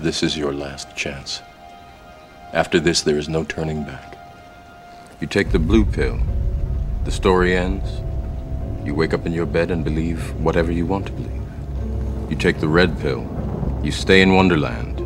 This 0.00 0.22
is 0.22 0.38
your 0.38 0.52
last 0.52 0.94
chance. 0.94 1.42
After 2.52 2.78
this, 2.78 3.02
there 3.02 3.18
is 3.18 3.28
no 3.28 3.42
turning 3.42 3.82
back. 3.82 4.16
You 5.20 5.26
take 5.26 5.50
the 5.50 5.58
blue 5.58 5.84
pill, 5.84 6.20
the 7.04 7.10
story 7.10 7.56
ends. 7.56 8.00
You 8.86 8.94
wake 8.94 9.12
up 9.12 9.26
in 9.26 9.32
your 9.32 9.44
bed 9.44 9.72
and 9.72 9.82
believe 9.82 10.32
whatever 10.40 10.70
you 10.70 10.86
want 10.86 11.06
to 11.06 11.12
believe. 11.12 11.42
You 12.30 12.36
take 12.36 12.60
the 12.60 12.68
red 12.68 12.96
pill, 13.00 13.26
you 13.82 13.90
stay 13.90 14.22
in 14.22 14.36
Wonderland, 14.36 15.00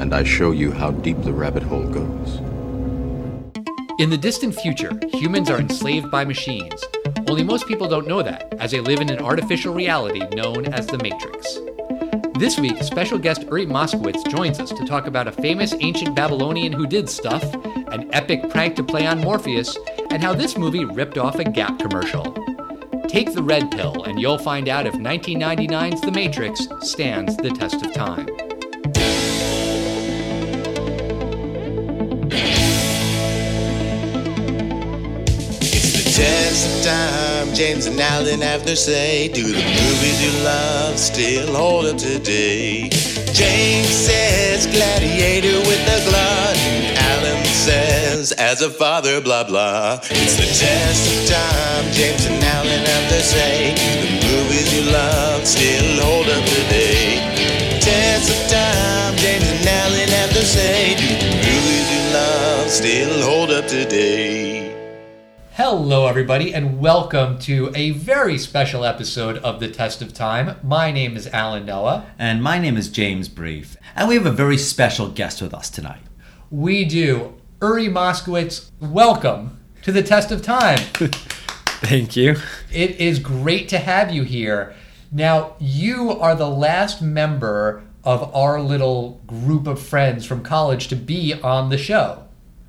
and 0.00 0.12
I 0.12 0.24
show 0.24 0.50
you 0.50 0.72
how 0.72 0.90
deep 0.90 1.22
the 1.22 1.32
rabbit 1.32 1.62
hole 1.62 1.86
goes. 1.86 2.38
In 4.00 4.10
the 4.10 4.18
distant 4.18 4.56
future, 4.56 4.98
humans 5.12 5.48
are 5.48 5.60
enslaved 5.60 6.10
by 6.10 6.24
machines. 6.24 6.82
Only 7.28 7.44
most 7.44 7.68
people 7.68 7.86
don't 7.86 8.08
know 8.08 8.20
that, 8.20 8.52
as 8.58 8.72
they 8.72 8.80
live 8.80 9.00
in 9.00 9.10
an 9.10 9.20
artificial 9.20 9.72
reality 9.72 10.26
known 10.34 10.66
as 10.74 10.88
the 10.88 10.98
Matrix. 10.98 11.60
This 12.36 12.58
week, 12.58 12.82
special 12.82 13.16
guest 13.16 13.44
Uri 13.44 13.64
Moskowitz 13.64 14.28
joins 14.28 14.58
us 14.58 14.70
to 14.70 14.84
talk 14.84 15.06
about 15.06 15.28
a 15.28 15.32
famous 15.32 15.72
ancient 15.78 16.16
Babylonian 16.16 16.72
who 16.72 16.84
did 16.84 17.08
stuff, 17.08 17.44
an 17.54 18.12
epic 18.12 18.50
prank 18.50 18.74
to 18.74 18.82
play 18.82 19.06
on 19.06 19.20
Morpheus, 19.20 19.78
and 20.10 20.20
how 20.20 20.34
this 20.34 20.58
movie 20.58 20.84
ripped 20.84 21.16
off 21.16 21.38
a 21.38 21.44
Gap 21.44 21.78
commercial. 21.78 22.24
Take 23.06 23.34
the 23.34 23.42
red 23.42 23.70
pill, 23.70 24.02
and 24.02 24.20
you'll 24.20 24.38
find 24.38 24.68
out 24.68 24.84
if 24.84 24.94
1999's 24.94 26.00
The 26.00 26.10
Matrix 26.10 26.66
stands 26.80 27.36
the 27.36 27.50
test 27.50 27.86
of 27.86 27.92
time. 27.92 28.28
Time. 36.84 37.54
James 37.54 37.86
and 37.86 37.98
Alan 37.98 38.42
have 38.42 38.62
to 38.66 38.76
say, 38.76 39.28
Do 39.28 39.42
the 39.42 39.64
movies 39.80 40.18
you 40.20 40.44
love 40.44 40.98
still 40.98 41.54
hold 41.54 41.86
up 41.86 41.96
today? 41.96 42.90
James 43.32 43.88
says, 43.88 44.66
Gladiator 44.66 45.58
with 45.64 45.82
the 45.88 45.98
glut. 46.04 46.56
Alan 47.08 47.44
says, 47.46 48.32
As 48.32 48.60
a 48.60 48.68
father, 48.68 49.22
blah 49.22 49.44
blah. 49.44 50.00
It's 50.10 50.36
the 50.36 50.44
test 50.44 51.02
of 51.08 51.18
time. 51.32 51.84
James 51.92 52.26
and 52.26 52.44
Alan 52.44 52.84
have 52.84 53.08
to 53.16 53.20
say, 53.22 53.74
Do 53.74 53.88
the 54.04 54.26
movies 54.28 54.68
you 54.76 54.84
love 54.92 55.46
still 55.46 56.04
hold 56.04 56.28
up 56.28 56.44
today? 56.44 57.16
Test 57.80 58.28
of 58.28 58.40
time. 58.52 59.16
James 59.16 59.48
and 59.56 59.66
Alan 59.66 60.08
have 60.20 60.32
to 60.36 60.44
say, 60.44 60.96
Do 61.00 61.08
the 61.08 61.32
movies 61.48 61.86
you 61.94 62.02
love 62.12 62.68
still 62.68 63.22
hold 63.24 63.50
up 63.50 63.66
today? 63.68 64.43
Hello, 65.56 66.08
everybody, 66.08 66.52
and 66.52 66.80
welcome 66.80 67.38
to 67.38 67.70
a 67.76 67.90
very 67.90 68.36
special 68.38 68.84
episode 68.84 69.38
of 69.38 69.60
The 69.60 69.70
Test 69.70 70.02
of 70.02 70.12
Time. 70.12 70.58
My 70.64 70.90
name 70.90 71.16
is 71.16 71.28
Alan 71.28 71.64
Noah. 71.64 72.06
And 72.18 72.42
my 72.42 72.58
name 72.58 72.76
is 72.76 72.88
James 72.88 73.28
Brief, 73.28 73.76
and 73.94 74.08
we 74.08 74.16
have 74.16 74.26
a 74.26 74.32
very 74.32 74.58
special 74.58 75.08
guest 75.08 75.40
with 75.40 75.54
us 75.54 75.70
tonight. 75.70 76.02
We 76.50 76.84
do. 76.84 77.34
Uri 77.62 77.86
Moskowitz, 77.86 78.72
welcome 78.80 79.60
to 79.82 79.92
The 79.92 80.02
Test 80.02 80.32
of 80.32 80.42
Time. 80.42 80.78
Thank 81.84 82.16
you. 82.16 82.34
It 82.72 82.96
is 82.96 83.20
great 83.20 83.68
to 83.68 83.78
have 83.78 84.10
you 84.12 84.24
here. 84.24 84.74
Now, 85.12 85.54
you 85.60 86.10
are 86.10 86.34
the 86.34 86.50
last 86.50 87.00
member 87.00 87.84
of 88.02 88.34
our 88.34 88.60
little 88.60 89.20
group 89.28 89.68
of 89.68 89.80
friends 89.80 90.26
from 90.26 90.42
college 90.42 90.88
to 90.88 90.96
be 90.96 91.32
on 91.32 91.68
the 91.68 91.78
show. 91.78 92.23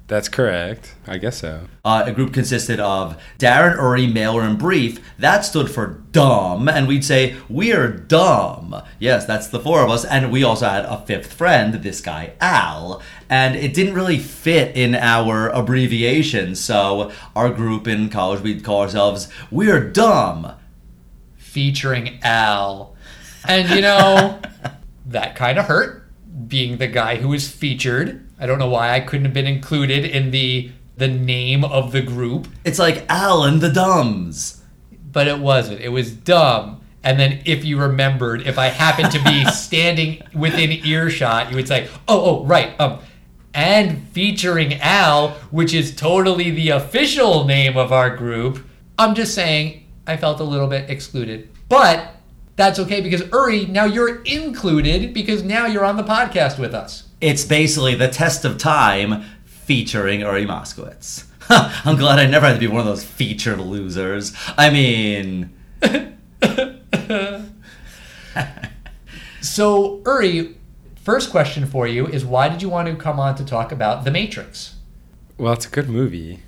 That's 0.07 0.29
correct. 0.29 0.93
I 1.07 1.17
guess 1.17 1.37
so. 1.37 1.67
Uh, 1.83 2.03
a 2.05 2.11
group 2.11 2.31
consisted 2.31 2.79
of 2.79 3.19
Darren, 3.39 3.75
Uri, 3.75 4.05
Mailer, 4.05 4.41
and 4.43 4.57
Brief. 4.57 4.99
That 5.17 5.43
stood 5.45 5.71
for 5.71 6.03
dumb, 6.11 6.69
and 6.69 6.87
we'd 6.87 7.03
say, 7.03 7.35
We're 7.49 7.87
dumb. 7.89 8.83
Yes, 8.99 9.25
that's 9.25 9.47
the 9.47 9.59
four 9.59 9.81
of 9.81 9.89
us. 9.89 10.05
And 10.05 10.31
we 10.31 10.43
also 10.43 10.67
had 10.67 10.85
a 10.85 11.03
fifth 11.07 11.33
friend, 11.33 11.73
this 11.73 12.01
guy, 12.01 12.33
Al. 12.39 13.01
And 13.31 13.55
it 13.55 13.73
didn't 13.73 13.95
really 13.95 14.19
fit 14.19 14.77
in 14.77 14.93
our 14.93 15.49
abbreviation, 15.49 16.53
so 16.53 17.11
our 17.35 17.49
group 17.49 17.87
in 17.87 18.09
college, 18.09 18.41
we'd 18.41 18.63
call 18.63 18.81
ourselves 18.81 19.27
We're 19.49 19.89
Dumb. 19.89 20.53
featuring 21.35 22.19
Al. 22.21 22.95
And 23.47 23.69
you 23.69 23.81
know, 23.81 24.39
that 25.07 25.35
kind 25.35 25.57
of 25.57 25.65
hurt 25.65 26.03
being 26.47 26.77
the 26.77 26.87
guy 26.87 27.15
who 27.15 27.29
was 27.29 27.49
featured. 27.49 28.24
I 28.39 28.45
don't 28.45 28.59
know 28.59 28.69
why 28.69 28.91
I 28.93 28.99
couldn't 28.99 29.25
have 29.25 29.33
been 29.33 29.47
included 29.47 30.05
in 30.05 30.31
the 30.31 30.71
the 30.97 31.07
name 31.09 31.65
of 31.65 31.91
the 31.91 32.01
group, 32.01 32.47
It's 32.63 32.79
like 32.79 33.05
Al 33.09 33.43
and 33.43 33.59
the 33.59 33.69
Dumbs. 33.69 34.61
but 35.11 35.27
it 35.27 35.39
wasn't. 35.39 35.81
It 35.81 35.89
was 35.89 36.11
dumb. 36.11 36.79
And 37.03 37.19
then 37.19 37.41
if 37.45 37.65
you 37.65 37.77
remembered, 37.77 38.47
if 38.47 38.57
I 38.57 38.67
happened 38.67 39.11
to 39.11 39.21
be 39.23 39.43
standing 39.51 40.21
within 40.33 40.71
earshot, 40.71 41.49
you 41.49 41.55
would 41.57 41.67
say, 41.67 41.87
"Oh, 42.07 42.39
oh, 42.41 42.45
right." 42.45 42.79
Um 42.79 42.99
and 43.53 44.07
featuring 44.09 44.73
Al, 44.81 45.29
which 45.51 45.73
is 45.73 45.95
totally 45.95 46.49
the 46.51 46.69
official 46.69 47.45
name 47.45 47.77
of 47.77 47.91
our 47.93 48.15
group. 48.15 48.65
I'm 48.99 49.15
just 49.15 49.33
saying 49.33 49.85
I 50.07 50.17
felt 50.17 50.39
a 50.41 50.43
little 50.43 50.67
bit 50.67 50.89
excluded. 50.89 51.49
But 51.69 52.15
that's 52.57 52.79
okay 52.79 52.99
because 53.01 53.21
Uri, 53.31 53.65
now 53.65 53.85
you're 53.85 54.21
included 54.23 55.13
because 55.13 55.43
now 55.43 55.65
you're 55.67 55.85
on 55.85 55.95
the 55.97 56.03
podcast 56.03 56.59
with 56.59 56.73
us. 56.73 57.04
It's 57.21 57.43
basically 57.45 57.95
the 57.95 58.07
test 58.07 58.45
of 58.45 58.57
time 58.57 59.23
featuring 59.45 60.19
Uri 60.21 60.45
Moskowitz. 60.45 61.25
I'm 61.49 61.95
glad 61.97 62.19
I 62.19 62.25
never 62.25 62.47
had 62.47 62.53
to 62.53 62.59
be 62.59 62.67
one 62.67 62.79
of 62.81 62.85
those 62.85 63.03
featured 63.03 63.59
losers. 63.59 64.33
I 64.57 64.69
mean, 64.69 65.51
So, 69.41 70.01
Uri, 70.05 70.55
first 71.01 71.29
question 71.29 71.65
for 71.65 71.87
you 71.87 72.07
is 72.07 72.25
why 72.25 72.49
did 72.49 72.61
you 72.61 72.67
want 72.67 72.87
to 72.87 72.95
come 72.95 73.19
on 73.19 73.35
to 73.35 73.45
talk 73.45 73.71
about 73.71 74.03
The 74.03 74.11
Matrix? 74.11 74.75
Well, 75.37 75.53
it's 75.53 75.67
a 75.67 75.69
good 75.69 75.87
movie. 75.87 76.39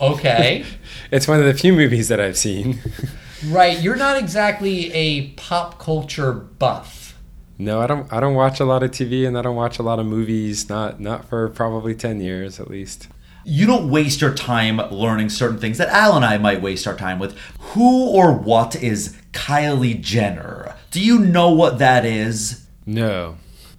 Okay. 0.00 0.64
It's 1.10 1.26
one 1.26 1.40
of 1.40 1.44
the 1.44 1.54
few 1.54 1.72
movies 1.72 2.06
that 2.06 2.20
I've 2.20 2.36
seen. 2.38 2.78
right, 3.46 3.80
you're 3.80 3.96
not 3.96 4.16
exactly 4.16 4.92
a 4.92 5.30
pop 5.30 5.80
culture 5.80 6.32
buff. 6.32 6.99
No, 7.60 7.80
I 7.80 7.86
don't. 7.86 8.12
I 8.12 8.20
don't 8.20 8.34
watch 8.34 8.58
a 8.60 8.64
lot 8.64 8.82
of 8.82 8.90
TV, 8.90 9.26
and 9.26 9.36
I 9.38 9.42
don't 9.42 9.56
watch 9.56 9.78
a 9.78 9.82
lot 9.82 9.98
of 9.98 10.06
movies. 10.06 10.68
Not 10.68 10.98
not 11.00 11.28
for 11.28 11.48
probably 11.48 11.94
ten 11.94 12.20
years 12.20 12.58
at 12.60 12.68
least. 12.70 13.08
you 13.44 13.66
don't 13.66 13.90
waste 13.90 14.20
your 14.20 14.34
time 14.34 14.76
learning 14.90 15.28
certain 15.30 15.58
things 15.58 15.78
that 15.78 15.88
Al 15.88 16.14
and 16.16 16.24
I 16.24 16.36
might 16.38 16.60
waste 16.62 16.86
our 16.86 16.96
time 16.96 17.18
with. 17.18 17.36
Who 17.72 18.08
or 18.08 18.32
what 18.32 18.76
is 18.76 19.16
Kylie 19.32 20.00
Jenner? 20.00 20.74
Do 20.90 21.00
you 21.00 21.18
know 21.18 21.50
what 21.50 21.78
that 21.78 22.04
is? 22.04 22.66
No. 22.86 23.36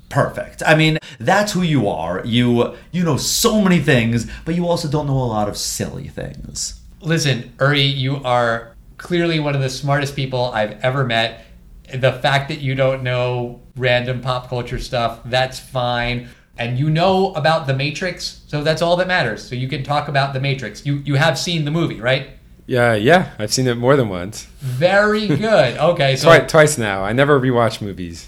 Perfect. 0.09 0.61
I 0.65 0.75
mean, 0.75 0.97
that's 1.19 1.53
who 1.53 1.61
you 1.61 1.87
are. 1.87 2.21
You 2.25 2.75
you 2.91 3.03
know 3.03 3.17
so 3.17 3.61
many 3.61 3.79
things, 3.79 4.29
but 4.45 4.55
you 4.55 4.67
also 4.67 4.89
don't 4.89 5.07
know 5.07 5.17
a 5.17 5.31
lot 5.37 5.47
of 5.47 5.55
silly 5.57 6.07
things. 6.09 6.81
Listen, 7.01 7.53
Uri, 7.59 7.81
you 7.83 8.17
are 8.23 8.75
clearly 8.97 9.39
one 9.39 9.55
of 9.55 9.61
the 9.61 9.69
smartest 9.69 10.15
people 10.15 10.51
I've 10.53 10.73
ever 10.83 11.03
met. 11.05 11.45
The 11.93 12.11
fact 12.13 12.49
that 12.49 12.59
you 12.59 12.75
don't 12.75 13.03
know 13.03 13.60
random 13.75 14.21
pop 14.21 14.49
culture 14.49 14.79
stuff, 14.79 15.19
that's 15.25 15.59
fine. 15.59 16.29
And 16.57 16.77
you 16.77 16.89
know 16.89 17.33
about 17.33 17.65
The 17.65 17.73
Matrix, 17.73 18.41
so 18.47 18.63
that's 18.63 18.81
all 18.81 18.95
that 18.97 19.07
matters. 19.07 19.47
So 19.47 19.55
you 19.55 19.67
can 19.67 19.83
talk 19.83 20.07
about 20.07 20.33
The 20.33 20.39
Matrix. 20.39 20.85
You 20.85 20.97
you 21.05 21.15
have 21.15 21.39
seen 21.39 21.65
the 21.65 21.71
movie, 21.71 21.99
right? 21.99 22.31
Yeah, 22.67 22.93
yeah. 22.93 23.31
I've 23.39 23.51
seen 23.51 23.67
it 23.67 23.75
more 23.75 23.95
than 23.95 24.09
once. 24.09 24.43
Very 24.59 25.27
good. 25.27 25.77
Okay, 25.77 26.15
so 26.17 26.27
Twice, 26.27 26.51
twice 26.51 26.77
now. 26.77 27.03
I 27.03 27.13
never 27.13 27.39
rewatch 27.39 27.81
movies. 27.81 28.27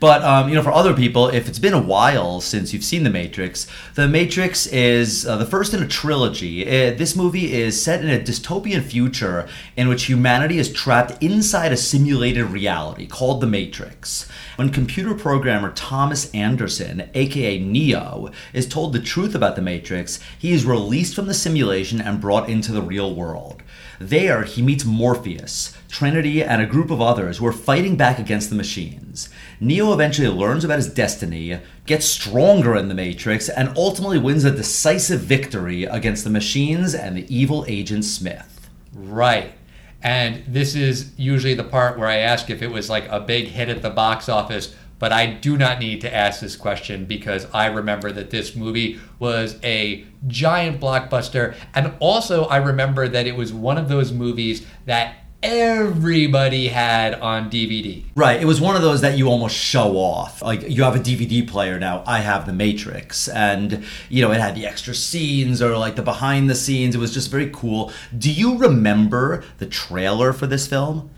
But 0.00 0.22
um, 0.22 0.48
you 0.48 0.54
know, 0.54 0.62
for 0.62 0.72
other 0.72 0.94
people, 0.94 1.28
if 1.28 1.48
it's 1.48 1.58
been 1.58 1.72
a 1.72 1.80
while 1.80 2.40
since 2.40 2.72
you've 2.72 2.84
seen 2.84 3.04
The 3.04 3.10
Matrix, 3.10 3.66
The 3.94 4.08
Matrix 4.08 4.66
is 4.66 5.26
uh, 5.26 5.36
the 5.36 5.46
first 5.46 5.72
in 5.72 5.82
a 5.82 5.88
trilogy. 5.88 6.66
Uh, 6.66 6.94
this 6.94 7.16
movie 7.16 7.52
is 7.52 7.82
set 7.82 8.04
in 8.04 8.10
a 8.10 8.18
dystopian 8.18 8.82
future 8.82 9.48
in 9.76 9.88
which 9.88 10.04
humanity 10.04 10.58
is 10.58 10.72
trapped 10.72 11.22
inside 11.22 11.72
a 11.72 11.76
simulated 11.76 12.46
reality 12.46 13.06
called 13.06 13.40
The 13.40 13.46
Matrix. 13.46 14.28
When 14.56 14.70
computer 14.70 15.14
programmer 15.14 15.72
Thomas 15.72 16.30
Anderson, 16.32 17.08
aka 17.14 17.58
Neo, 17.58 18.30
is 18.52 18.68
told 18.68 18.92
the 18.92 19.00
truth 19.00 19.34
about 19.34 19.56
The 19.56 19.62
Matrix, 19.62 20.20
he 20.38 20.52
is 20.52 20.64
released 20.64 21.14
from 21.14 21.26
the 21.26 21.34
simulation 21.34 22.00
and 22.00 22.20
brought 22.20 22.48
into 22.48 22.72
the 22.72 22.82
real 22.82 23.14
world. 23.14 23.62
There, 23.98 24.42
he 24.42 24.62
meets 24.62 24.84
Morpheus, 24.84 25.76
Trinity, 25.88 26.42
and 26.42 26.60
a 26.60 26.66
group 26.66 26.90
of 26.90 27.00
others 27.00 27.38
who 27.38 27.46
are 27.46 27.52
fighting 27.52 27.96
back 27.96 28.18
against 28.18 28.50
the 28.50 28.56
machines. 28.56 29.28
Neo 29.60 29.92
eventually 29.92 30.28
learns 30.28 30.64
about 30.64 30.78
his 30.78 30.92
destiny, 30.92 31.60
gets 31.86 32.06
stronger 32.06 32.76
in 32.76 32.88
the 32.88 32.94
Matrix, 32.94 33.48
and 33.48 33.76
ultimately 33.76 34.18
wins 34.18 34.44
a 34.44 34.50
decisive 34.50 35.20
victory 35.20 35.84
against 35.84 36.24
the 36.24 36.30
machines 36.30 36.94
and 36.94 37.16
the 37.16 37.34
evil 37.34 37.64
agent 37.68 38.04
Smith. 38.04 38.70
Right. 38.92 39.54
And 40.02 40.44
this 40.46 40.74
is 40.74 41.12
usually 41.16 41.54
the 41.54 41.64
part 41.64 41.98
where 41.98 42.08
I 42.08 42.18
ask 42.18 42.50
if 42.50 42.60
it 42.60 42.70
was 42.70 42.90
like 42.90 43.08
a 43.08 43.20
big 43.20 43.46
hit 43.46 43.70
at 43.70 43.80
the 43.80 43.90
box 43.90 44.28
office, 44.28 44.74
but 44.98 45.12
I 45.12 45.26
do 45.26 45.56
not 45.56 45.78
need 45.78 46.00
to 46.02 46.14
ask 46.14 46.40
this 46.40 46.56
question 46.56 47.04
because 47.04 47.46
I 47.52 47.66
remember 47.66 48.12
that 48.12 48.30
this 48.30 48.54
movie 48.54 48.98
was 49.18 49.58
a 49.62 50.04
giant 50.26 50.80
blockbuster. 50.80 51.54
And 51.74 51.94
also, 52.00 52.44
I 52.44 52.56
remember 52.58 53.08
that 53.08 53.26
it 53.26 53.36
was 53.36 53.52
one 53.52 53.78
of 53.78 53.88
those 53.88 54.12
movies 54.12 54.66
that 54.86 55.16
everybody 55.44 56.68
had 56.68 57.14
on 57.20 57.50
DVD. 57.50 58.02
Right. 58.16 58.40
It 58.40 58.46
was 58.46 58.60
one 58.62 58.76
of 58.76 58.82
those 58.82 59.02
that 59.02 59.18
you 59.18 59.28
almost 59.28 59.54
show 59.54 59.96
off. 59.98 60.40
Like 60.40 60.68
you 60.68 60.82
have 60.82 60.96
a 60.96 60.98
DVD 60.98 61.46
player 61.46 61.78
now. 61.78 62.02
I 62.06 62.20
have 62.20 62.46
The 62.46 62.52
Matrix, 62.52 63.28
and 63.28 63.84
you 64.08 64.22
know 64.22 64.32
it 64.32 64.40
had 64.40 64.54
the 64.54 64.66
extra 64.66 64.94
scenes 64.94 65.60
or 65.60 65.76
like 65.76 65.96
the 65.96 66.02
behind 66.02 66.48
the 66.48 66.54
scenes. 66.54 66.94
It 66.94 66.98
was 66.98 67.12
just 67.12 67.30
very 67.30 67.50
cool. 67.52 67.92
Do 68.16 68.32
you 68.32 68.56
remember 68.56 69.44
the 69.58 69.66
trailer 69.66 70.32
for 70.32 70.46
this 70.46 70.66
film? 70.66 71.10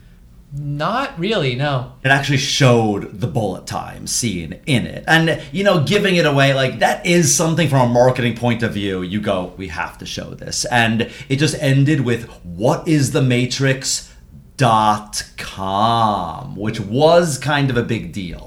Not 0.53 1.19
really, 1.19 1.55
no. 1.55 1.93
It 2.03 2.09
actually 2.09 2.37
showed 2.37 3.19
the 3.19 3.27
bullet 3.27 3.67
time 3.67 4.07
scene 4.07 4.61
in 4.65 4.85
it. 4.85 5.03
And, 5.07 5.41
you 5.51 5.63
know, 5.63 5.83
giving 5.83 6.15
it 6.15 6.25
away, 6.25 6.53
like, 6.53 6.79
that 6.79 7.05
is 7.05 7.35
something 7.35 7.67
from 7.67 7.89
a 7.89 7.93
marketing 7.93 8.35
point 8.35 8.63
of 8.63 8.73
view. 8.73 9.01
You 9.01 9.19
go, 9.19 9.53
we 9.57 9.67
have 9.67 9.97
to 9.97 10.05
show 10.05 10.33
this. 10.33 10.63
And 10.65 11.11
it 11.27 11.35
just 11.35 11.55
ended 11.61 12.01
with, 12.01 12.29
what 12.43 12.87
is 12.87 13.11
the 13.11 13.21
Matrix? 13.21 14.13
Dot 14.55 15.23
com, 15.37 16.55
which 16.55 16.79
was 16.79 17.37
kind 17.37 17.69
of 17.69 17.77
a 17.77 17.83
big 17.83 18.11
deal. 18.11 18.46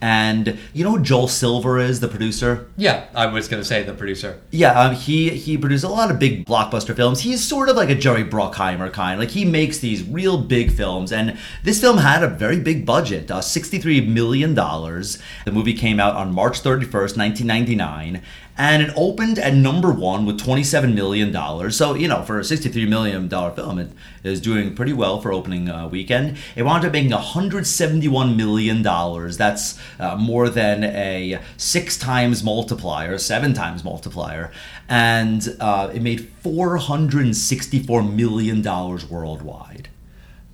And 0.00 0.58
you 0.72 0.84
know 0.84 0.92
who 0.92 1.02
Joel 1.02 1.26
Silver 1.26 1.80
is, 1.80 1.98
the 1.98 2.06
producer? 2.06 2.68
Yeah, 2.76 3.06
I 3.16 3.26
was 3.26 3.48
going 3.48 3.60
to 3.60 3.66
say 3.66 3.82
the 3.82 3.94
producer. 3.94 4.40
Yeah, 4.52 4.78
um, 4.78 4.94
he 4.94 5.30
he 5.30 5.58
produced 5.58 5.82
a 5.82 5.88
lot 5.88 6.10
of 6.10 6.20
big 6.20 6.46
blockbuster 6.46 6.94
films. 6.94 7.20
He's 7.20 7.44
sort 7.44 7.68
of 7.68 7.74
like 7.74 7.90
a 7.90 7.96
Jerry 7.96 8.22
Bruckheimer 8.22 8.92
kind. 8.92 9.18
Like 9.18 9.30
he 9.30 9.44
makes 9.44 9.78
these 9.78 10.04
real 10.04 10.38
big 10.38 10.70
films, 10.70 11.10
and 11.10 11.36
this 11.64 11.80
film 11.80 11.98
had 11.98 12.22
a 12.22 12.28
very 12.28 12.60
big 12.60 12.86
budget, 12.86 13.28
uh, 13.28 13.40
sixty-three 13.40 14.02
million 14.02 14.54
dollars. 14.54 15.18
The 15.44 15.50
movie 15.52 15.74
came 15.74 15.98
out 15.98 16.14
on 16.14 16.32
March 16.32 16.60
thirty-first, 16.60 17.16
nineteen 17.16 17.48
ninety-nine, 17.48 18.22
and 18.58 18.82
it 18.82 18.90
opened 18.96 19.38
at 19.38 19.54
number 19.54 19.92
one 19.92 20.26
with 20.26 20.38
twenty-seven 20.38 20.94
million 20.94 21.32
dollars. 21.32 21.76
So 21.76 21.94
you 21.94 22.08
know, 22.08 22.22
for 22.24 22.38
a 22.40 22.44
sixty-three 22.44 22.86
million 22.86 23.28
dollar 23.28 23.52
film, 23.52 23.78
it 23.78 23.92
is 24.24 24.40
doing 24.40 24.74
pretty 24.74 24.92
well 24.92 25.20
for 25.20 25.32
opening 25.32 25.70
uh, 25.70 25.86
weekend. 25.88 26.36
It 26.56 26.64
wound 26.64 26.84
up 26.84 26.92
making 26.92 27.12
hundred 27.12 27.66
seventy-one 27.66 28.36
million 28.36 28.82
dollars. 28.82 29.36
That's 29.36 29.78
uh, 30.00 30.16
more 30.16 30.50
than 30.50 30.84
a 30.84 31.40
six 31.56 31.96
times 31.96 32.42
multiplier, 32.42 33.16
seven 33.16 33.54
times 33.54 33.84
multiplier, 33.84 34.50
and 34.88 35.56
uh, 35.60 35.90
it 35.94 36.02
made 36.02 36.28
four 36.42 36.76
hundred 36.78 37.24
and 37.24 37.36
sixty-four 37.36 38.02
million 38.02 38.60
dollars 38.60 39.08
worldwide. 39.08 39.88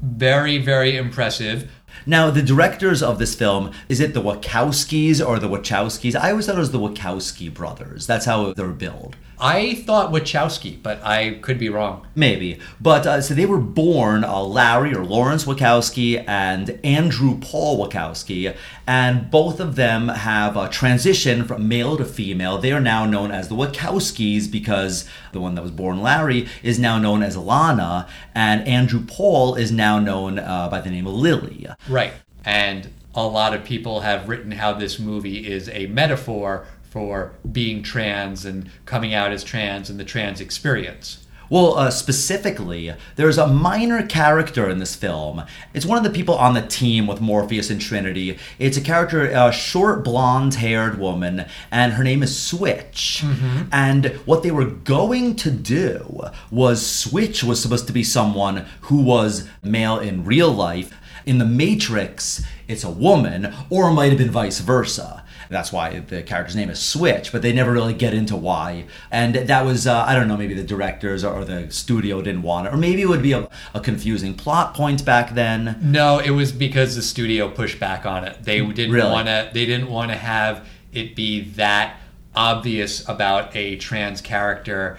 Very, 0.02 0.58
very 0.58 0.98
impressive. 0.98 1.70
Now, 2.06 2.30
the 2.30 2.42
directors 2.42 3.02
of 3.02 3.18
this 3.18 3.34
film, 3.34 3.72
is 3.88 4.00
it 4.00 4.14
the 4.14 4.22
Wachowskis 4.22 5.26
or 5.26 5.38
the 5.38 5.48
Wachowskis? 5.48 6.14
I 6.14 6.30
always 6.30 6.46
thought 6.46 6.56
it 6.56 6.58
was 6.58 6.72
the 6.72 6.78
Wachowski 6.78 7.52
brothers. 7.52 8.06
That's 8.06 8.26
how 8.26 8.52
they're 8.52 8.68
billed. 8.68 9.16
I 9.38 9.74
thought 9.74 10.12
Wachowski, 10.12 10.82
but 10.82 11.02
I 11.04 11.38
could 11.42 11.58
be 11.58 11.68
wrong. 11.68 12.06
Maybe. 12.14 12.58
But 12.80 13.06
uh, 13.06 13.20
so 13.20 13.34
they 13.34 13.46
were 13.46 13.58
born 13.58 14.24
uh, 14.24 14.42
Larry 14.42 14.94
or 14.94 15.04
Lawrence 15.04 15.44
Wachowski 15.44 16.24
and 16.26 16.78
Andrew 16.84 17.38
Paul 17.40 17.86
Wachowski, 17.86 18.56
and 18.86 19.30
both 19.30 19.60
of 19.60 19.76
them 19.76 20.08
have 20.08 20.56
uh, 20.56 20.68
transitioned 20.68 21.46
from 21.46 21.68
male 21.68 21.96
to 21.96 22.04
female. 22.04 22.58
They 22.58 22.72
are 22.72 22.80
now 22.80 23.06
known 23.06 23.30
as 23.30 23.48
the 23.48 23.54
Wachowskis 23.54 24.50
because 24.50 25.08
the 25.32 25.40
one 25.40 25.54
that 25.54 25.62
was 25.62 25.70
born 25.70 26.00
Larry 26.02 26.48
is 26.62 26.78
now 26.78 26.98
known 26.98 27.22
as 27.22 27.36
Lana, 27.36 28.08
and 28.34 28.66
Andrew 28.66 29.04
Paul 29.04 29.54
is 29.56 29.72
now 29.72 29.98
known 29.98 30.38
uh, 30.38 30.68
by 30.68 30.80
the 30.80 30.90
name 30.90 31.06
of 31.06 31.14
Lily. 31.14 31.66
Right. 31.88 32.12
And 32.44 32.90
a 33.14 33.26
lot 33.26 33.54
of 33.54 33.64
people 33.64 34.00
have 34.00 34.28
written 34.28 34.50
how 34.50 34.72
this 34.72 34.98
movie 34.98 35.46
is 35.46 35.68
a 35.68 35.86
metaphor 35.86 36.66
for 36.94 37.32
being 37.50 37.82
trans 37.82 38.44
and 38.44 38.70
coming 38.86 39.12
out 39.12 39.32
as 39.32 39.42
trans 39.42 39.90
and 39.90 39.98
the 39.98 40.04
trans 40.04 40.40
experience. 40.40 41.26
Well, 41.50 41.76
uh, 41.76 41.90
specifically, 41.90 42.94
there's 43.16 43.36
a 43.36 43.48
minor 43.48 44.06
character 44.06 44.70
in 44.70 44.78
this 44.78 44.94
film. 44.94 45.42
It's 45.74 45.84
one 45.84 45.98
of 45.98 46.04
the 46.04 46.16
people 46.16 46.36
on 46.36 46.54
the 46.54 46.62
team 46.62 47.08
with 47.08 47.20
Morpheus 47.20 47.68
and 47.68 47.80
Trinity. 47.80 48.38
It's 48.60 48.76
a 48.76 48.80
character, 48.80 49.24
a 49.26 49.50
short 49.50 50.04
blonde 50.04 50.54
haired 50.54 51.00
woman, 51.00 51.46
and 51.72 51.94
her 51.94 52.04
name 52.04 52.22
is 52.22 52.38
Switch. 52.38 53.24
And 53.72 54.06
what 54.24 54.44
they 54.44 54.52
were 54.52 54.64
going 54.64 55.34
to 55.36 55.50
do 55.50 56.22
was 56.52 56.86
Switch 56.86 57.42
was 57.42 57.60
supposed 57.60 57.88
to 57.88 57.92
be 57.92 58.04
someone 58.04 58.66
who 58.82 59.02
was 59.02 59.48
male 59.64 59.98
in 59.98 60.24
real 60.24 60.52
life. 60.52 60.96
In 61.26 61.38
the 61.38 61.44
Matrix, 61.44 62.42
it's 62.68 62.84
a 62.84 62.90
woman, 62.90 63.52
or 63.68 63.88
it 63.88 63.94
might 63.94 64.10
have 64.10 64.18
been 64.18 64.30
vice 64.30 64.60
versa. 64.60 65.23
That's 65.50 65.72
why 65.72 66.00
the 66.00 66.22
character's 66.22 66.56
name 66.56 66.70
is 66.70 66.78
Switch, 66.80 67.32
but 67.32 67.42
they 67.42 67.52
never 67.52 67.72
really 67.72 67.94
get 67.94 68.14
into 68.14 68.36
why. 68.36 68.86
And 69.10 69.34
that 69.34 69.64
was, 69.64 69.86
uh, 69.86 70.04
I 70.06 70.14
don't 70.14 70.28
know, 70.28 70.36
maybe 70.36 70.54
the 70.54 70.64
directors 70.64 71.24
or 71.24 71.44
the 71.44 71.70
studio 71.70 72.22
didn't 72.22 72.42
want 72.42 72.66
it, 72.66 72.74
or 72.74 72.76
maybe 72.76 73.02
it 73.02 73.08
would 73.08 73.22
be 73.22 73.32
a, 73.32 73.48
a 73.74 73.80
confusing 73.80 74.34
plot 74.34 74.74
point 74.74 75.04
back 75.04 75.34
then. 75.34 75.78
No, 75.82 76.18
it 76.18 76.30
was 76.30 76.52
because 76.52 76.96
the 76.96 77.02
studio 77.02 77.48
pushed 77.50 77.78
back 77.80 78.06
on 78.06 78.24
it. 78.24 78.42
They 78.44 78.64
didn't 78.64 78.92
Really? 78.94 79.10
want 79.10 79.26
to. 79.28 79.50
They 79.52 79.66
didn't 79.66 79.88
want 79.90 80.10
to 80.10 80.16
have 80.16 80.66
it 80.92 81.16
be 81.16 81.42
that 81.50 81.96
obvious 82.34 83.08
about 83.08 83.54
a 83.54 83.76
trans 83.76 84.20
character. 84.20 84.98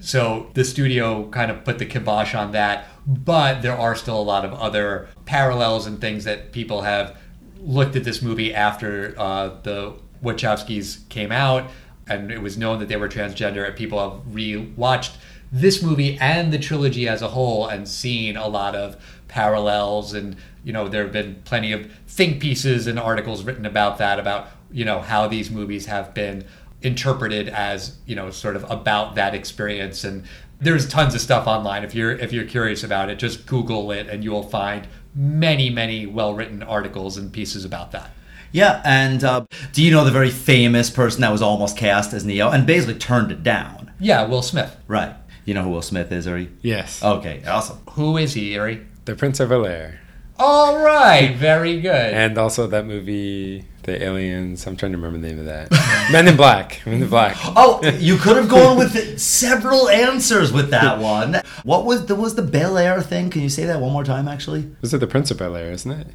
So 0.00 0.50
the 0.54 0.64
studio 0.64 1.28
kind 1.28 1.50
of 1.50 1.64
put 1.64 1.78
the 1.78 1.86
kibosh 1.86 2.34
on 2.34 2.52
that. 2.52 2.86
But 3.06 3.62
there 3.62 3.76
are 3.76 3.94
still 3.96 4.20
a 4.20 4.22
lot 4.22 4.44
of 4.44 4.52
other 4.54 5.08
parallels 5.24 5.86
and 5.86 6.00
things 6.00 6.24
that 6.24 6.52
people 6.52 6.82
have 6.82 7.16
looked 7.62 7.96
at 7.96 8.04
this 8.04 8.22
movie 8.22 8.52
after 8.54 9.14
uh, 9.18 9.60
the 9.62 9.94
Wachowskis 10.22 11.08
came 11.08 11.32
out, 11.32 11.70
and 12.06 12.30
it 12.30 12.42
was 12.42 12.58
known 12.58 12.78
that 12.80 12.88
they 12.88 12.96
were 12.96 13.08
transgender. 13.08 13.66
And 13.66 13.76
people 13.76 13.98
have 13.98 14.34
re-watched 14.34 15.16
this 15.50 15.82
movie 15.82 16.18
and 16.20 16.52
the 16.52 16.58
trilogy 16.58 17.08
as 17.08 17.22
a 17.22 17.28
whole 17.28 17.66
and 17.66 17.88
seen 17.88 18.36
a 18.36 18.48
lot 18.48 18.74
of 18.74 18.96
parallels. 19.28 20.14
And 20.14 20.36
you 20.64 20.72
know, 20.72 20.88
there 20.88 21.04
have 21.04 21.12
been 21.12 21.42
plenty 21.44 21.72
of 21.72 21.90
think 22.06 22.40
pieces 22.40 22.86
and 22.86 22.98
articles 22.98 23.42
written 23.42 23.66
about 23.66 23.98
that, 23.98 24.18
about 24.18 24.48
you 24.72 24.84
know 24.84 25.00
how 25.00 25.28
these 25.28 25.50
movies 25.50 25.86
have 25.86 26.14
been 26.14 26.44
interpreted 26.82 27.48
as 27.48 27.96
you 28.06 28.16
know 28.16 28.30
sort 28.30 28.56
of 28.56 28.68
about 28.70 29.14
that 29.14 29.34
experience 29.34 30.02
and 30.02 30.24
there's 30.60 30.88
tons 30.88 31.14
of 31.14 31.20
stuff 31.20 31.46
online 31.46 31.84
if 31.84 31.94
you're 31.94 32.12
if 32.12 32.32
you're 32.32 32.44
curious 32.44 32.82
about 32.82 33.08
it 33.08 33.18
just 33.18 33.46
google 33.46 33.92
it 33.92 34.08
and 34.08 34.24
you'll 34.24 34.42
find 34.42 34.86
many 35.14 35.70
many 35.70 36.06
well 36.06 36.34
written 36.34 36.62
articles 36.62 37.16
and 37.16 37.32
pieces 37.32 37.64
about 37.64 37.92
that 37.92 38.10
Yeah, 38.52 38.82
and 38.84 39.22
uh, 39.24 39.46
do 39.72 39.82
you 39.82 39.90
know 39.90 40.04
the 40.04 40.10
very 40.10 40.30
famous 40.30 40.90
person 40.90 41.20
that 41.22 41.32
was 41.32 41.42
almost 41.42 41.76
cast 41.76 42.12
as 42.12 42.24
Neo 42.24 42.50
and 42.50 42.66
basically 42.66 42.98
turned 42.98 43.30
it 43.32 43.42
down? 43.42 43.90
yeah 44.00 44.24
will 44.26 44.42
smith 44.42 44.76
Right. 44.88 45.14
You 45.44 45.54
know 45.54 45.64
who 45.64 45.70
Will 45.70 45.82
Smith 45.82 46.12
is, 46.12 46.28
or 46.28 46.38
he? 46.38 46.50
Yes. 46.60 47.02
Okay, 47.02 47.42
awesome. 47.44 47.78
who 47.90 48.16
is 48.16 48.34
he 48.34 48.54
Uri? 48.54 48.86
The 49.06 49.16
Prince 49.16 49.40
of 49.40 49.48
Bel 49.48 49.66
Air. 49.66 49.98
All 50.38 50.82
right 50.84 51.34
very 51.36 51.80
good 51.80 52.14
And 52.14 52.38
also 52.38 52.66
that 52.68 52.86
movie, 52.86 53.64
The 53.82 54.02
Aliens. 54.02 54.66
I'm 54.66 54.76
trying 54.76 54.92
to 54.92 54.98
remember 54.98 55.18
the 55.18 55.28
name 55.28 55.38
of 55.38 55.46
that. 55.46 55.70
Men 56.12 56.28
in 56.28 56.36
Black. 56.36 56.82
Men 56.86 57.02
in 57.02 57.08
Black. 57.08 57.36
Oh, 57.56 57.80
you 57.98 58.16
could 58.16 58.36
have 58.36 58.48
gone 58.48 58.76
with 58.78 59.18
several 59.20 59.88
answers 59.88 60.52
with 60.52 60.70
that 60.70 60.98
one. 60.98 61.40
What 61.64 61.84
was 61.84 62.06
the 62.06 62.14
was 62.14 62.34
the 62.34 62.42
Bel 62.42 62.78
Air 62.78 63.00
thing? 63.02 63.30
Can 63.30 63.42
you 63.42 63.48
say 63.48 63.64
that 63.64 63.80
one 63.80 63.92
more 63.92 64.04
time, 64.04 64.28
actually? 64.28 64.70
Was 64.80 64.92
it 64.94 64.98
The 64.98 65.06
Prince 65.06 65.30
of 65.30 65.38
Bel 65.38 65.56
Air, 65.56 65.70
isn't 65.72 65.90
it? 65.90 66.06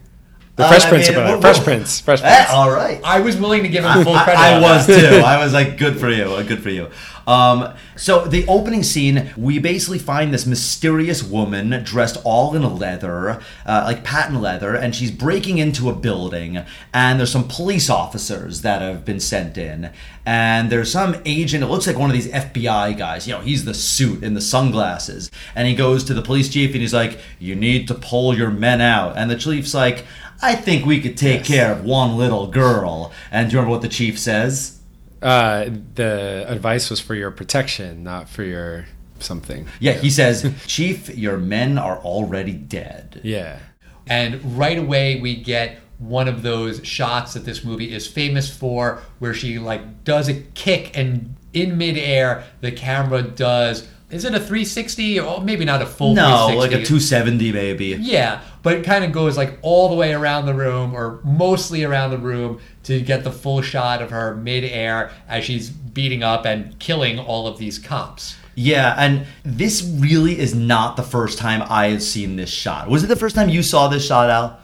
The 0.58 0.66
Uh, 0.66 0.70
Fresh 0.70 0.86
I 0.86 0.90
Prince 0.90 1.08
mean, 1.10 1.18
of 1.20 1.24
Bel 1.24 1.36
Air. 1.36 1.42
Fresh 1.42 1.58
wha- 1.60 1.64
Prince. 1.64 2.00
Fresh 2.02 2.22
Prince. 2.22 2.50
all 2.50 2.72
right. 2.72 3.00
i 3.04 3.20
was 3.20 3.38
willing 3.38 3.62
to 3.64 3.70
give 3.70 3.84
him 3.86 4.04
full 4.04 4.16
I, 4.16 4.24
credit 4.24 4.40
I 4.40 4.56
on 4.56 4.62
was 4.64 4.88
that. 4.88 5.10
too. 5.12 5.18
I 5.24 5.38
was 5.44 5.54
like, 5.60 5.78
good 5.78 6.00
for 6.00 6.10
you, 6.10 6.24
uh, 6.26 6.42
good 6.44 6.62
for 6.64 6.70
you. 6.72 6.90
Um, 7.28 7.74
so 7.98 8.24
the 8.26 8.48
opening 8.48 8.84
scene, 8.84 9.32
we 9.36 9.60
basically 9.60 10.00
find 10.00 10.34
this 10.34 10.46
mysterious 10.46 11.22
woman 11.22 11.84
dressed 11.84 12.18
all 12.24 12.56
in 12.56 12.78
leather, 12.80 13.42
uh, 13.66 13.84
like 13.86 14.04
patent 14.06 14.42
leather, 14.42 14.74
and 14.76 14.96
she's 14.96 15.12
breaking 15.12 15.58
into 15.58 15.90
a 15.90 15.94
building. 15.94 16.64
And 16.94 17.20
there's 17.20 17.32
some 17.32 17.48
police 17.50 17.90
officers 17.90 18.62
that 18.62 18.82
have 18.82 19.04
been 19.04 19.20
sent 19.20 19.58
in, 19.58 19.92
and 20.26 20.70
there's 20.72 20.90
some 20.92 21.18
agent. 21.26 21.64
It 21.66 21.68
looks 21.68 21.86
like 21.86 21.98
one 22.00 22.10
of 22.10 22.14
these 22.16 22.30
FBI 22.30 22.98
guys. 22.98 23.28
You 23.28 23.34
know, 23.34 23.42
he's 23.42 23.66
the 23.66 23.74
suit 23.74 24.24
and 24.24 24.36
the 24.36 24.42
sunglasses, 24.42 25.30
and 25.54 25.68
he 25.68 25.76
goes 25.76 26.06
to 26.06 26.14
the 26.14 26.22
police 26.22 26.48
chief 26.50 26.72
and 26.72 26.82
he's 26.82 26.94
like, 26.94 27.20
"You 27.40 27.56
need 27.56 27.90
to 27.90 27.94
pull 27.94 28.38
your 28.38 28.50
men 28.52 28.80
out." 28.82 29.18
And 29.18 29.30
the 29.30 29.36
chief's 29.38 29.74
like. 29.76 30.06
I 30.42 30.56
think 30.56 30.86
we 30.86 31.02
could 31.02 31.18
take 31.18 31.44
care 31.44 31.72
of 31.72 31.84
one 31.84 32.18
little 32.18 32.48
girl. 32.48 33.12
And 33.32 33.50
do 33.50 33.54
you 33.54 33.60
remember 33.60 33.72
what 33.72 33.82
the 33.82 33.88
chief 33.88 34.20
says? 34.20 34.80
Uh, 35.22 35.70
the 35.96 36.46
advice 36.48 36.90
was 36.90 37.00
for 37.00 37.16
your 37.16 37.32
protection, 37.32 38.04
not 38.04 38.30
for 38.30 38.44
your 38.44 38.86
something. 39.20 39.68
Yeah, 39.80 39.94
he 39.94 40.10
says, 40.10 40.52
Chief, 40.68 41.10
your 41.10 41.38
men 41.38 41.78
are 41.78 41.98
already 41.98 42.54
dead. 42.54 43.20
Yeah. 43.24 43.60
And 44.06 44.58
right 44.58 44.78
away 44.78 45.20
we 45.20 45.36
get 45.36 45.80
one 45.98 46.28
of 46.28 46.44
those 46.44 46.86
shots 46.86 47.34
that 47.34 47.46
this 47.46 47.64
movie 47.64 47.92
is 47.94 48.06
famous 48.08 48.56
for 48.56 49.02
where 49.20 49.34
she 49.34 49.58
like 49.58 50.04
does 50.04 50.30
a 50.30 50.36
kick 50.36 50.96
and 50.96 51.36
in 51.54 51.76
midair 51.76 52.44
the 52.62 52.72
camera 52.72 53.24
does 53.24 53.88
is 54.10 54.24
it 54.24 54.34
a 54.34 54.40
360 54.40 55.20
or 55.20 55.42
maybe 55.42 55.66
not 55.66 55.82
a 55.82 55.86
full 55.86 56.14
No, 56.16 56.48
360 56.48 56.58
like 56.58 56.72
a 56.72 56.86
270, 56.86 57.52
maybe 57.52 57.86
yeah 58.00 58.42
but 58.64 58.76
it 58.78 58.86
kind 58.86 59.04
of 59.04 59.12
goes 59.12 59.38
like 59.38 59.58
all 59.62 59.90
the 59.90 59.96
way 59.96 60.14
around 60.14 60.46
the 60.46 60.54
room 60.54 60.94
or 60.94 61.20
mostly 61.24 61.84
around 61.84 62.12
the 62.12 62.18
room 62.18 62.60
to 62.84 63.02
get 63.02 63.24
the 63.24 63.32
full 63.32 63.62
shot 63.62 64.02
of 64.02 64.10
her 64.12 64.36
midair 64.36 65.12
as 65.28 65.44
she's 65.44 65.70
beating 65.70 66.24
up 66.24 66.46
and 66.46 66.78
killing 66.80 67.20
all 67.20 67.48
of 67.48 67.58
these 67.58 67.80
cops 67.80 68.36
Yeah, 68.56 68.96
and 68.98 69.26
this 69.44 69.84
really 69.84 70.40
is 70.40 70.56
not 70.56 70.96
the 70.96 71.04
first 71.04 71.38
time 71.38 71.62
I 71.70 71.88
have 71.90 72.02
seen 72.02 72.38
this 72.38 72.50
shot. 72.50 72.90
Was 72.90 73.04
it 73.04 73.08
the 73.08 73.16
first 73.16 73.36
time 73.36 73.50
you 73.50 73.62
saw 73.62 73.88
this 73.88 74.06
shot, 74.08 74.30
Al? 74.32 74.60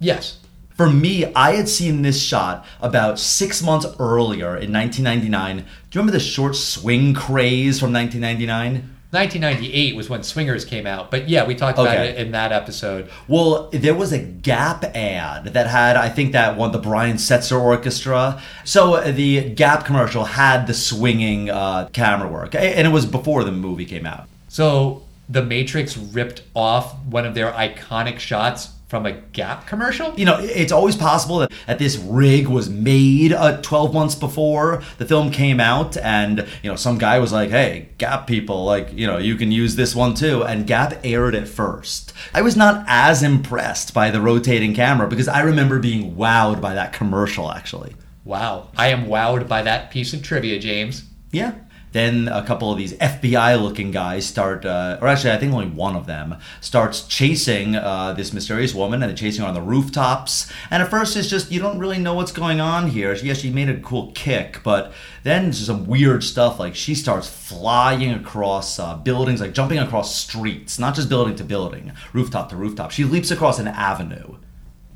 Yes. 0.00 0.38
For 0.76 0.90
me, 0.90 1.24
I 1.34 1.52
had 1.52 1.68
seen 1.70 2.02
this 2.02 2.20
shot 2.22 2.66
about 2.82 3.18
six 3.18 3.62
months 3.62 3.86
earlier 3.98 4.56
in 4.56 4.72
1999. 4.72 5.56
Do 5.56 5.62
you 5.62 5.66
remember 5.94 6.12
the 6.12 6.20
short 6.20 6.54
swing 6.54 7.14
craze 7.14 7.80
from 7.80 7.92
1999? 7.94 8.90
1998 9.10 9.96
was 9.96 10.10
when 10.10 10.22
Swingers 10.22 10.66
came 10.66 10.86
out, 10.86 11.10
but 11.10 11.28
yeah, 11.28 11.46
we 11.46 11.54
talked 11.54 11.78
about 11.78 11.96
Okay. 11.96 12.08
it 12.10 12.16
in 12.18 12.32
that 12.32 12.52
episode. 12.52 13.08
Well, 13.28 13.70
there 13.72 13.94
was 13.94 14.12
a 14.12 14.18
Gap 14.18 14.84
ad 14.94 15.44
that 15.54 15.66
had, 15.68 15.96
I 15.96 16.10
think, 16.10 16.32
that 16.32 16.58
one, 16.58 16.72
the 16.72 16.78
Brian 16.78 17.16
Setzer 17.16 17.58
Orchestra. 17.58 18.42
So 18.64 18.96
uh, 18.96 19.12
the 19.12 19.48
Gap 19.54 19.86
commercial 19.86 20.24
had 20.24 20.66
the 20.66 20.74
swinging 20.74 21.48
uh, 21.48 21.88
camera 21.94 22.28
work, 22.28 22.54
and 22.54 22.86
it 22.86 22.90
was 22.90 23.06
before 23.06 23.44
the 23.44 23.52
movie 23.52 23.86
came 23.86 24.04
out. 24.04 24.28
So 24.48 25.04
The 25.30 25.42
Matrix 25.42 25.96
ripped 25.96 26.42
off 26.54 26.94
one 27.06 27.24
of 27.24 27.34
their 27.34 27.52
iconic 27.52 28.18
shots 28.18 28.70
from 28.86 29.04
a 29.04 29.12
Gap 29.12 29.66
commercial? 29.66 30.14
You 30.16 30.24
know, 30.24 30.38
it's 30.40 30.72
always 30.72 30.96
possible 30.96 31.38
that, 31.38 31.52
that 31.66 31.78
this 31.78 31.96
rig 31.96 32.46
was 32.48 32.68
made 32.70 33.32
uh, 33.32 33.60
12 33.60 33.92
months 33.92 34.14
before 34.14 34.82
the 34.98 35.06
film 35.06 35.30
came 35.30 35.60
out, 35.60 35.96
and, 35.96 36.46
you 36.62 36.70
know, 36.70 36.76
some 36.76 36.98
guy 36.98 37.18
was 37.18 37.32
like, 37.32 37.50
hey, 37.50 37.88
Gap 37.98 38.26
people, 38.26 38.64
like, 38.64 38.92
you 38.92 39.06
know, 39.06 39.18
you 39.18 39.36
can 39.36 39.50
use 39.50 39.76
this 39.76 39.94
one 39.94 40.14
too, 40.14 40.44
and 40.44 40.66
Gap 40.66 41.00
aired 41.04 41.34
it 41.34 41.48
first. 41.48 42.12
I 42.32 42.42
was 42.42 42.56
not 42.56 42.84
as 42.86 43.22
impressed 43.22 43.92
by 43.92 44.10
the 44.10 44.20
rotating 44.20 44.74
camera 44.74 45.08
because 45.08 45.28
I 45.28 45.40
remember 45.40 45.78
being 45.78 46.14
wowed 46.14 46.60
by 46.60 46.74
that 46.74 46.92
commercial, 46.92 47.50
actually. 47.50 47.94
Wow. 48.24 48.70
I 48.76 48.88
am 48.88 49.06
wowed 49.06 49.48
by 49.48 49.62
that 49.62 49.90
piece 49.90 50.12
of 50.12 50.22
trivia, 50.22 50.58
James. 50.58 51.04
Yeah. 51.30 51.54
Then 51.96 52.28
a 52.28 52.44
couple 52.44 52.70
of 52.70 52.76
these 52.76 52.92
FBI 52.92 53.58
looking 53.58 53.90
guys 53.90 54.26
start, 54.26 54.66
uh, 54.66 54.98
or 55.00 55.08
actually, 55.08 55.30
I 55.30 55.38
think 55.38 55.54
only 55.54 55.68
one 55.68 55.96
of 55.96 56.04
them 56.04 56.36
starts 56.60 57.06
chasing 57.06 57.74
uh, 57.74 58.12
this 58.12 58.34
mysterious 58.34 58.74
woman 58.74 59.02
and 59.02 59.08
they're 59.08 59.16
chasing 59.16 59.40
her 59.40 59.48
on 59.48 59.54
the 59.54 59.62
rooftops. 59.62 60.52
And 60.70 60.82
at 60.82 60.90
first, 60.90 61.16
it's 61.16 61.26
just, 61.26 61.50
you 61.50 61.58
don't 61.58 61.78
really 61.78 61.96
know 61.96 62.12
what's 62.12 62.32
going 62.32 62.60
on 62.60 62.90
here. 62.90 63.14
Yeah, 63.14 63.32
she 63.32 63.48
made 63.48 63.70
a 63.70 63.80
cool 63.80 64.12
kick, 64.12 64.60
but 64.62 64.92
then 65.22 65.54
some 65.54 65.86
weird 65.86 66.22
stuff 66.22 66.60
like 66.60 66.74
she 66.74 66.94
starts 66.94 67.30
flying 67.30 68.10
across 68.10 68.78
uh, 68.78 68.96
buildings, 68.96 69.40
like 69.40 69.54
jumping 69.54 69.78
across 69.78 70.14
streets, 70.14 70.78
not 70.78 70.96
just 70.96 71.08
building 71.08 71.34
to 71.36 71.44
building, 71.44 71.92
rooftop 72.12 72.50
to 72.50 72.56
rooftop. 72.56 72.90
She 72.90 73.04
leaps 73.04 73.30
across 73.30 73.58
an 73.58 73.68
avenue. 73.68 74.36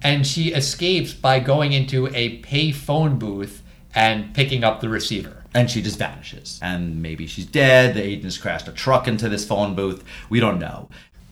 And 0.03 0.27
she 0.27 0.53
escapes 0.53 1.15
by 1.15 1.41
going 1.41 1.73
into 1.73 2.15
a 2.15 2.41
pay 2.41 2.73
phone 2.73 3.19
booth 3.19 3.63
and 3.95 4.35
picking 4.35 4.65
up 4.65 4.83
the 4.83 4.91
receiver. 4.91 5.40
And 5.55 5.71
she 5.71 5.83
just 5.83 5.99
vanishes. 5.99 6.59
And 6.63 7.03
maybe 7.03 7.27
she's 7.27 7.47
dead. 7.47 7.95
The 7.95 8.03
agents 8.03 8.39
crashed 8.39 8.69
a 8.69 8.73
truck 8.73 9.09
into 9.09 9.29
this 9.29 9.47
phone 9.47 9.75
booth. 9.75 10.05
We 10.29 10.41
don't 10.41 10.59
know. 10.59 10.89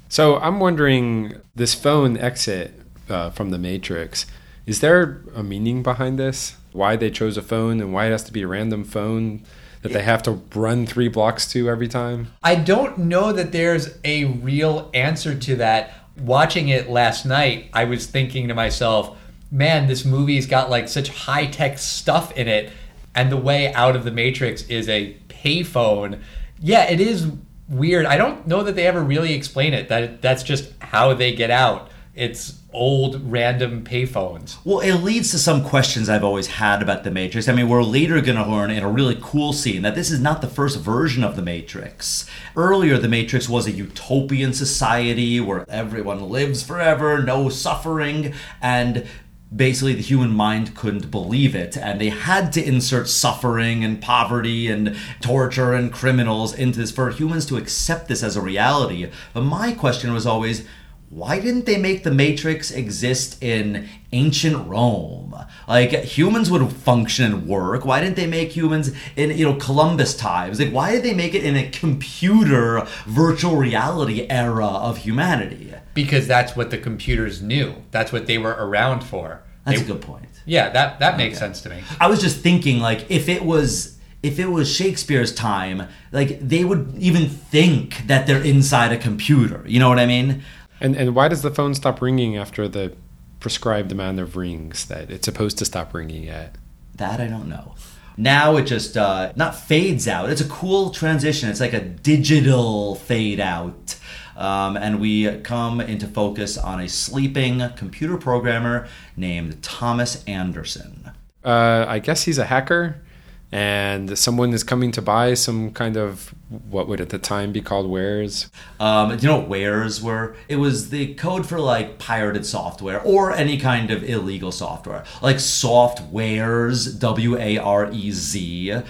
So 0.08 0.38
I'm 0.38 0.58
wondering 0.60 1.40
this 1.54 1.74
phone 1.74 2.16
exit 2.16 2.80
uh, 3.08 3.30
from 3.30 3.50
the 3.50 3.58
Matrix. 3.58 4.26
Is 4.66 4.80
there 4.80 5.22
a 5.34 5.42
meaning 5.42 5.82
behind 5.82 6.18
this? 6.18 6.56
Why 6.72 6.96
they 6.96 7.10
chose 7.10 7.36
a 7.36 7.42
phone 7.42 7.80
and 7.80 7.92
why 7.92 8.06
it 8.06 8.10
has 8.10 8.24
to 8.24 8.32
be 8.32 8.42
a 8.42 8.46
random 8.46 8.84
phone 8.84 9.42
that 9.82 9.92
they 9.92 10.02
have 10.02 10.22
to 10.24 10.42
run 10.54 10.86
three 10.86 11.08
blocks 11.08 11.50
to 11.52 11.68
every 11.68 11.88
time? 11.88 12.28
I 12.42 12.56
don't 12.56 12.98
know 12.98 13.32
that 13.32 13.52
there's 13.52 13.98
a 14.04 14.24
real 14.24 14.90
answer 14.92 15.34
to 15.34 15.56
that. 15.56 15.94
Watching 16.18 16.68
it 16.68 16.90
last 16.90 17.24
night, 17.24 17.70
I 17.72 17.84
was 17.84 18.06
thinking 18.06 18.48
to 18.48 18.54
myself, 18.54 19.16
man, 19.50 19.86
this 19.86 20.04
movie's 20.04 20.46
got 20.46 20.68
like 20.68 20.88
such 20.88 21.08
high 21.08 21.46
tech 21.46 21.78
stuff 21.78 22.36
in 22.36 22.48
it. 22.48 22.72
And 23.18 23.32
the 23.32 23.36
way 23.36 23.72
out 23.72 23.96
of 23.96 24.04
the 24.04 24.12
Matrix 24.12 24.62
is 24.68 24.88
a 24.88 25.16
payphone. 25.28 26.20
Yeah, 26.60 26.84
it 26.84 27.00
is 27.00 27.26
weird. 27.68 28.06
I 28.06 28.16
don't 28.16 28.46
know 28.46 28.62
that 28.62 28.76
they 28.76 28.86
ever 28.86 29.02
really 29.02 29.34
explain 29.34 29.74
it. 29.74 29.88
That 29.88 30.22
that's 30.22 30.44
just 30.44 30.72
how 30.78 31.14
they 31.14 31.34
get 31.34 31.50
out. 31.50 31.90
It's 32.14 32.60
old 32.72 33.20
random 33.28 33.82
payphones. 33.82 34.58
Well, 34.64 34.78
it 34.78 35.02
leads 35.02 35.32
to 35.32 35.38
some 35.38 35.64
questions 35.64 36.08
I've 36.08 36.22
always 36.22 36.46
had 36.46 36.80
about 36.80 37.02
the 37.02 37.10
Matrix. 37.10 37.48
I 37.48 37.54
mean, 37.54 37.68
we're 37.68 37.82
later 37.82 38.20
going 38.20 38.38
to 38.38 38.48
learn 38.48 38.70
in 38.70 38.84
a 38.84 38.88
really 38.88 39.18
cool 39.20 39.52
scene 39.52 39.82
that 39.82 39.96
this 39.96 40.12
is 40.12 40.20
not 40.20 40.40
the 40.40 40.46
first 40.46 40.78
version 40.78 41.24
of 41.24 41.34
the 41.34 41.42
Matrix. 41.42 42.24
Earlier, 42.54 42.98
the 42.98 43.08
Matrix 43.08 43.48
was 43.48 43.66
a 43.66 43.72
utopian 43.72 44.52
society 44.52 45.40
where 45.40 45.64
everyone 45.68 46.28
lives 46.28 46.62
forever, 46.62 47.20
no 47.20 47.48
suffering, 47.48 48.32
and 48.62 49.08
basically 49.54 49.94
the 49.94 50.02
human 50.02 50.30
mind 50.30 50.76
couldn't 50.76 51.10
believe 51.10 51.54
it 51.54 51.76
and 51.76 52.00
they 52.00 52.10
had 52.10 52.52
to 52.52 52.62
insert 52.62 53.08
suffering 53.08 53.82
and 53.82 54.00
poverty 54.00 54.68
and 54.68 54.94
torture 55.20 55.72
and 55.72 55.92
criminals 55.92 56.52
into 56.52 56.78
this 56.78 56.90
for 56.90 57.10
humans 57.10 57.46
to 57.46 57.56
accept 57.56 58.08
this 58.08 58.22
as 58.22 58.36
a 58.36 58.42
reality. 58.42 59.10
But 59.32 59.42
my 59.42 59.72
question 59.72 60.12
was 60.12 60.26
always 60.26 60.66
why 61.10 61.40
didn't 61.40 61.64
they 61.64 61.78
make 61.78 62.02
the 62.04 62.10
matrix 62.10 62.70
exist 62.70 63.42
in 63.42 63.88
ancient 64.12 64.66
rome 64.68 65.34
like 65.66 65.90
humans 65.92 66.50
would 66.50 66.70
function 66.72 67.24
and 67.32 67.46
work 67.46 67.84
why 67.84 68.00
didn't 68.00 68.16
they 68.16 68.26
make 68.26 68.50
humans 68.52 68.90
in 69.16 69.30
you 69.30 69.44
know 69.44 69.54
columbus 69.54 70.14
times 70.16 70.60
like 70.60 70.70
why 70.70 70.92
did 70.92 71.02
they 71.02 71.14
make 71.14 71.34
it 71.34 71.44
in 71.44 71.56
a 71.56 71.68
computer 71.70 72.86
virtual 73.06 73.56
reality 73.56 74.26
era 74.28 74.66
of 74.66 74.98
humanity 74.98 75.72
Because 75.94 76.26
that's 76.26 76.54
what 76.54 76.70
the 76.70 76.78
computers 76.78 77.42
knew. 77.42 77.74
That's 77.90 78.12
what 78.12 78.26
they 78.26 78.38
were 78.38 78.56
around 78.66 79.00
for. 79.02 79.42
that's 79.64 79.78
They- 79.78 79.84
a 79.84 79.88
good 79.88 80.00
point 80.02 80.26
Yeah, 80.46 80.68
that 80.70 80.98
that 81.00 81.16
makes 81.16 81.38
sense 81.38 81.60
to 81.62 81.68
me. 81.70 81.78
I 82.00 82.06
was 82.08 82.20
just 82.20 82.38
thinking 82.40 82.78
like 82.80 83.00
if 83.10 83.28
it 83.28 83.42
was 83.44 83.96
if 84.22 84.38
it 84.38 84.46
was 84.50 84.66
Shakespeare's 84.78 85.32
time, 85.34 85.86
like 86.12 86.30
they 86.52 86.64
would 86.64 86.94
even 86.98 87.28
think 87.28 88.06
that 88.06 88.26
they're 88.26 88.42
inside 88.42 88.90
a 88.92 88.96
computer. 88.96 89.60
You 89.66 89.78
know 89.80 89.88
what 89.88 89.98
I 90.00 90.06
mean? 90.06 90.42
And 90.80 90.96
and 90.96 91.14
why 91.14 91.28
does 91.28 91.42
the 91.42 91.50
phone 91.50 91.74
stop 91.74 92.00
ringing 92.00 92.36
after 92.36 92.68
the 92.68 92.94
prescribed 93.40 93.92
amount 93.92 94.18
of 94.18 94.36
rings 94.36 94.86
that 94.86 95.10
it's 95.10 95.24
supposed 95.24 95.58
to 95.58 95.64
stop 95.64 95.94
ringing 95.94 96.28
at? 96.28 96.56
That 96.96 97.20
I 97.20 97.26
don't 97.26 97.48
know. 97.48 97.74
Now 98.16 98.56
it 98.56 98.64
just 98.64 98.96
uh, 98.96 99.32
not 99.36 99.54
fades 99.54 100.08
out. 100.08 100.28
It's 100.28 100.40
a 100.40 100.48
cool 100.48 100.90
transition. 100.90 101.48
It's 101.48 101.60
like 101.60 101.72
a 101.72 101.80
digital 101.80 102.96
fade 102.96 103.38
out. 103.38 103.96
Um, 104.36 104.76
and 104.76 105.00
we 105.00 105.38
come 105.40 105.80
into 105.80 106.06
focus 106.06 106.56
on 106.56 106.80
a 106.80 106.88
sleeping 106.88 107.62
computer 107.76 108.16
programmer 108.16 108.88
named 109.16 109.62
Thomas 109.62 110.24
Anderson. 110.24 111.10
Uh, 111.44 111.84
I 111.88 111.98
guess 111.98 112.24
he's 112.24 112.38
a 112.38 112.44
hacker, 112.44 113.02
and 113.50 114.18
someone 114.18 114.52
is 114.52 114.62
coming 114.62 114.90
to 114.92 115.00
buy 115.00 115.32
some 115.34 115.70
kind 115.72 115.96
of 115.96 116.34
what 116.68 116.86
would 116.86 117.00
at 117.00 117.08
the 117.08 117.18
time 117.18 117.50
be 117.52 117.60
called 117.62 117.86
warez. 117.90 118.50
Um, 118.78 119.16
do 119.16 119.22
you 119.26 119.28
know 119.32 119.38
what 119.40 119.48
warez 119.48 120.02
were? 120.02 120.36
It 120.48 120.56
was 120.56 120.90
the 120.90 121.14
code 121.14 121.46
for 121.46 121.58
like 121.58 121.98
pirated 121.98 122.44
software 122.44 123.00
or 123.02 123.32
any 123.32 123.56
kind 123.58 123.90
of 123.90 124.02
illegal 124.04 124.52
software, 124.52 125.04
like 125.22 125.36
softwares, 125.36 126.98
W 126.98 127.36
A 127.38 127.58
R 127.58 127.90
E 127.92 128.10
Z. 128.10 128.82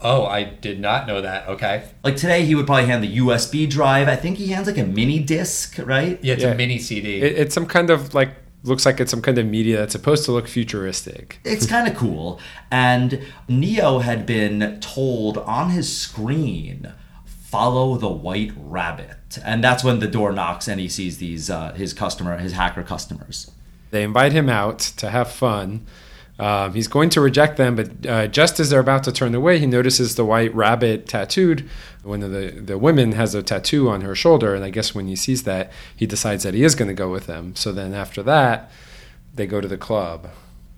Oh, 0.00 0.26
I 0.26 0.44
did 0.44 0.78
not 0.78 1.06
know 1.06 1.22
that. 1.22 1.48
Okay. 1.48 1.84
Like 2.04 2.16
today, 2.16 2.44
he 2.44 2.54
would 2.54 2.66
probably 2.66 2.86
hand 2.86 3.02
the 3.02 3.16
USB 3.18 3.68
drive. 3.68 4.08
I 4.08 4.16
think 4.16 4.36
he 4.36 4.48
hands 4.48 4.66
like 4.66 4.76
a 4.78 4.84
mini 4.84 5.18
disc, 5.20 5.78
right? 5.82 6.18
Yeah, 6.22 6.34
it's 6.34 6.42
Yeah. 6.42 6.50
a 6.52 6.54
mini 6.54 6.78
CD. 6.78 7.22
It, 7.22 7.38
it's 7.38 7.54
some 7.54 7.66
kind 7.66 7.88
of 7.90 8.12
like 8.14 8.30
looks 8.66 8.84
like 8.84 9.00
it's 9.00 9.10
some 9.10 9.22
kind 9.22 9.38
of 9.38 9.46
media 9.46 9.78
that's 9.78 9.92
supposed 9.92 10.24
to 10.26 10.32
look 10.32 10.48
futuristic. 10.48 11.38
It's 11.44 11.66
kind 11.66 11.88
of 11.88 11.96
cool. 11.96 12.40
And 12.70 13.20
Neo 13.48 14.00
had 14.00 14.26
been 14.26 14.78
told 14.80 15.38
on 15.38 15.70
his 15.70 15.94
screen, 15.94 16.92
"Follow 17.24 17.96
the 17.96 18.08
white 18.08 18.52
rabbit," 18.56 19.38
and 19.44 19.62
that's 19.62 19.84
when 19.84 20.00
the 20.00 20.08
door 20.08 20.32
knocks 20.32 20.68
and 20.68 20.80
he 20.80 20.88
sees 20.88 21.18
these 21.18 21.48
uh, 21.50 21.72
his 21.72 21.92
customer, 21.92 22.38
his 22.38 22.52
hacker 22.52 22.82
customers. 22.82 23.50
They 23.90 24.02
invite 24.02 24.32
him 24.32 24.48
out 24.48 24.78
to 24.78 25.10
have 25.10 25.30
fun. 25.30 25.86
Um, 26.38 26.74
he's 26.74 26.86
going 26.88 27.08
to 27.10 27.20
reject 27.20 27.56
them, 27.56 27.76
but 27.76 28.06
uh, 28.06 28.26
just 28.26 28.60
as 28.60 28.68
they're 28.68 28.80
about 28.80 29.04
to 29.04 29.12
turn 29.12 29.34
away, 29.34 29.58
he 29.58 29.64
notices 29.66 30.16
the 30.16 30.24
white 30.24 30.54
rabbit 30.54 31.08
tattooed. 31.08 31.66
One 32.02 32.22
of 32.22 32.30
the, 32.30 32.50
the 32.50 32.76
women 32.76 33.12
has 33.12 33.34
a 33.34 33.42
tattoo 33.42 33.88
on 33.88 34.02
her 34.02 34.14
shoulder, 34.14 34.54
and 34.54 34.62
I 34.62 34.68
guess 34.70 34.94
when 34.94 35.06
he 35.06 35.16
sees 35.16 35.44
that, 35.44 35.72
he 35.96 36.06
decides 36.06 36.42
that 36.42 36.52
he 36.52 36.62
is 36.62 36.74
going 36.74 36.88
to 36.88 36.94
go 36.94 37.10
with 37.10 37.26
them. 37.26 37.56
So 37.56 37.72
then 37.72 37.94
after 37.94 38.22
that, 38.24 38.70
they 39.34 39.46
go 39.46 39.60
to 39.62 39.68
the 39.68 39.78
club. 39.78 40.28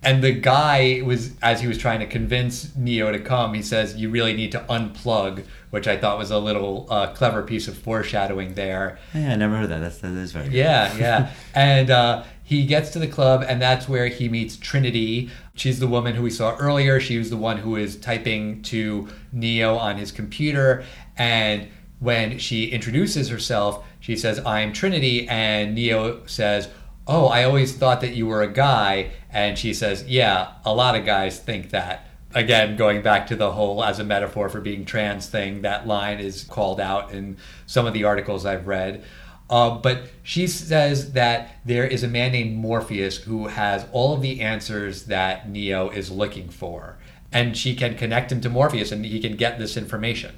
and 0.01 0.23
the 0.23 0.31
guy 0.31 1.01
was, 1.03 1.31
as 1.41 1.59
he 1.59 1.67
was 1.67 1.77
trying 1.77 1.99
to 1.99 2.05
convince 2.05 2.73
Neo 2.77 3.11
to 3.11 3.19
come, 3.19 3.53
he 3.53 3.61
says, 3.61 3.97
"You 3.97 4.09
really 4.09 4.33
need 4.33 4.53
to 4.53 4.59
unplug," 4.69 5.43
which 5.71 5.89
I 5.89 5.97
thought 5.97 6.17
was 6.17 6.31
a 6.31 6.39
little 6.39 6.87
uh, 6.89 7.07
clever 7.07 7.43
piece 7.43 7.67
of 7.67 7.77
foreshadowing 7.77 8.53
there. 8.53 8.97
Yeah, 9.13 9.33
I 9.33 9.35
never 9.35 9.57
heard 9.57 9.67
that. 9.69 9.79
That's 9.79 9.97
that 9.97 10.13
is 10.13 10.31
very. 10.31 10.47
Yeah, 10.55 10.95
yeah. 10.97 11.31
and 11.53 11.89
uh, 11.89 12.23
he 12.49 12.65
gets 12.65 12.89
to 12.89 12.99
the 12.99 13.07
club, 13.07 13.45
and 13.47 13.61
that's 13.61 13.87
where 13.87 14.07
he 14.07 14.27
meets 14.27 14.57
Trinity. 14.57 15.29
She's 15.53 15.79
the 15.79 15.87
woman 15.87 16.15
who 16.15 16.23
we 16.23 16.31
saw 16.31 16.55
earlier. 16.55 16.99
She 16.99 17.19
was 17.19 17.29
the 17.29 17.37
one 17.37 17.57
who 17.57 17.75
is 17.75 17.95
typing 17.95 18.63
to 18.63 19.07
Neo 19.31 19.75
on 19.75 19.97
his 19.97 20.11
computer. 20.11 20.83
And 21.15 21.67
when 21.99 22.39
she 22.39 22.65
introduces 22.71 23.29
herself, 23.29 23.85
she 23.99 24.15
says, 24.15 24.43
I'm 24.47 24.73
Trinity. 24.73 25.29
And 25.29 25.75
Neo 25.75 26.25
says, 26.25 26.69
Oh, 27.05 27.27
I 27.27 27.43
always 27.43 27.75
thought 27.75 28.01
that 28.01 28.15
you 28.15 28.25
were 28.25 28.41
a 28.41 28.51
guy. 28.51 29.11
And 29.29 29.55
she 29.55 29.71
says, 29.71 30.05
Yeah, 30.07 30.53
a 30.65 30.73
lot 30.73 30.95
of 30.95 31.05
guys 31.05 31.37
think 31.39 31.69
that. 31.69 32.07
again, 32.33 32.75
going 32.75 33.03
back 33.03 33.27
to 33.27 33.35
the 33.35 33.51
whole 33.51 33.83
as 33.83 33.99
a 33.99 34.03
metaphor 34.03 34.49
for 34.49 34.59
being 34.59 34.85
trans 34.85 35.27
thing, 35.27 35.61
that 35.61 35.85
line 35.85 36.19
is 36.19 36.45
called 36.45 36.79
out 36.79 37.11
in 37.11 37.37
some 37.67 37.85
of 37.85 37.93
the 37.93 38.05
articles 38.05 38.43
I've 38.43 38.65
read. 38.65 39.03
Uh, 39.49 39.71
but 39.77 40.03
she 40.21 40.45
says 40.45 41.13
that 41.13 41.55
there 41.65 41.87
is 41.87 42.03
a 42.03 42.07
man 42.07 42.31
named 42.31 42.55
Morpheus 42.55 43.17
who 43.17 43.47
has 43.47 43.85
all 43.91 44.13
of 44.13 44.21
the 44.21 44.41
answers 44.41 45.05
that 45.05 45.49
Neo 45.49 45.89
is 45.89 46.11
looking 46.11 46.49
for. 46.49 46.97
And 47.31 47.57
she 47.57 47.75
can 47.75 47.95
connect 47.95 48.31
him 48.31 48.41
to 48.41 48.49
Morpheus 48.49 48.91
and 48.91 49.05
he 49.05 49.19
can 49.19 49.35
get 49.35 49.57
this 49.57 49.75
information. 49.75 50.35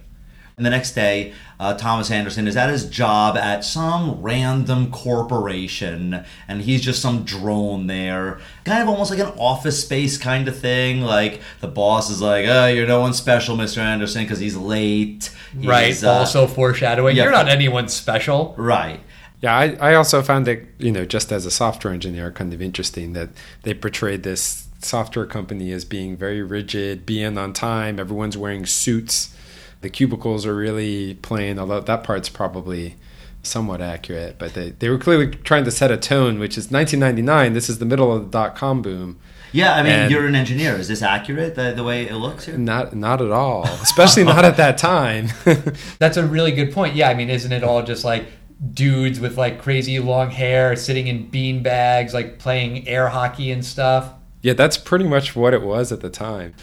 And 0.57 0.65
the 0.65 0.69
next 0.69 0.91
day, 0.91 1.33
uh, 1.59 1.75
Thomas 1.75 2.11
Anderson 2.11 2.47
is 2.47 2.55
at 2.55 2.69
his 2.69 2.89
job 2.89 3.37
at 3.37 3.63
some 3.63 4.21
random 4.21 4.91
corporation, 4.91 6.25
and 6.47 6.61
he's 6.61 6.81
just 6.81 7.01
some 7.01 7.23
drone 7.23 7.87
there. 7.87 8.39
Kind 8.65 8.81
of 8.83 8.89
almost 8.89 9.11
like 9.11 9.19
an 9.19 9.33
office 9.39 9.81
space 9.81 10.17
kind 10.17 10.47
of 10.47 10.57
thing. 10.57 11.01
Like 11.01 11.41
the 11.59 11.67
boss 11.67 12.09
is 12.09 12.21
like, 12.21 12.45
"Oh, 12.47 12.67
you're 12.67 12.87
no 12.87 12.99
one 12.99 13.13
special, 13.13 13.55
Mr. 13.55 13.79
Anderson, 13.79 14.23
because 14.23 14.39
he's 14.39 14.55
late." 14.55 15.31
He's, 15.57 15.67
right. 15.67 16.03
uh, 16.03 16.11
also 16.11 16.47
foreshadowing. 16.47 17.15
yeah. 17.15 17.23
You're 17.23 17.31
not 17.31 17.49
anyone 17.49 17.87
special. 17.89 18.55
right. 18.57 18.99
Yeah, 19.41 19.57
I, 19.57 19.75
I 19.81 19.95
also 19.95 20.21
found 20.21 20.47
it, 20.47 20.67
you 20.77 20.91
know, 20.91 21.03
just 21.03 21.31
as 21.31 21.47
a 21.47 21.51
software 21.51 21.91
engineer, 21.91 22.31
kind 22.31 22.53
of 22.53 22.61
interesting 22.61 23.13
that 23.13 23.29
they 23.63 23.73
portrayed 23.73 24.21
this 24.21 24.67
software 24.79 25.25
company 25.25 25.71
as 25.71 25.83
being 25.83 26.15
very 26.15 26.43
rigid, 26.43 27.05
being 27.07 27.37
on 27.39 27.53
time, 27.53 27.99
everyone's 27.99 28.37
wearing 28.37 28.67
suits. 28.67 29.35
The 29.81 29.89
cubicles 29.89 30.45
are 30.45 30.55
really 30.55 31.15
plain, 31.15 31.57
although 31.59 31.79
that 31.81 32.03
part's 32.03 32.29
probably 32.29 32.95
somewhat 33.43 33.81
accurate. 33.81 34.37
But 34.37 34.53
they, 34.53 34.69
they 34.71 34.89
were 34.89 34.97
clearly 34.99 35.27
trying 35.27 35.65
to 35.65 35.71
set 35.71 35.89
a 35.91 35.97
tone, 35.97 36.37
which 36.39 36.57
is 36.57 36.71
1999. 36.71 37.53
This 37.53 37.69
is 37.69 37.79
the 37.79 37.85
middle 37.85 38.15
of 38.15 38.23
the 38.25 38.29
dot 38.29 38.55
com 38.55 38.81
boom. 38.81 39.19
Yeah, 39.53 39.73
I 39.75 39.83
mean, 39.83 39.91
And- 39.91 40.11
you're 40.11 40.25
an 40.27 40.35
engineer. 40.35 40.75
Is 40.77 40.87
this 40.87 41.01
accurate, 41.01 41.55
the, 41.55 41.73
the 41.75 41.83
way 41.83 42.07
it 42.07 42.15
looks 42.15 42.45
here? 42.45 42.57
Not 42.57 42.95
not 42.95 43.21
at 43.21 43.31
all, 43.31 43.65
especially 43.65 44.23
not 44.23 44.45
at 44.45 44.57
that 44.57 44.77
time. 44.77 45.27
That's 45.99 46.15
a 46.17 46.25
really 46.25 46.51
good 46.51 46.71
point. 46.71 46.95
Yeah, 46.95 47.09
I 47.09 47.15
mean, 47.15 47.29
isn't 47.29 47.51
it 47.51 47.63
all 47.63 47.83
just 47.83 48.05
like 48.05 48.27
dudes 48.73 49.19
with 49.19 49.37
like 49.37 49.61
crazy 49.61 49.99
long 49.99 50.29
hair 50.29 50.75
sitting 50.75 51.07
in 51.07 51.27
bean 51.29 51.63
bags, 51.63 52.13
like 52.13 52.37
playing 52.39 52.87
air 52.87 53.09
hockey 53.09 53.51
and 53.51 53.65
stuff? 53.65 54.13
Yeah, 54.43 54.53
that's 54.53 54.77
pretty 54.77 55.05
much 55.07 55.35
what 55.35 55.53
it 55.53 55.61
was 55.61 55.91
at 55.91 55.99
the 56.01 56.09
time. 56.09 56.55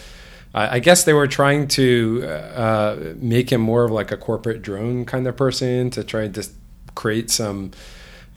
I 0.59 0.77
I 0.77 0.79
guess 0.79 1.05
they 1.05 1.13
were 1.13 1.27
trying 1.27 1.69
to 1.69 2.25
uh, 2.27 2.97
make 3.17 3.51
him 3.51 3.61
more 3.61 3.85
of 3.85 3.91
like 3.91 4.11
a 4.13 4.17
corporate 4.17 4.63
drone 4.63 5.05
kind 5.05 5.27
of 5.27 5.37
person 5.37 5.91
to 5.91 6.05
try 6.05 6.23
and 6.23 6.35
just 6.35 6.53
create 6.95 7.31
some 7.31 7.73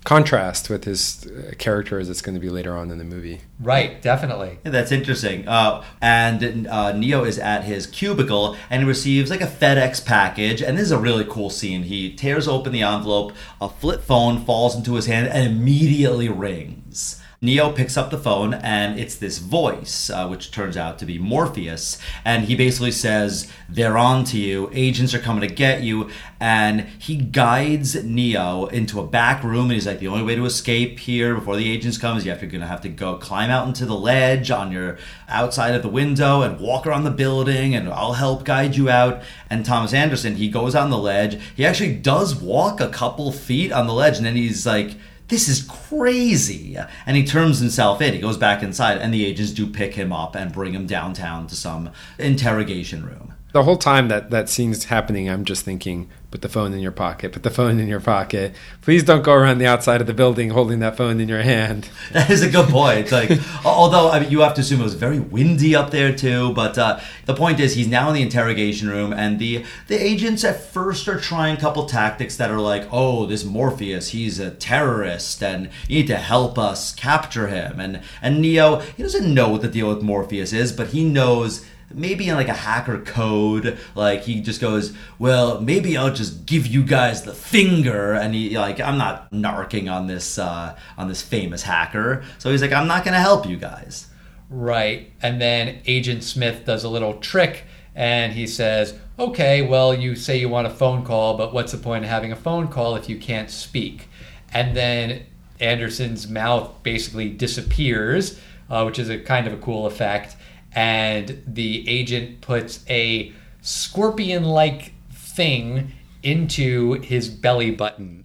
contrast 0.04 0.70
with 0.70 0.84
his 0.84 1.28
uh, 1.28 1.52
character 1.60 2.00
as 2.00 2.10
it's 2.10 2.22
going 2.22 2.34
to 2.34 2.42
be 2.42 2.50
later 2.50 2.76
on 2.76 2.90
in 2.90 2.98
the 2.98 3.04
movie. 3.04 3.42
Right, 3.60 4.02
definitely. 4.02 4.58
Yeah, 4.66 4.72
that's 4.72 4.92
interesting. 4.92 5.48
Uh, 5.48 5.84
and 6.02 6.68
uh, 6.68 6.92
Neo 6.94 7.24
is 7.24 7.38
at 7.38 7.64
his 7.66 7.86
cubicle 7.86 8.58
and 8.70 8.82
he 8.82 8.88
receives 8.88 9.30
like 9.30 9.42
a 9.42 9.48
FedEx 9.48 10.04
package. 10.04 10.62
And 10.62 10.78
this 10.78 10.86
is 10.86 10.92
a 10.92 10.98
really 10.98 11.26
cool 11.26 11.52
scene. 11.52 11.84
He 11.84 12.14
tears 12.14 12.48
open 12.48 12.72
the 12.72 12.82
envelope, 12.82 13.34
a 13.60 13.70
flip 13.70 14.02
phone 14.02 14.44
falls 14.44 14.76
into 14.76 14.96
his 14.96 15.06
hand 15.06 15.28
and 15.28 15.46
immediately 15.46 16.30
rings. 16.30 17.21
Neo 17.44 17.72
picks 17.72 17.98
up 17.98 18.12
the 18.12 18.20
phone 18.20 18.54
and 18.54 19.00
it's 19.00 19.16
this 19.16 19.40
voice, 19.40 20.12
uh, 20.12 20.28
which 20.28 20.52
turns 20.52 20.78
out 20.78 21.00
to 21.00 21.08
be 21.08 21.18
Morpheus. 21.18 21.98
And 22.24 22.46
he 22.46 22.56
basically 22.56 22.92
says, 22.92 23.52
They're 23.68 23.98
on 23.98 24.26
to 24.26 24.38
you. 24.38 24.70
Agents 24.74 25.16
are 25.16 25.20
coming 25.20 25.42
to 25.42 25.52
get 25.52 25.82
you. 25.82 26.12
And 26.40 26.82
he 27.00 27.16
guides 27.16 28.04
Neo 28.04 28.68
into 28.68 29.00
a 29.00 29.08
back 29.08 29.44
room. 29.44 29.64
And 29.64 29.72
he's 29.72 29.88
like, 29.88 29.98
The 29.98 30.08
only 30.08 30.22
way 30.22 30.36
to 30.36 30.46
escape 30.46 31.00
here 31.00 31.34
before 31.34 31.56
the 31.56 31.68
agents 31.72 31.98
come 31.98 32.16
is 32.16 32.26
you 32.26 32.30
have 32.30 32.42
to, 32.42 32.46
gonna 32.46 32.68
have 32.68 32.82
to 32.82 32.90
go 32.90 33.16
climb 33.16 33.50
out 33.50 33.68
into 33.68 33.88
the 33.88 33.98
ledge 33.98 34.52
on 34.52 34.72
your 34.72 35.00
outside 35.28 35.74
of 35.74 35.82
the 35.82 35.90
window 35.90 36.44
and 36.44 36.60
walk 36.60 36.86
around 36.86 37.06
the 37.06 37.10
building. 37.10 37.74
And 37.74 37.90
I'll 37.90 38.14
help 38.14 38.46
guide 38.46 38.76
you 38.76 38.88
out. 38.92 39.24
And 39.50 39.66
Thomas 39.66 39.96
Anderson, 39.96 40.36
he 40.36 40.48
goes 40.48 40.76
on 40.76 40.92
the 40.92 40.98
ledge. 41.00 41.42
He 41.56 41.66
actually 41.66 41.96
does 41.96 42.36
walk 42.36 42.80
a 42.80 42.90
couple 42.90 43.32
feet 43.32 43.72
on 43.72 43.88
the 43.88 43.94
ledge. 43.94 44.18
And 44.18 44.28
then 44.28 44.36
he's 44.36 44.68
like, 44.68 44.96
this 45.32 45.48
is 45.48 45.64
crazy. 45.64 46.78
And 47.06 47.18
he 47.18 47.26
turns 47.26 47.60
himself 47.60 48.02
in. 48.02 48.14
He 48.14 48.20
goes 48.20 48.38
back 48.38 48.62
inside, 48.62 49.00
and 49.00 49.12
the 49.12 49.26
agents 49.26 49.52
do 49.52 49.66
pick 49.66 49.96
him 49.96 50.14
up 50.14 50.36
and 50.36 50.52
bring 50.52 50.74
him 50.74 50.86
downtown 50.86 51.48
to 51.48 51.56
some 51.56 51.90
interrogation 52.20 53.04
room. 53.04 53.34
The 53.52 53.64
whole 53.64 53.78
time 53.78 54.08
that 54.08 54.30
that 54.30 54.48
scene's 54.48 54.86
happening, 54.86 55.30
I'm 55.30 55.44
just 55.44 55.66
thinking, 55.66 56.10
put 56.32 56.42
the 56.42 56.48
phone 56.48 56.72
in 56.72 56.80
your 56.80 56.94
pocket, 56.94 57.34
put 57.34 57.44
the 57.44 57.50
phone 57.50 57.80
in 57.80 57.90
your 57.90 58.00
pocket. 58.00 58.56
Please 58.82 59.04
don't 59.04 59.22
go 59.22 59.34
around 59.34 59.58
the 59.58 59.68
outside 59.68 60.00
of 60.00 60.08
the 60.08 60.14
building 60.14 60.52
holding 60.52 60.80
that 60.80 60.96
phone 60.96 61.20
in 61.20 61.28
your 61.28 61.42
hand. 61.42 61.90
That 62.14 62.30
is 62.30 62.44
a 62.44 62.50
good 62.50 62.68
point. 62.68 63.12
Like, 63.12 63.32
although 63.66 64.10
I 64.10 64.20
mean, 64.20 64.32
you 64.32 64.42
have 64.42 64.54
to 64.56 64.62
assume 64.62 64.82
it 64.82 64.86
was 64.86 64.96
very 64.96 65.20
windy 65.20 65.76
up 65.76 65.92
there 65.92 66.14
too. 66.14 66.54
But 66.54 66.78
uh, 66.78 67.00
the 67.26 67.34
point 67.34 67.60
is, 67.60 67.76
he's 67.76 67.88
now 67.88 68.10
in 68.10 68.16
the 68.16 68.22
interrogation 68.22 68.90
room, 68.90 69.14
and 69.14 69.40
the 69.40 69.66
the 69.88 70.02
agents 70.02 70.44
at 70.44 70.62
first 70.62 71.08
are 71.08 71.20
trying 71.20 71.58
a 71.58 71.60
couple 71.60 71.86
tactics 71.86 72.36
that 72.38 72.52
are 72.52 72.60
like, 72.60 72.88
"Oh, 72.92 73.26
this 73.26 73.46
Morpheus, 73.46 74.10
he's 74.10 74.40
a 74.40 74.52
terrorist, 74.52 75.42
and 75.42 75.70
you 75.88 76.00
need 76.00 76.08
to 76.08 76.18
help 76.18 76.58
us 76.58 76.94
capture 76.94 77.48
him." 77.48 77.80
And 77.80 78.02
and 78.22 78.42
Neo, 78.42 78.80
he 78.80 79.04
doesn't 79.04 79.34
know 79.34 79.50
what 79.50 79.62
the 79.62 79.70
deal 79.70 79.90
with 79.90 80.04
Morpheus 80.04 80.52
is, 80.52 80.72
but 80.74 80.88
he 80.88 81.06
knows 81.06 81.66
maybe 81.96 82.28
in 82.28 82.36
like 82.36 82.48
a 82.48 82.54
hacker 82.54 83.00
code 83.00 83.78
like 83.96 84.22
he 84.24 84.42
just 84.42 84.62
goes 84.62 84.94
well 85.20 85.60
maybe 85.62 85.98
i'll 85.98 86.14
just 86.14 86.46
give 86.46 86.66
you 86.68 86.84
guys 86.84 87.24
the 87.24 87.34
finger 87.34 88.14
and 88.14 88.34
he 88.34 88.58
like 88.58 88.80
i'm 88.80 88.98
not 88.98 89.30
narking 89.32 89.92
on 89.92 90.08
this 90.08 90.38
uh 90.38 90.76
on 90.98 91.08
this 91.08 91.22
famous 91.22 91.64
hacker 91.64 92.24
so 92.38 92.52
he's 92.52 92.62
like 92.62 92.72
i'm 92.72 92.88
not 92.88 93.04
gonna 93.04 93.20
help 93.20 93.48
you 93.48 93.58
guys 93.58 94.08
Right. 94.52 95.14
And 95.22 95.40
then 95.40 95.80
Agent 95.86 96.26
Smith 96.26 96.66
does 96.66 96.84
a 96.84 96.90
little 96.90 97.14
trick 97.16 97.64
and 97.96 98.34
he 98.34 98.46
says, 98.46 98.94
Okay, 99.18 99.62
well, 99.62 99.94
you 99.94 100.16
say 100.16 100.38
you 100.38 100.50
want 100.50 100.68
a 100.68 100.72
phone 100.72 101.06
call, 101.06 101.38
but 101.38 101.54
what's 101.54 101.72
the 101.72 101.78
point 101.78 102.04
of 102.04 102.10
having 102.10 102.34
a 102.34 102.36
phone 102.36 102.68
call 102.68 102.96
if 102.96 103.08
you 103.08 103.18
can't 103.18 103.50
speak? 103.50 104.10
And 104.54 104.76
then 104.76 105.26
Anderson's 105.62 106.28
mouth 106.28 106.84
basically 106.84 107.30
disappears, 107.30 108.42
uh, 108.70 108.84
which 108.84 109.00
is 109.00 109.10
a 109.10 109.20
kind 109.20 109.48
of 109.48 109.54
a 109.54 109.58
cool 109.58 109.86
effect. 109.86 110.36
And 110.74 111.44
the 111.46 111.88
agent 111.88 112.42
puts 112.42 112.86
a 112.90 113.34
scorpion 113.62 114.44
like 114.46 114.94
thing 115.12 115.92
into 116.24 116.94
his 117.02 117.30
belly 117.30 117.72
button. 117.72 118.24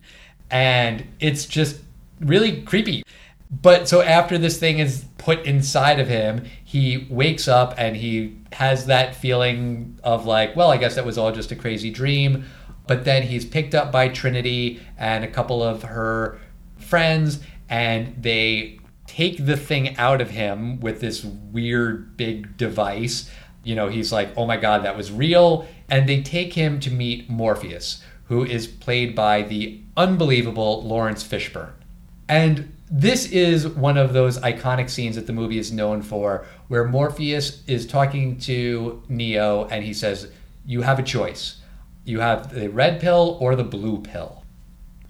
And 0.50 1.06
it's 1.18 1.46
just 1.46 1.80
really 2.20 2.62
creepy. 2.62 3.02
But 3.50 3.88
so 3.88 4.02
after 4.02 4.38
this 4.38 4.58
thing 4.58 4.78
is 4.78 5.04
put 5.18 5.44
inside 5.44 6.00
of 6.00 6.08
him, 6.08 6.44
he 6.64 7.06
wakes 7.10 7.48
up 7.48 7.74
and 7.78 7.96
he 7.96 8.36
has 8.52 8.86
that 8.86 9.14
feeling 9.14 9.98
of 10.02 10.26
like, 10.26 10.56
well, 10.56 10.70
I 10.70 10.76
guess 10.76 10.94
that 10.96 11.06
was 11.06 11.18
all 11.18 11.32
just 11.32 11.52
a 11.52 11.56
crazy 11.56 11.90
dream. 11.90 12.44
But 12.86 13.04
then 13.04 13.24
he's 13.24 13.44
picked 13.44 13.74
up 13.74 13.90
by 13.90 14.08
Trinity 14.08 14.80
and 14.96 15.24
a 15.24 15.28
couple 15.28 15.62
of 15.62 15.82
her 15.82 16.38
friends, 16.78 17.40
and 17.68 18.22
they 18.22 18.78
take 19.16 19.46
the 19.46 19.56
thing 19.56 19.96
out 19.96 20.20
of 20.20 20.28
him 20.28 20.78
with 20.78 21.00
this 21.00 21.24
weird 21.24 22.18
big 22.18 22.54
device. 22.58 23.30
You 23.64 23.74
know, 23.74 23.88
he's 23.88 24.12
like, 24.12 24.28
oh 24.36 24.44
my 24.44 24.58
God, 24.58 24.84
that 24.84 24.94
was 24.94 25.10
real. 25.10 25.66
And 25.88 26.06
they 26.06 26.22
take 26.22 26.52
him 26.52 26.80
to 26.80 26.90
meet 26.90 27.30
Morpheus, 27.30 28.02
who 28.24 28.44
is 28.44 28.66
played 28.66 29.14
by 29.14 29.40
the 29.40 29.80
unbelievable 29.96 30.82
Laurence 30.82 31.24
Fishburne. 31.24 31.72
And 32.28 32.76
this 32.90 33.32
is 33.32 33.66
one 33.66 33.96
of 33.96 34.12
those 34.12 34.38
iconic 34.40 34.90
scenes 34.90 35.16
that 35.16 35.26
the 35.26 35.32
movie 35.32 35.58
is 35.58 35.72
known 35.72 36.02
for, 36.02 36.44
where 36.68 36.84
Morpheus 36.84 37.62
is 37.66 37.86
talking 37.86 38.38
to 38.40 39.02
Neo 39.08 39.64
and 39.68 39.82
he 39.82 39.94
says, 39.94 40.30
You 40.66 40.82
have 40.82 40.98
a 40.98 41.02
choice. 41.02 41.62
You 42.04 42.20
have 42.20 42.54
the 42.54 42.68
red 42.68 43.00
pill 43.00 43.38
or 43.40 43.56
the 43.56 43.64
blue 43.64 44.02
pill. 44.02 44.44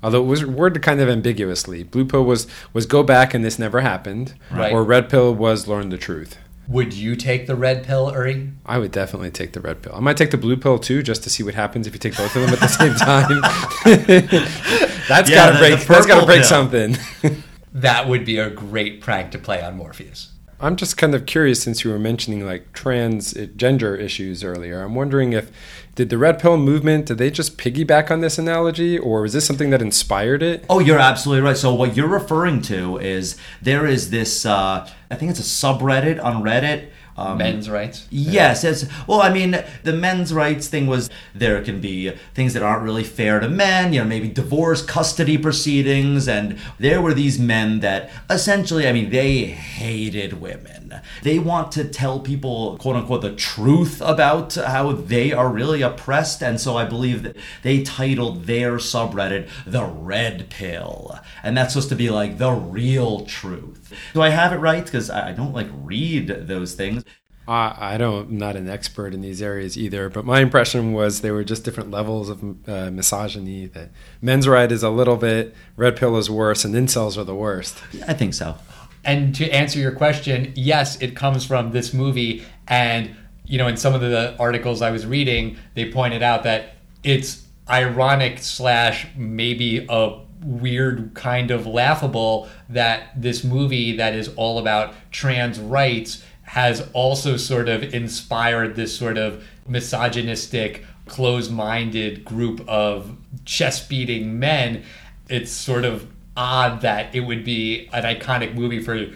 Although 0.06 0.22
it 0.22 0.26
was 0.26 0.46
worded 0.46 0.82
kind 0.84 1.00
of 1.00 1.08
ambiguously. 1.08 1.82
Blue 1.82 2.04
pill 2.04 2.22
was 2.24 2.46
was 2.72 2.86
go 2.86 3.02
back 3.02 3.34
and 3.34 3.44
this 3.44 3.58
never 3.58 3.80
happened, 3.80 4.34
Right. 4.52 4.72
or 4.72 4.84
red 4.84 5.08
pill 5.08 5.34
was 5.34 5.66
learn 5.66 5.88
the 5.88 5.98
truth. 5.98 6.38
Would 6.68 6.92
you 6.94 7.16
take 7.16 7.46
the 7.48 7.56
red 7.56 7.82
pill, 7.84 8.12
Uri? 8.12 8.50
I 8.64 8.78
would 8.78 8.92
definitely 8.92 9.30
take 9.32 9.52
the 9.52 9.60
red 9.60 9.82
pill. 9.82 9.94
I 9.96 10.00
might 10.00 10.16
take 10.16 10.30
the 10.30 10.36
blue 10.36 10.56
pill 10.56 10.78
too, 10.78 11.02
just 11.02 11.24
to 11.24 11.30
see 11.30 11.42
what 11.42 11.54
happens 11.54 11.88
if 11.88 11.92
you 11.92 11.98
take 11.98 12.16
both 12.16 12.36
of 12.36 12.42
them 12.42 12.52
at 12.52 12.60
the 12.60 12.68
same 12.68 12.94
time. 12.94 13.40
that's 15.08 15.28
Yeah, 15.30 15.36
gotta 15.50 15.58
break. 15.58 15.80
that's 15.86 16.06
gotta 16.06 16.26
break 16.26 16.40
pill. 16.42 16.48
something. 16.48 16.96
That 17.72 18.08
would 18.08 18.24
be 18.24 18.38
a 18.38 18.48
great 18.48 19.02
prank 19.02 19.32
to 19.32 19.38
play 19.38 19.62
on 19.62 19.76
Morpheus. 19.76 20.30
I'm 20.58 20.76
just 20.76 20.96
kind 20.96 21.14
of 21.14 21.26
curious 21.26 21.62
since 21.62 21.84
you 21.84 21.90
were 21.90 21.98
mentioning 21.98 22.46
like 22.46 22.72
trans 22.72 23.36
uh, 23.36 23.46
gender 23.56 23.94
issues 23.94 24.42
earlier. 24.42 24.82
I'm 24.82 24.94
wondering 24.94 25.34
if 25.34 25.50
did 25.94 26.08
the 26.08 26.16
red 26.16 26.38
pill 26.38 26.56
movement 26.56 27.06
did 27.06 27.18
they 27.18 27.30
just 27.30 27.58
piggyback 27.58 28.10
on 28.10 28.20
this 28.20 28.38
analogy, 28.38 28.98
or 28.98 29.22
was 29.22 29.34
this 29.34 29.46
something 29.46 29.70
that 29.70 29.82
inspired 29.82 30.42
it? 30.42 30.64
Oh, 30.70 30.78
you're 30.78 30.98
absolutely 30.98 31.42
right. 31.42 31.56
So 31.56 31.74
what 31.74 31.96
you're 31.96 32.08
referring 32.08 32.62
to 32.62 32.96
is 32.96 33.36
there 33.60 33.86
is 33.86 34.10
this 34.10 34.46
uh, 34.46 34.88
I 35.10 35.14
think 35.14 35.30
it's 35.30 35.40
a 35.40 35.42
subreddit 35.42 36.22
on 36.22 36.42
Reddit 36.42 36.88
Um, 37.18 37.38
Men's 37.38 37.70
rights. 37.70 38.06
Yes, 38.10 38.62
it's 38.62 38.84
well. 39.06 39.22
I 39.22 39.32
mean, 39.32 39.62
the 39.84 39.94
men's 39.94 40.34
rights 40.34 40.68
thing 40.68 40.86
was 40.86 41.08
there 41.34 41.62
can 41.62 41.80
be 41.80 42.10
things 42.34 42.52
that 42.52 42.62
aren't 42.62 42.82
really 42.82 43.04
fair 43.04 43.40
to 43.40 43.48
men. 43.48 43.94
You 43.94 44.02
know, 44.02 44.06
maybe 44.06 44.28
divorce, 44.28 44.82
custody 44.82 45.38
proceedings, 45.38 46.28
and 46.28 46.58
there 46.78 47.00
were 47.00 47.14
these 47.14 47.38
men 47.38 47.80
that 47.80 48.10
essentially, 48.28 48.86
I 48.86 48.92
mean, 48.92 49.08
they 49.10 49.44
hated 49.44 50.40
women. 50.40 51.00
They 51.22 51.38
want 51.38 51.72
to 51.72 51.84
tell 51.84 52.20
people, 52.20 52.76
quote 52.78 52.96
unquote, 52.96 53.22
the 53.22 53.34
truth 53.34 54.02
about 54.04 54.54
how 54.54 54.92
they 54.92 55.32
are 55.32 55.48
really 55.48 55.80
oppressed, 55.80 56.42
and 56.42 56.60
so 56.60 56.76
I 56.76 56.84
believe 56.84 57.22
that 57.22 57.36
they 57.62 57.82
titled 57.82 58.44
their 58.44 58.76
subreddit 58.76 59.48
"The 59.66 59.84
Red 59.84 60.50
Pill," 60.50 61.18
and 61.42 61.56
that's 61.56 61.72
supposed 61.72 61.88
to 61.88 61.96
be 61.96 62.10
like 62.10 62.36
the 62.36 62.52
real 62.52 63.24
truth. 63.24 63.85
Do 64.14 64.22
I 64.22 64.30
have 64.30 64.52
it 64.52 64.56
right? 64.58 64.84
Because 64.84 65.10
I 65.10 65.30
I 65.30 65.32
don't 65.32 65.52
like 65.52 65.68
read 65.82 66.28
those 66.28 66.74
things. 66.74 67.04
I 67.48 67.94
I 67.94 67.98
don't, 67.98 68.28
I'm 68.30 68.38
not 68.38 68.56
an 68.56 68.68
expert 68.68 69.14
in 69.14 69.20
these 69.20 69.40
areas 69.40 69.76
either, 69.78 70.08
but 70.08 70.24
my 70.24 70.40
impression 70.40 70.92
was 70.92 71.20
they 71.20 71.30
were 71.30 71.44
just 71.44 71.64
different 71.64 71.90
levels 71.90 72.28
of 72.28 72.42
uh, 72.68 72.90
misogyny. 72.90 73.66
That 73.66 73.90
men's 74.20 74.48
right 74.48 74.70
is 74.70 74.82
a 74.82 74.90
little 74.90 75.16
bit, 75.16 75.54
red 75.76 75.96
pill 75.96 76.16
is 76.16 76.28
worse, 76.28 76.64
and 76.64 76.74
incels 76.74 77.16
are 77.16 77.24
the 77.24 77.34
worst. 77.34 77.76
I 78.06 78.14
think 78.14 78.34
so. 78.34 78.56
And 79.04 79.34
to 79.36 79.48
answer 79.50 79.78
your 79.78 79.92
question, 79.92 80.52
yes, 80.56 81.00
it 81.00 81.14
comes 81.14 81.46
from 81.46 81.70
this 81.70 81.94
movie. 81.94 82.44
And, 82.66 83.14
you 83.44 83.56
know, 83.56 83.68
in 83.68 83.76
some 83.76 83.94
of 83.94 84.00
the 84.00 84.36
articles 84.36 84.82
I 84.82 84.90
was 84.90 85.06
reading, 85.06 85.56
they 85.74 85.92
pointed 85.92 86.24
out 86.24 86.42
that 86.42 86.74
it's 87.04 87.46
ironic 87.70 88.40
slash 88.40 89.06
maybe 89.16 89.86
a 89.88 90.18
weird 90.46 91.12
kind 91.14 91.50
of 91.50 91.66
laughable 91.66 92.48
that 92.68 93.10
this 93.20 93.42
movie 93.42 93.96
that 93.96 94.14
is 94.14 94.28
all 94.36 94.58
about 94.58 94.94
trans 95.10 95.58
rights 95.58 96.22
has 96.42 96.88
also 96.92 97.36
sort 97.36 97.68
of 97.68 97.82
inspired 97.92 98.76
this 98.76 98.96
sort 98.96 99.18
of 99.18 99.44
misogynistic, 99.66 100.84
closed 101.06 101.52
minded 101.52 102.24
group 102.24 102.66
of 102.68 103.16
chest 103.44 103.88
beating 103.88 104.38
men. 104.38 104.84
It's 105.28 105.50
sort 105.50 105.84
of 105.84 106.06
odd 106.36 106.82
that 106.82 107.14
it 107.14 107.20
would 107.20 107.44
be 107.44 107.88
an 107.92 108.04
iconic 108.04 108.54
movie 108.54 108.80
for 108.80 109.08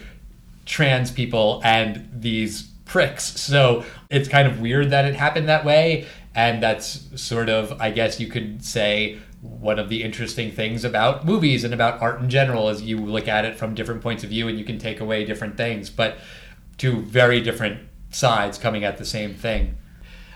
trans 0.65 1.09
people 1.09 1.61
and 1.63 2.09
these 2.13 2.63
pricks. 2.85 3.23
So 3.23 3.85
it's 4.09 4.27
kind 4.27 4.47
of 4.47 4.59
weird 4.59 4.89
that 4.89 5.05
it 5.05 5.15
happened 5.15 5.47
that 5.47 5.63
way. 5.63 6.07
And 6.35 6.61
that's 6.61 7.07
sort 7.21 7.49
of, 7.49 7.79
I 7.81 7.91
guess 7.91 8.19
you 8.19 8.27
could 8.27 8.63
say, 8.63 9.19
one 9.41 9.79
of 9.79 9.89
the 9.89 10.03
interesting 10.03 10.51
things 10.51 10.85
about 10.85 11.25
movies 11.25 11.63
and 11.63 11.73
about 11.73 12.01
art 12.01 12.21
in 12.21 12.29
general 12.29 12.69
is 12.69 12.83
you 12.83 12.97
look 12.97 13.27
at 13.27 13.43
it 13.43 13.57
from 13.57 13.73
different 13.73 14.01
points 14.01 14.23
of 14.23 14.29
view 14.29 14.47
and 14.47 14.57
you 14.59 14.63
can 14.63 14.77
take 14.77 14.99
away 14.99 15.25
different 15.25 15.57
things, 15.57 15.89
but 15.89 16.17
two 16.77 17.01
very 17.01 17.41
different 17.41 17.79
sides 18.11 18.57
coming 18.57 18.83
at 18.83 18.97
the 18.97 19.05
same 19.05 19.33
thing. 19.33 19.77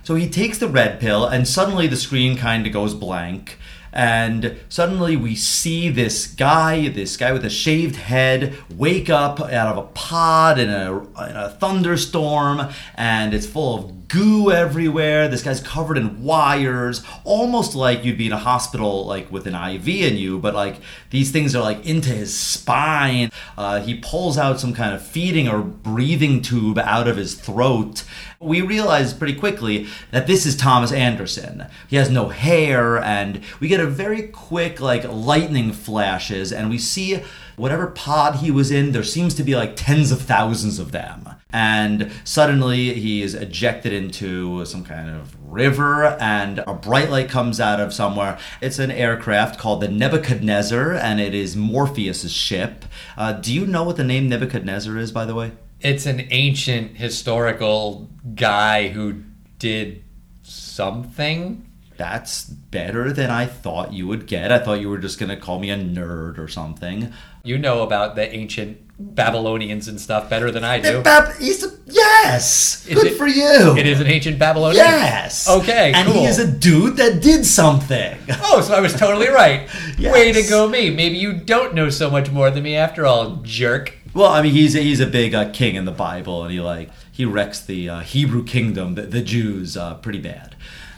So 0.04 0.15
he 0.15 0.30
takes 0.30 0.60
the 0.60 0.68
red 0.68 1.00
pill, 1.00 1.26
and 1.26 1.48
suddenly 1.48 1.88
the 1.88 1.96
screen 1.96 2.38
kind 2.38 2.68
of 2.68 2.74
goes 2.74 2.94
blank. 2.94 3.58
And 3.91 4.60
suddenly 4.70 5.15
we 5.15 5.36
see 5.36 5.89
this 5.89 6.28
guy, 6.28 6.89
this 6.89 7.18
guy 7.18 7.32
with 7.32 7.46
a 7.46 7.50
shaved 7.50 7.96
head, 7.96 8.56
wake 8.70 9.10
up 9.10 9.39
out 9.39 9.76
of 9.76 9.78
a 9.78 9.88
pod 9.88 10.60
in 10.60 10.70
a, 10.70 11.00
in 11.00 11.36
a 11.36 11.50
thunderstorm, 11.50 12.70
and 12.94 13.34
it's 13.34 13.48
full 13.48 13.76
of 13.76 14.05
goo 14.08 14.52
everywhere. 14.52 15.28
This 15.28 15.44
guy's 15.44 15.60
covered 15.60 15.98
in 15.98 16.24
wires, 16.24 17.04
almost 17.24 17.76
like 17.76 18.04
you'd 18.04 18.18
be 18.18 18.28
in 18.28 18.32
a 18.32 18.38
hospital, 18.38 19.06
like 19.06 19.32
with 19.32 19.48
an 19.48 19.56
IV 19.56 19.88
in 19.88 20.18
you, 20.18 20.39
but 20.39 20.54
like 20.54 20.78
these 21.10 21.32
things 21.32 21.56
are 21.56 21.63
like 21.63 21.86
into 21.86 22.10
his 22.10 22.38
spine. 22.38 23.32
Uh, 23.58 23.82
he 23.82 23.96
pulls 23.96 24.38
out 24.38 24.60
some 24.60 24.74
kind 24.74 24.94
of 24.94 25.06
feeding 25.06 25.48
or 25.48 25.60
breathing 25.60 26.41
tube 26.41 26.78
out 26.80 27.08
of 27.08 27.18
his 27.18 27.36
throat. 27.36 28.04
We 28.39 28.62
realize 28.62 29.13
pretty 29.13 29.36
quickly 29.36 29.88
that 30.12 30.28
this 30.28 30.46
is 30.46 30.56
Thomas 30.56 30.91
Anderson. 30.91 31.65
He 31.88 31.96
has 31.96 32.10
no 32.10 32.30
hair, 32.30 32.98
and 32.98 33.41
we 33.60 33.68
get 33.68 33.80
a 33.80 33.88
very 33.88 34.24
quick, 34.24 34.80
like, 34.80 35.04
lightning 35.06 35.72
flashes, 35.72 36.52
and 36.52 36.70
we 36.70 36.78
see 36.78 37.24
whatever 37.56 37.88
pod 37.88 38.36
he 38.36 38.52
was 38.52 38.72
in, 38.72 38.91
there 38.91 39.04
seems 39.04 39.34
to 39.36 39.44
be 39.44 39.56
like 39.56 39.76
tens 39.76 40.12
of 40.12 40.22
thousands 40.22 40.80
of 40.80 40.91
them. 40.91 41.35
And 41.56 42.12
suddenly 42.26 42.96
he 42.96 43.22
is 43.22 43.34
ejected 43.34 43.94
into 43.94 44.65
some 44.65 44.84
kind 44.84 45.10
of 45.10 45.34
river, 45.50 46.04
and 46.20 46.60
a 46.60 46.74
bright 46.74 47.10
light 47.10 47.30
comes 47.30 47.62
out 47.62 47.80
of 47.80 47.94
somewhere. 47.94 48.38
It's 48.60 48.78
an 48.78 48.91
aircraft 48.91 49.58
called 49.58 49.80
the 49.80 49.88
Nebuchadnezzar, 49.88 50.91
and 50.91 51.22
it 51.22 51.34
is 51.34 51.56
Morpheus's 51.56 52.34
ship. 52.34 52.84
Uh, 53.15 53.32
do 53.32 53.54
you 53.54 53.65
know 53.65 53.84
what 53.84 53.96
the 53.96 54.04
name 54.04 54.28
Nebuchadnezzar 54.28 54.98
is, 54.98 55.13
by 55.13 55.24
the 55.24 55.34
way? 55.34 55.54
It's 55.80 56.06
an 56.06 56.28
ancient 56.30 56.98
historical 56.98 58.10
guy 58.36 58.89
who 58.89 59.24
did 59.58 60.04
something. 60.44 61.72
That's 61.96 62.44
better 62.44 63.13
than 63.13 63.30
I 63.30 63.46
thought 63.46 63.94
you 63.94 64.08
would 64.08 64.28
get. 64.28 64.52
I 64.52 64.60
thought 64.60 64.82
you 64.82 64.89
were 64.89 64.98
just 64.98 65.20
going 65.20 65.30
to 65.30 65.38
call 65.38 65.60
me 65.60 65.70
a 65.70 65.78
nerd 65.78 66.38
or 66.38 66.50
something. 66.50 67.13
You 67.44 67.58
know 67.58 67.82
about 67.82 68.18
the 68.18 68.30
ancient 68.36 68.85
Babylonians 68.97 69.88
and 69.88 69.99
stuff 69.99 70.29
better 70.29 70.51
than 70.51 70.63
I 70.63 70.79
do. 70.79 71.01
Bab- 71.01 71.36
he's 71.38 71.63
a, 71.65 71.71
yes! 71.86 72.86
Is 72.88 72.93
Good 72.95 73.08
it- 73.08 73.17
for 73.17 73.27
you! 73.27 73.75
It 73.77 73.86
is 73.86 73.99
an 73.99 74.08
ancient 74.08 74.39
Babylonian. 74.39 74.77
Yes! 74.86 75.49
Okay, 75.49 75.91
And 75.93 76.08
cool. 76.08 76.21
he 76.21 76.25
is 76.25 76.39
a 76.39 76.49
dude 76.49 76.97
that 76.97 77.21
did 77.21 77.45
something. 77.45 78.17
Oh, 78.47 78.62
so 78.62 78.73
I 78.73 78.79
was 78.79 78.93
totally 78.93 79.27
right. 79.27 79.67
Yes. 79.97 80.13
Way 80.13 80.31
to 80.31 80.43
go, 80.47 80.69
me. 80.69 80.89
Maybe 80.91 81.17
you 81.17 81.34
don't 81.34 81.73
know 81.73 81.89
so 81.89 82.10
much 82.10 82.31
more 82.31 82.49
than 82.51 82.63
me 82.63 82.75
after 82.75 83.05
all, 83.05 83.38
jerk. 83.38 83.97
Well, 84.13 84.31
I 84.31 84.41
mean, 84.41 84.53
he's 84.53 84.75
a, 84.75 84.79
he's 84.79 84.99
a 85.01 85.05
big 85.08 85.34
uh, 85.36 85.49
king 85.51 85.75
in 85.75 85.84
the 85.86 85.91
Bible, 85.91 86.43
and 86.43 86.51
he 86.53 86.62
like 86.62 86.89
he 87.12 87.25
wrecks 87.25 87.60
the 87.60 87.89
uh, 87.89 87.99
Hebrew 88.01 88.43
kingdom, 88.45 88.95
the, 88.95 89.01
the 89.03 89.21
Jews, 89.21 89.75
uh, 89.75 89.95
pretty 89.95 90.19
bad. 90.19 90.55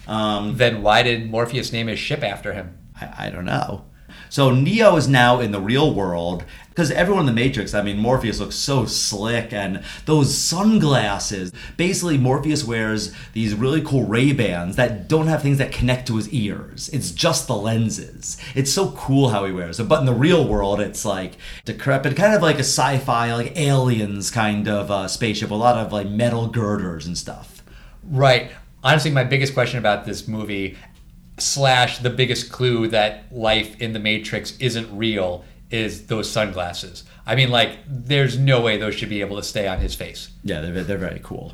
Um, 0.08 0.58
Then 0.58 0.82
why 0.84 1.02
did 1.04 1.30
Morpheus 1.32 1.72
name 1.72 1.88
his 1.88 2.00
ship 2.00 2.22
after 2.24 2.54
him? 2.54 2.78
I, 3.00 3.28
I 3.28 3.30
don't 3.32 3.46
know. 3.46 3.86
So 4.30 4.52
Neo 4.52 4.96
is 4.98 5.08
now 5.08 5.40
in 5.40 5.52
the 5.52 5.62
real 5.62 5.94
world 5.94 6.44
because 6.78 6.92
everyone 6.92 7.22
in 7.22 7.26
the 7.26 7.42
Matrix, 7.42 7.74
I 7.74 7.82
mean, 7.82 7.98
Morpheus 7.98 8.40
looks 8.40 8.54
so 8.54 8.86
slick, 8.86 9.52
and 9.52 9.84
those 10.06 10.38
sunglasses. 10.38 11.52
Basically, 11.76 12.20
Morpheus 12.20 12.64
wears 12.64 13.16
these 13.34 13.56
really 13.56 13.82
cool 13.82 14.06
Ray 14.06 14.32
Bans 14.32 14.76
that 14.76 15.08
don't 15.08 15.26
have 15.26 15.42
things 15.42 15.58
that 15.58 15.72
connect 15.72 16.06
to 16.06 16.18
his 16.18 16.30
ears. 16.30 16.88
It's 16.90 17.10
just 17.10 17.48
the 17.48 17.56
lenses. 17.56 18.38
It's 18.54 18.72
so 18.72 18.92
cool 18.92 19.30
how 19.30 19.46
he 19.46 19.52
wears 19.52 19.80
it. 19.80 19.88
But 19.88 20.02
in 20.02 20.06
the 20.06 20.14
real 20.14 20.48
world, 20.48 20.80
it's 20.80 21.04
like 21.04 21.38
decrepit, 21.66 22.16
kind 22.16 22.36
of 22.36 22.44
like 22.44 22.58
a 22.58 22.60
sci-fi, 22.60 23.34
like 23.34 23.58
aliens 23.58 24.30
kind 24.30 24.68
of 24.68 24.92
uh, 24.92 25.08
spaceship. 25.08 25.50
A 25.50 25.56
lot 25.56 25.78
of 25.78 25.92
like 25.92 26.08
metal 26.08 26.46
girders 26.46 27.08
and 27.08 27.18
stuff. 27.18 27.64
Right. 28.04 28.52
Honestly, 28.84 29.10
my 29.10 29.24
biggest 29.24 29.56
question 29.56 29.80
about 29.80 30.06
this 30.06 30.28
movie, 30.28 30.78
slash 31.40 32.00
the 32.00 32.10
biggest 32.10 32.52
clue 32.52 32.88
that 32.88 33.26
life 33.32 33.80
in 33.82 33.94
the 33.94 34.00
Matrix 34.00 34.58
isn't 34.58 34.96
real, 34.96 35.44
is 35.70 36.08
those 36.08 36.30
sunglasses. 36.30 37.04
I 37.26 37.36
mean, 37.36 37.50
like, 37.50 37.80
there's 37.88 38.38
no 38.38 38.62
way 38.62 38.78
those 38.78 38.96
should 38.96 39.10
be 39.10 39.22
able 39.22 39.36
to 39.38 39.44
stay 39.44 39.68
on 39.68 39.80
his 39.80 39.96
face. 39.96 40.30
Yeah, 40.44 40.62
they're, 40.62 40.84
they're 40.84 40.98
very 40.98 41.20
cool. 41.24 41.54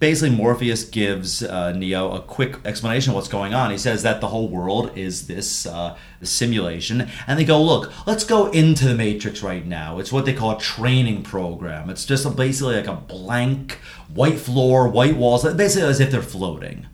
Basically, 0.00 0.30
Morpheus 0.30 0.84
gives 0.84 1.42
uh, 1.42 1.72
Neo 1.72 2.12
a 2.12 2.20
quick 2.20 2.56
explanation 2.64 3.10
of 3.10 3.16
what's 3.16 3.26
going 3.26 3.52
on. 3.52 3.72
He 3.72 3.78
says 3.78 4.04
that 4.04 4.20
the 4.20 4.28
whole 4.28 4.48
world 4.48 4.96
is 4.96 5.26
this 5.26 5.66
uh, 5.66 5.96
simulation, 6.22 7.08
and 7.26 7.36
they 7.36 7.44
go, 7.44 7.60
"Look, 7.60 7.92
let's 8.06 8.22
go 8.22 8.46
into 8.46 8.86
the 8.86 8.94
Matrix 8.94 9.42
right 9.42 9.66
now." 9.66 9.98
It's 9.98 10.12
what 10.12 10.24
they 10.24 10.34
call 10.34 10.52
a 10.52 10.60
training 10.60 11.24
program. 11.24 11.90
It's 11.90 12.04
just 12.04 12.24
a, 12.24 12.30
basically 12.30 12.76
like 12.76 12.86
a 12.86 12.94
blank 12.94 13.80
white 14.14 14.38
floor, 14.38 14.86
white 14.86 15.16
walls, 15.16 15.42
basically 15.54 15.88
as 15.88 15.98
if 15.98 16.12
they're 16.12 16.22
floating. 16.22 16.86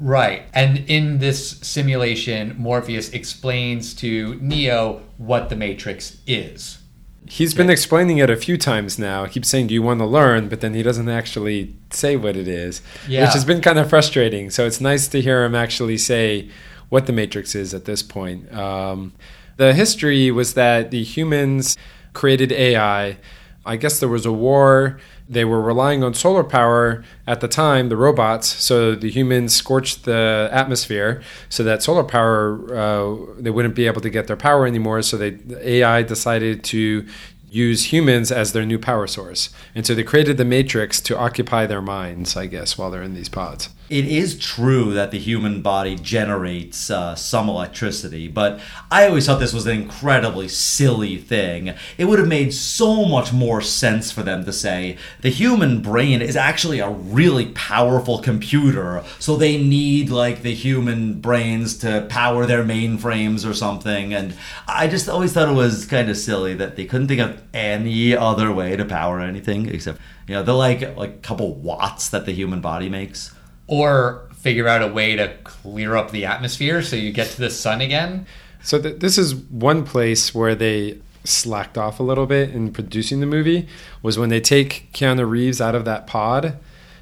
Right. 0.00 0.44
And 0.54 0.78
in 0.88 1.18
this 1.18 1.58
simulation, 1.60 2.56
Morpheus 2.58 3.10
explains 3.10 3.94
to 3.96 4.36
Neo 4.40 5.02
what 5.18 5.50
the 5.50 5.56
Matrix 5.56 6.16
is. 6.26 6.78
He's 7.26 7.54
been 7.54 7.70
explaining 7.70 8.18
it 8.18 8.30
a 8.30 8.34
few 8.36 8.56
times 8.56 8.98
now. 8.98 9.24
He 9.24 9.30
keeps 9.30 9.48
saying, 9.48 9.68
"Do 9.68 9.74
you 9.74 9.82
want 9.82 10.00
to 10.00 10.06
learn?" 10.06 10.48
But 10.48 10.62
then 10.62 10.74
he 10.74 10.82
doesn't 10.82 11.08
actually 11.08 11.76
say 11.90 12.16
what 12.16 12.34
it 12.34 12.48
is, 12.48 12.80
Yeah. 13.06 13.24
which 13.24 13.34
has 13.34 13.44
been 13.44 13.60
kind 13.60 13.78
of 13.78 13.88
frustrating. 13.88 14.50
So 14.50 14.66
it's 14.66 14.80
nice 14.80 15.06
to 15.08 15.20
hear 15.20 15.44
him 15.44 15.54
actually 15.54 15.98
say 15.98 16.48
what 16.88 17.06
the 17.06 17.12
Matrix 17.12 17.54
is 17.54 17.72
at 17.72 17.84
this 17.84 18.02
point. 18.02 18.52
Um, 18.52 19.12
the 19.58 19.74
history 19.74 20.30
was 20.32 20.54
that 20.54 20.90
the 20.90 21.04
humans 21.04 21.76
created 22.14 22.50
AI. 22.50 23.18
I 23.66 23.76
guess 23.76 24.00
there 24.00 24.08
was 24.08 24.26
a 24.26 24.32
war. 24.32 24.98
They 25.30 25.44
were 25.44 25.62
relying 25.62 26.02
on 26.02 26.12
solar 26.12 26.42
power 26.42 27.04
at 27.24 27.40
the 27.40 27.46
time, 27.46 27.88
the 27.88 27.96
robots. 27.96 28.48
So 28.48 28.96
the 28.96 29.08
humans 29.08 29.54
scorched 29.54 30.04
the 30.04 30.48
atmosphere 30.50 31.22
so 31.48 31.62
that 31.62 31.84
solar 31.84 32.02
power, 32.02 32.58
uh, 32.76 33.16
they 33.38 33.50
wouldn't 33.50 33.76
be 33.76 33.86
able 33.86 34.00
to 34.00 34.10
get 34.10 34.26
their 34.26 34.36
power 34.36 34.66
anymore. 34.66 35.02
So 35.02 35.16
they, 35.16 35.30
the 35.30 35.70
AI 35.76 36.02
decided 36.02 36.64
to 36.64 37.06
use 37.48 37.92
humans 37.92 38.32
as 38.32 38.52
their 38.52 38.66
new 38.66 38.78
power 38.78 39.06
source. 39.06 39.50
And 39.72 39.86
so 39.86 39.94
they 39.94 40.02
created 40.02 40.36
the 40.36 40.44
Matrix 40.44 41.00
to 41.02 41.16
occupy 41.16 41.64
their 41.66 41.82
minds, 41.82 42.36
I 42.36 42.46
guess, 42.46 42.76
while 42.76 42.90
they're 42.90 43.02
in 43.02 43.14
these 43.14 43.28
pods. 43.28 43.70
It 43.90 44.06
is 44.06 44.38
true 44.38 44.94
that 44.94 45.10
the 45.10 45.18
human 45.18 45.62
body 45.62 45.96
generates 45.96 46.90
uh, 46.90 47.16
some 47.16 47.48
electricity, 47.48 48.28
but 48.28 48.60
I 48.88 49.08
always 49.08 49.26
thought 49.26 49.40
this 49.40 49.52
was 49.52 49.66
an 49.66 49.76
incredibly 49.76 50.46
silly 50.46 51.16
thing. 51.18 51.74
It 51.98 52.04
would 52.04 52.20
have 52.20 52.28
made 52.28 52.54
so 52.54 53.04
much 53.04 53.32
more 53.32 53.60
sense 53.60 54.12
for 54.12 54.22
them 54.22 54.44
to 54.44 54.52
say 54.52 54.96
the 55.22 55.28
human 55.28 55.82
brain 55.82 56.22
is 56.22 56.36
actually 56.36 56.78
a 56.78 56.88
really 56.88 57.46
powerful 57.46 58.20
computer, 58.20 59.02
so 59.18 59.34
they 59.34 59.60
need 59.60 60.08
like 60.08 60.42
the 60.42 60.54
human 60.54 61.20
brains 61.20 61.76
to 61.78 62.06
power 62.08 62.46
their 62.46 62.62
mainframes 62.62 63.48
or 63.48 63.54
something. 63.54 64.14
And 64.14 64.34
I 64.68 64.86
just 64.86 65.08
always 65.08 65.32
thought 65.32 65.48
it 65.48 65.54
was 65.56 65.84
kind 65.84 66.08
of 66.08 66.16
silly 66.16 66.54
that 66.54 66.76
they 66.76 66.84
couldn't 66.84 67.08
think 67.08 67.20
of 67.20 67.42
any 67.52 68.16
other 68.16 68.52
way 68.52 68.76
to 68.76 68.84
power 68.84 69.18
anything 69.18 69.68
except 69.68 70.00
you 70.28 70.34
know 70.36 70.44
the 70.44 70.54
like 70.54 70.96
like 70.96 71.22
couple 71.22 71.56
watts 71.56 72.10
that 72.10 72.24
the 72.24 72.32
human 72.32 72.60
body 72.60 72.88
makes 72.88 73.34
or 73.70 74.28
figure 74.34 74.66
out 74.66 74.82
a 74.82 74.86
way 74.88 75.14
to 75.14 75.32
clear 75.44 75.96
up 75.96 76.10
the 76.10 76.26
atmosphere 76.26 76.82
so 76.82 76.96
you 76.96 77.12
get 77.12 77.28
to 77.28 77.40
the 77.40 77.48
sun 77.48 77.80
again. 77.80 78.26
So 78.62 78.82
th- 78.82 78.98
this 78.98 79.16
is 79.16 79.34
one 79.34 79.84
place 79.84 80.34
where 80.34 80.56
they 80.56 80.98
slacked 81.22 81.78
off 81.78 82.00
a 82.00 82.02
little 82.02 82.26
bit 82.26 82.50
in 82.50 82.72
producing 82.72 83.20
the 83.20 83.26
movie 83.26 83.68
was 84.02 84.18
when 84.18 84.28
they 84.28 84.40
take 84.40 84.90
Keanu 84.92 85.28
Reeves 85.28 85.60
out 85.60 85.76
of 85.76 85.84
that 85.84 86.08
pod. 86.08 86.58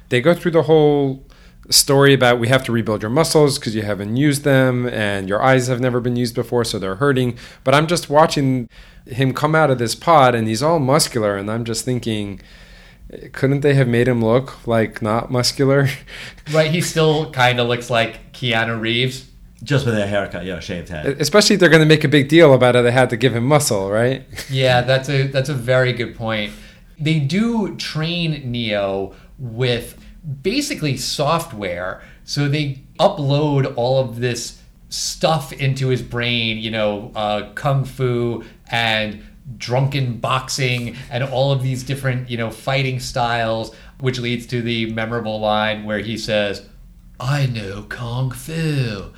They 0.09 0.21
go 0.21 0.35
through 0.35 0.51
the 0.51 0.63
whole 0.63 1.25
story 1.71 2.13
about 2.13 2.39
we 2.39 2.49
have 2.49 2.63
to 2.65 2.71
rebuild 2.71 3.01
your 3.01 3.11
muscles 3.11 3.57
because 3.57 3.73
you 3.73 3.81
haven't 3.81 4.15
used 4.15 4.43
them 4.43 4.87
and 4.87 5.27
your 5.27 5.41
eyes 5.41 5.67
have 5.67 5.79
never 5.79 5.99
been 5.99 6.15
used 6.15 6.33
before 6.33 6.63
so 6.63 6.79
they're 6.79 6.95
hurting 6.95 7.37
but 7.63 7.75
i'm 7.75 7.85
just 7.85 8.09
watching 8.09 8.67
him 9.05 9.31
come 9.31 9.53
out 9.53 9.69
of 9.69 9.77
this 9.77 9.93
pod 9.93 10.33
and 10.33 10.47
he's 10.47 10.63
all 10.63 10.79
muscular 10.79 11.37
and 11.37 11.51
i'm 11.51 11.63
just 11.63 11.85
thinking 11.85 12.41
couldn't 13.33 13.61
they 13.61 13.73
have 13.73 13.87
made 13.87 14.07
him 14.07 14.23
look 14.23 14.65
like 14.67 15.01
not 15.01 15.31
muscular? 15.31 15.87
Right, 16.51 16.71
he 16.71 16.81
still 16.81 17.29
kind 17.29 17.59
of 17.59 17.67
looks 17.67 17.91
like 17.91 18.33
Keanu 18.33 18.81
Reeves. 18.81 19.29
Just 19.61 19.85
with 19.85 19.95
a 19.95 20.07
haircut, 20.07 20.45
yeah, 20.45 20.59
shaved 20.59 20.89
head. 20.89 21.05
Especially 21.21 21.53
if 21.53 21.59
they're 21.59 21.69
going 21.69 21.83
to 21.83 21.85
make 21.85 22.03
a 22.03 22.07
big 22.07 22.27
deal 22.27 22.55
about 22.55 22.75
it, 22.75 22.81
they 22.81 22.91
had 22.91 23.11
to 23.11 23.17
give 23.17 23.35
him 23.35 23.45
muscle, 23.45 23.91
right? 23.91 24.25
Yeah, 24.49 24.81
that's 24.81 25.09
a 25.09 25.27
that's 25.27 25.49
a 25.49 25.53
very 25.53 25.93
good 25.93 26.15
point. 26.15 26.53
They 26.99 27.19
do 27.19 27.75
train 27.75 28.49
Neo 28.49 29.13
with 29.37 30.03
basically 30.41 30.97
software, 30.97 32.01
so 32.23 32.47
they 32.47 32.83
upload 32.99 33.73
all 33.75 33.99
of 33.99 34.19
this 34.19 34.59
stuff 34.89 35.53
into 35.53 35.89
his 35.89 36.01
brain, 36.01 36.57
you 36.57 36.71
know, 36.71 37.11
uh, 37.13 37.51
kung 37.53 37.85
fu 37.85 38.43
and 38.71 39.23
drunken 39.57 40.17
boxing 40.17 40.95
and 41.09 41.23
all 41.23 41.51
of 41.51 41.61
these 41.61 41.83
different, 41.83 42.29
you 42.29 42.37
know, 42.37 42.51
fighting 42.51 42.99
styles, 42.99 43.73
which 43.99 44.19
leads 44.19 44.45
to 44.47 44.61
the 44.61 44.91
memorable 44.91 45.39
line 45.39 45.85
where 45.85 45.99
he 45.99 46.17
says, 46.17 46.67
I 47.19 47.47
know 47.47 47.83
Kung 47.83 48.31
Fu. 48.31 49.11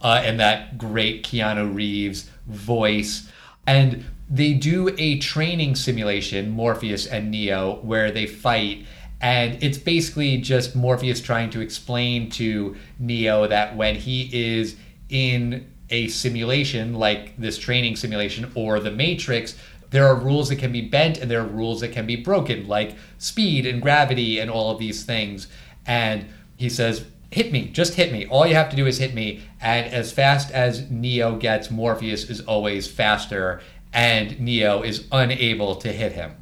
Uh, 0.00 0.20
and 0.22 0.38
that 0.38 0.76
great 0.76 1.24
Keanu 1.24 1.74
Reeves 1.74 2.28
voice. 2.46 3.30
And 3.66 4.04
they 4.28 4.52
do 4.52 4.94
a 4.98 5.18
training 5.18 5.76
simulation, 5.76 6.50
Morpheus 6.50 7.06
and 7.06 7.30
Neo, 7.30 7.76
where 7.76 8.10
they 8.10 8.26
fight. 8.26 8.86
And 9.20 9.62
it's 9.62 9.78
basically 9.78 10.38
just 10.38 10.76
Morpheus 10.76 11.20
trying 11.20 11.50
to 11.50 11.60
explain 11.60 12.28
to 12.30 12.76
Neo 12.98 13.46
that 13.46 13.76
when 13.76 13.94
he 13.94 14.28
is 14.32 14.76
in 15.08 15.70
a 15.90 16.08
simulation 16.08 16.94
like 16.94 17.36
this 17.36 17.58
training 17.58 17.96
simulation 17.96 18.50
or 18.54 18.80
the 18.80 18.90
Matrix, 18.90 19.56
there 19.94 20.08
are 20.08 20.16
rules 20.16 20.48
that 20.48 20.56
can 20.56 20.72
be 20.72 20.80
bent 20.80 21.18
and 21.18 21.30
there 21.30 21.40
are 21.40 21.46
rules 21.46 21.80
that 21.80 21.92
can 21.92 22.04
be 22.04 22.16
broken, 22.16 22.66
like 22.66 22.96
speed 23.18 23.64
and 23.64 23.80
gravity 23.80 24.40
and 24.40 24.50
all 24.50 24.72
of 24.72 24.80
these 24.80 25.04
things. 25.04 25.46
And 25.86 26.26
he 26.56 26.68
says, 26.68 27.04
Hit 27.30 27.52
me, 27.52 27.68
just 27.68 27.94
hit 27.94 28.12
me. 28.12 28.26
All 28.26 28.44
you 28.44 28.56
have 28.56 28.68
to 28.70 28.76
do 28.76 28.86
is 28.86 28.98
hit 28.98 29.14
me. 29.14 29.42
And 29.60 29.86
as 29.92 30.10
fast 30.10 30.50
as 30.50 30.90
Neo 30.90 31.36
gets, 31.36 31.70
Morpheus 31.70 32.28
is 32.28 32.40
always 32.40 32.88
faster, 32.88 33.60
and 33.92 34.38
Neo 34.40 34.82
is 34.82 35.06
unable 35.12 35.76
to 35.76 35.92
hit 35.92 36.12
him. 36.12 36.34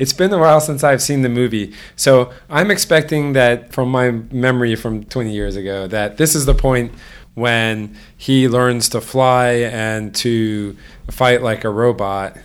It's 0.00 0.12
been 0.12 0.32
a 0.32 0.38
while 0.38 0.60
since 0.60 0.82
I've 0.82 1.02
seen 1.02 1.22
the 1.22 1.28
movie, 1.28 1.74
so 1.94 2.32
I'm 2.50 2.70
expecting 2.70 3.32
that 3.34 3.72
from 3.72 3.90
my 3.90 4.10
memory 4.10 4.74
from 4.74 5.04
20 5.04 5.32
years 5.32 5.54
ago, 5.54 5.86
that 5.86 6.16
this 6.16 6.34
is 6.34 6.46
the 6.46 6.54
point 6.54 6.92
when 7.34 7.96
he 8.16 8.48
learns 8.48 8.88
to 8.88 9.00
fly 9.00 9.50
and 9.50 10.14
to 10.16 10.76
fight 11.10 11.42
like 11.42 11.64
a 11.64 11.70
robot 11.70 12.36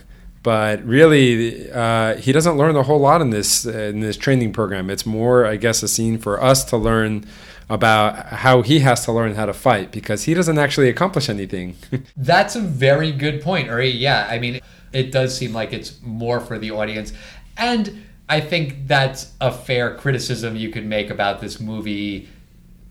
but 0.44 0.84
really 0.84 1.72
uh, 1.72 2.16
he 2.16 2.30
doesn't 2.30 2.58
learn 2.58 2.76
a 2.76 2.82
whole 2.82 3.00
lot 3.00 3.22
in 3.22 3.30
this 3.30 3.64
in 3.64 4.00
this 4.00 4.16
training 4.16 4.52
program. 4.52 4.90
It's 4.90 5.06
more, 5.06 5.46
I 5.46 5.56
guess, 5.56 5.82
a 5.82 5.88
scene 5.88 6.18
for 6.18 6.40
us 6.40 6.64
to 6.66 6.76
learn 6.76 7.24
about 7.70 8.26
how 8.26 8.60
he 8.60 8.80
has 8.80 9.06
to 9.06 9.12
learn 9.12 9.34
how 9.34 9.46
to 9.46 9.54
fight 9.54 9.90
because 9.90 10.24
he 10.24 10.34
doesn't 10.34 10.58
actually 10.58 10.90
accomplish 10.90 11.30
anything. 11.30 11.76
That's 12.16 12.54
a 12.56 12.60
very 12.60 13.10
good 13.10 13.40
point, 13.40 13.68
Uri. 13.68 13.88
Yeah, 13.88 14.28
I 14.30 14.38
mean, 14.38 14.60
it 14.92 15.10
does 15.10 15.34
seem 15.36 15.54
like 15.54 15.72
it's 15.72 15.98
more 16.02 16.40
for 16.40 16.58
the 16.58 16.70
audience, 16.70 17.14
and 17.56 18.04
I 18.28 18.40
think 18.40 18.86
that's 18.86 19.32
a 19.40 19.50
fair 19.52 19.94
criticism 19.94 20.56
you 20.56 20.70
could 20.70 20.86
make 20.86 21.10
about 21.10 21.40
this 21.40 21.58
movie, 21.58 22.28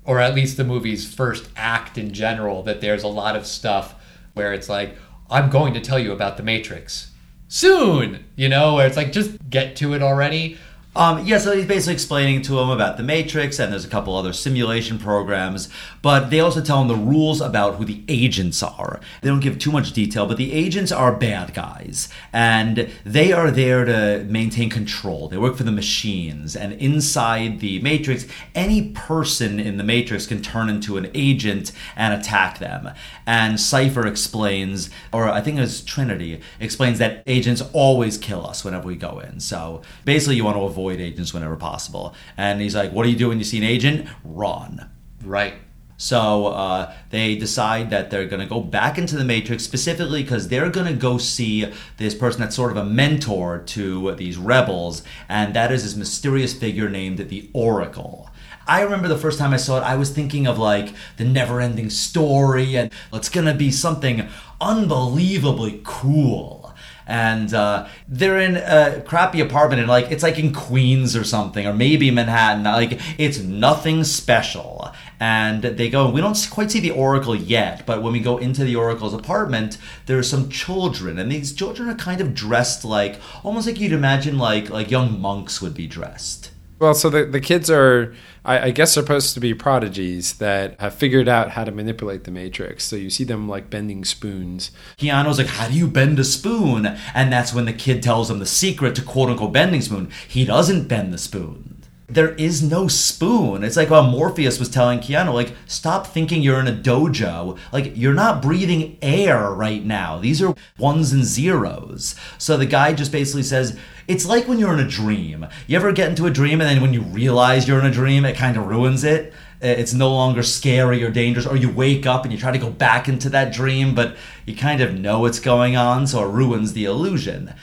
or 0.05 0.19
at 0.19 0.35
least 0.35 0.57
the 0.57 0.63
movie's 0.63 1.11
first 1.11 1.49
act 1.55 1.99
in 1.99 2.13
general. 2.13 2.63
That 2.63 2.81
there's 2.81 3.03
a 3.03 3.07
lot 3.07 3.35
of 3.35 3.45
stuff 3.45 3.95
where 4.33 4.53
it's 4.53 4.69
like, 4.69 4.95
I'm 5.29 5.51
going 5.51 5.75
to 5.75 5.79
tell 5.79 5.99
you 5.99 6.11
about 6.11 6.37
the 6.37 6.43
Matrix 6.43 7.12
soon, 7.53 8.25
you 8.35 8.49
know, 8.49 8.73
where 8.73 8.87
it's 8.87 8.97
like 8.97 9.11
just 9.11 9.37
get 9.47 9.75
to 9.75 9.93
it 9.93 10.01
already. 10.01 10.57
Um, 10.95 11.25
yeah, 11.25 11.39
so 11.39 11.55
he's 11.55 11.65
basically 11.65 11.93
explaining 11.93 12.43
to 12.43 12.59
him 12.59 12.69
about 12.69 12.97
the 12.97 13.03
Matrix, 13.03 13.57
and 13.57 13.71
there's 13.71 13.83
a 13.83 13.89
couple 13.89 14.15
other 14.15 14.31
simulation 14.31 14.99
programs, 14.99 15.67
but 16.03 16.29
they 16.29 16.39
also 16.39 16.61
tell 16.61 16.83
him 16.83 16.87
the 16.87 16.95
rules 16.95 17.41
about 17.41 17.75
who 17.75 17.85
the 17.85 18.03
agents 18.07 18.61
are. 18.61 18.99
They 19.21 19.29
don't 19.29 19.39
give 19.39 19.57
too 19.57 19.71
much 19.71 19.93
detail, 19.93 20.27
but 20.27 20.37
the 20.37 20.53
agents 20.53 20.91
are 20.91 21.15
bad 21.15 21.55
guys, 21.55 22.09
and 22.31 22.91
they 23.03 23.31
are 23.31 23.49
there 23.49 23.85
to 23.85 24.23
maintain 24.29 24.69
control. 24.69 25.27
They 25.27 25.37
work 25.37 25.55
for 25.55 25.63
the 25.63 25.71
machines, 25.71 26.55
and 26.55 26.73
inside 26.73 27.59
the 27.59 27.81
Matrix, 27.81 28.27
any 28.53 28.91
person 28.91 29.59
in 29.59 29.77
the 29.77 29.83
Matrix 29.83 30.27
can 30.27 30.43
turn 30.43 30.69
into 30.69 30.97
an 30.97 31.09
agent 31.15 31.71
and 31.95 32.13
attack 32.13 32.59
them. 32.59 32.91
And 33.25 33.59
Cypher 33.59 34.05
explains, 34.05 34.91
or 35.11 35.27
I 35.27 35.41
think 35.41 35.57
it's 35.57 35.81
Trinity, 35.81 36.39
explains 36.59 36.99
that 36.99 37.23
agents 37.25 37.63
always 37.73 38.19
kill 38.19 38.45
us 38.45 38.63
whenever 38.63 38.85
we 38.85 38.95
go 38.95 39.17
in. 39.17 39.39
So 39.39 39.81
basically, 40.05 40.35
you 40.35 40.43
want 40.43 40.57
to 40.57 40.63
avoid 40.63 40.82
avoid 40.83 40.99
agents 40.99 41.33
whenever 41.33 41.55
possible. 41.55 42.13
And 42.37 42.61
he's 42.61 42.75
like, 42.75 42.91
What 42.91 43.03
do 43.03 43.09
you 43.09 43.17
do 43.17 43.29
when 43.29 43.37
you 43.37 43.43
see 43.43 43.57
an 43.57 43.63
agent? 43.63 44.07
Run. 44.23 44.89
Right. 45.23 45.55
So 45.95 46.47
uh, 46.47 46.93
they 47.11 47.35
decide 47.35 47.89
that 47.91 48.09
they're 48.09 48.25
going 48.25 48.41
to 48.41 48.47
go 48.47 48.59
back 48.59 48.97
into 48.97 49.15
the 49.15 49.23
Matrix 49.23 49.63
specifically 49.63 50.23
because 50.23 50.49
they're 50.49 50.69
going 50.69 50.87
to 50.87 50.99
go 50.99 51.17
see 51.17 51.71
this 51.97 52.13
person 52.13 52.41
that's 52.41 52.55
sort 52.55 52.71
of 52.71 52.77
a 52.77 52.83
mentor 52.83 53.59
to 53.67 54.13
these 54.15 54.37
rebels, 54.37 55.03
and 55.29 55.53
that 55.53 55.71
is 55.71 55.83
this 55.83 55.95
mysterious 55.95 56.53
figure 56.53 56.89
named 56.89 57.19
the 57.29 57.49
Oracle. 57.53 58.29
I 58.67 58.81
remember 58.81 59.07
the 59.07 59.17
first 59.17 59.39
time 59.39 59.53
I 59.53 59.57
saw 59.57 59.77
it, 59.77 59.83
I 59.83 59.95
was 59.95 60.09
thinking 60.09 60.47
of 60.47 60.57
like 60.57 60.93
the 61.17 61.25
never 61.25 61.61
ending 61.61 61.89
story, 61.89 62.75
and 62.75 62.91
it's 63.13 63.29
going 63.29 63.47
to 63.47 63.53
be 63.53 63.71
something 63.71 64.27
unbelievably 64.59 65.81
cool 65.85 66.62
and 67.07 67.53
uh, 67.53 67.87
they're 68.07 68.39
in 68.39 68.55
a 68.55 69.01
crappy 69.01 69.41
apartment 69.41 69.79
and 69.79 69.89
like 69.89 70.11
it's 70.11 70.23
like 70.23 70.39
in 70.39 70.53
Queens 70.53 71.15
or 71.15 71.23
something 71.23 71.65
or 71.65 71.73
maybe 71.73 72.11
Manhattan. 72.11 72.63
Like 72.63 72.99
it's 73.17 73.39
nothing 73.39 74.03
special. 74.03 74.91
And 75.19 75.63
they 75.63 75.89
go, 75.89 76.09
we 76.09 76.19
don't 76.19 76.47
quite 76.51 76.71
see 76.71 76.81
the 76.81 76.91
Oracle 76.91 77.35
yet, 77.35 77.85
but 77.85 78.01
when 78.01 78.11
we 78.11 78.19
go 78.19 78.37
into 78.37 78.65
the 78.65 78.75
Oracle's 78.75 79.13
apartment, 79.13 79.77
there's 80.05 80.29
some 80.29 80.49
children, 80.49 81.17
and 81.17 81.31
these 81.31 81.53
children 81.53 81.87
are 81.87 81.95
kind 81.95 82.19
of 82.19 82.33
dressed 82.33 82.83
like 82.83 83.21
almost 83.43 83.67
like 83.67 83.79
you'd 83.79 83.93
imagine 83.93 84.37
like 84.37 84.69
like 84.69 84.91
young 84.91 85.21
monks 85.21 85.61
would 85.61 85.73
be 85.73 85.87
dressed. 85.87 86.52
Well, 86.83 86.93
so 86.93 87.09
the, 87.09 87.23
the 87.23 87.39
kids 87.39 87.71
are, 87.71 88.13
I, 88.43 88.59
I, 88.59 88.71
guess, 88.71 88.91
supposed 88.91 89.33
to 89.35 89.39
be 89.39 89.53
prodigies 89.53 90.33
that 90.39 90.77
have 90.81 90.93
figured 90.93 91.29
out 91.29 91.51
how 91.51 91.63
to 91.63 91.71
manipulate 91.71 92.25
the 92.25 92.31
Matrix. 92.31 92.83
So 92.83 92.97
you 92.97 93.09
see 93.09 93.23
them 93.23 93.47
like 93.47 93.69
bending 93.69 94.03
spoons. 94.03 94.69
Keanu's 94.97 95.37
like, 95.37 95.47
How 95.47 95.69
do 95.69 95.75
you 95.75 95.87
bend 95.87 96.19
a 96.19 96.25
spoon? 96.25 96.97
And 97.15 97.31
that's 97.31 97.53
when 97.53 97.63
the 97.63 97.71
kid 97.71 98.03
tells 98.03 98.29
him 98.29 98.39
the 98.39 98.45
secret 98.45 98.95
to 98.95 99.01
quote 99.01 99.29
unquote 99.29 99.53
bending 99.53 99.79
spoon. 99.79 100.11
He 100.27 100.43
doesn't 100.43 100.89
bend 100.89 101.13
the 101.13 101.17
spoon 101.17 101.72
there 102.13 102.33
is 102.35 102.61
no 102.61 102.87
spoon. 102.87 103.63
It's 103.63 103.77
like 103.77 103.89
what 103.89 104.09
Morpheus 104.09 104.59
was 104.59 104.69
telling 104.69 104.99
Keanu, 104.99 105.33
like, 105.33 105.53
stop 105.65 106.07
thinking 106.07 106.41
you're 106.41 106.59
in 106.59 106.67
a 106.67 106.73
dojo. 106.73 107.57
Like, 107.71 107.95
you're 107.95 108.13
not 108.13 108.41
breathing 108.41 108.97
air 109.01 109.51
right 109.51 109.83
now. 109.83 110.19
These 110.19 110.41
are 110.41 110.55
ones 110.77 111.11
and 111.11 111.23
zeros. 111.23 112.15
So 112.37 112.57
the 112.57 112.65
guy 112.65 112.93
just 112.93 113.11
basically 113.11 113.43
says, 113.43 113.77
it's 114.07 114.25
like 114.25 114.47
when 114.47 114.59
you're 114.59 114.73
in 114.73 114.85
a 114.85 114.87
dream. 114.87 115.47
You 115.67 115.77
ever 115.77 115.91
get 115.91 116.09
into 116.09 116.25
a 116.25 116.31
dream 116.31 116.59
and 116.61 116.69
then 116.69 116.81
when 116.81 116.93
you 116.93 117.01
realize 117.01 117.67
you're 117.67 117.79
in 117.79 117.85
a 117.85 117.91
dream, 117.91 118.25
it 118.25 118.35
kind 118.35 118.57
of 118.57 118.67
ruins 118.67 119.03
it? 119.03 119.33
Uh, 119.63 119.67
it's 119.67 119.93
no 119.93 120.09
longer 120.09 120.43
scary 120.43 121.01
or 121.05 121.09
dangerous, 121.09 121.47
or 121.47 121.55
you 121.55 121.69
wake 121.69 122.05
up 122.05 122.25
and 122.25 122.33
you 122.33 122.37
try 122.37 122.51
to 122.51 122.57
go 122.57 122.69
back 122.69 123.07
into 123.07 123.29
that 123.29 123.53
dream, 123.53 123.95
but 123.95 124.17
you 124.45 124.53
kind 124.53 124.81
of 124.81 124.99
know 124.99 125.19
what's 125.19 125.39
going 125.39 125.77
on, 125.77 126.05
so 126.05 126.21
it 126.21 126.33
ruins 126.33 126.73
the 126.73 126.83
illusion. 126.83 127.53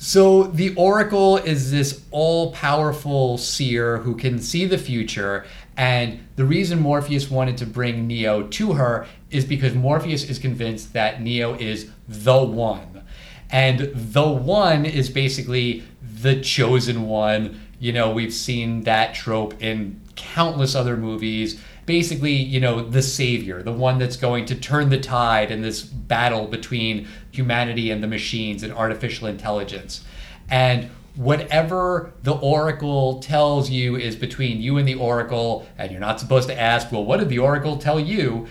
So 0.00 0.44
the 0.44 0.74
Oracle 0.76 1.38
is 1.38 1.72
this 1.72 2.02
all-powerful 2.12 3.36
seer 3.36 3.98
who 3.98 4.14
can 4.14 4.38
see 4.38 4.64
the 4.64 4.78
future, 4.78 5.44
and 5.76 6.20
the 6.36 6.44
reason 6.44 6.78
Morpheus 6.78 7.28
wanted 7.28 7.56
to 7.58 7.66
bring 7.66 8.06
Neo 8.06 8.44
to 8.44 8.74
her 8.74 9.08
is 9.32 9.44
because 9.44 9.74
Morpheus 9.74 10.22
is 10.30 10.38
convinced 10.38 10.92
that 10.92 11.20
Neo 11.20 11.54
is 11.54 11.90
the 12.08 12.40
one. 12.44 13.02
And 13.50 13.90
the 13.94 14.28
one 14.28 14.86
is 14.86 15.10
basically 15.10 15.82
the 16.00 16.40
chosen 16.40 17.08
one. 17.08 17.60
You 17.80 17.92
know, 17.92 18.12
we've 18.12 18.32
seen 18.32 18.82
that 18.84 19.14
trope 19.14 19.60
in 19.60 20.00
countless 20.14 20.76
other 20.76 20.96
movies. 20.96 21.60
Basically, 21.88 22.34
you 22.34 22.60
know, 22.60 22.82
the 22.82 23.00
savior, 23.00 23.62
the 23.62 23.72
one 23.72 23.98
that's 23.98 24.18
going 24.18 24.44
to 24.44 24.54
turn 24.54 24.90
the 24.90 25.00
tide 25.00 25.50
in 25.50 25.62
this 25.62 25.80
battle 25.82 26.46
between 26.46 27.08
humanity 27.30 27.90
and 27.90 28.02
the 28.02 28.06
machines 28.06 28.62
and 28.62 28.74
artificial 28.74 29.26
intelligence. 29.26 30.04
And 30.50 30.90
whatever 31.16 32.12
the 32.24 32.36
oracle 32.36 33.20
tells 33.20 33.70
you 33.70 33.96
is 33.96 34.16
between 34.16 34.60
you 34.60 34.76
and 34.76 34.86
the 34.86 34.96
oracle, 34.96 35.66
and 35.78 35.90
you're 35.90 35.98
not 35.98 36.20
supposed 36.20 36.46
to 36.48 36.60
ask, 36.60 36.92
well, 36.92 37.06
what 37.06 37.20
did 37.20 37.30
the 37.30 37.38
oracle 37.38 37.78
tell 37.78 37.98
you? 37.98 38.46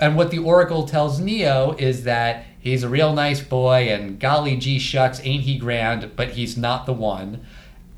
And 0.00 0.16
what 0.16 0.32
the 0.32 0.40
oracle 0.40 0.84
tells 0.84 1.20
Neo 1.20 1.76
is 1.78 2.02
that 2.02 2.44
he's 2.58 2.82
a 2.82 2.88
real 2.88 3.12
nice 3.12 3.40
boy, 3.40 3.88
and 3.88 4.18
golly 4.18 4.56
gee 4.56 4.80
shucks, 4.80 5.20
ain't 5.22 5.44
he 5.44 5.58
grand, 5.58 6.16
but 6.16 6.30
he's 6.30 6.56
not 6.56 6.86
the 6.86 6.92
one. 6.92 7.46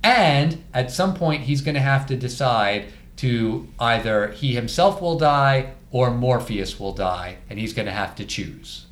And 0.02 0.62
at 0.74 0.90
some 0.90 1.14
point, 1.14 1.44
he's 1.44 1.62
going 1.62 1.76
to 1.76 1.80
have 1.80 2.04
to 2.06 2.16
decide 2.16 2.92
to 3.16 3.68
either 3.78 4.28
he 4.32 4.54
himself 4.54 5.00
will 5.00 5.18
die 5.18 5.74
or 5.90 6.10
Morpheus 6.10 6.78
will 6.78 6.92
die, 6.92 7.38
and 7.48 7.58
he's 7.58 7.72
going 7.72 7.86
to 7.86 7.92
have 7.92 8.14
to 8.16 8.24
choose. 8.24 8.86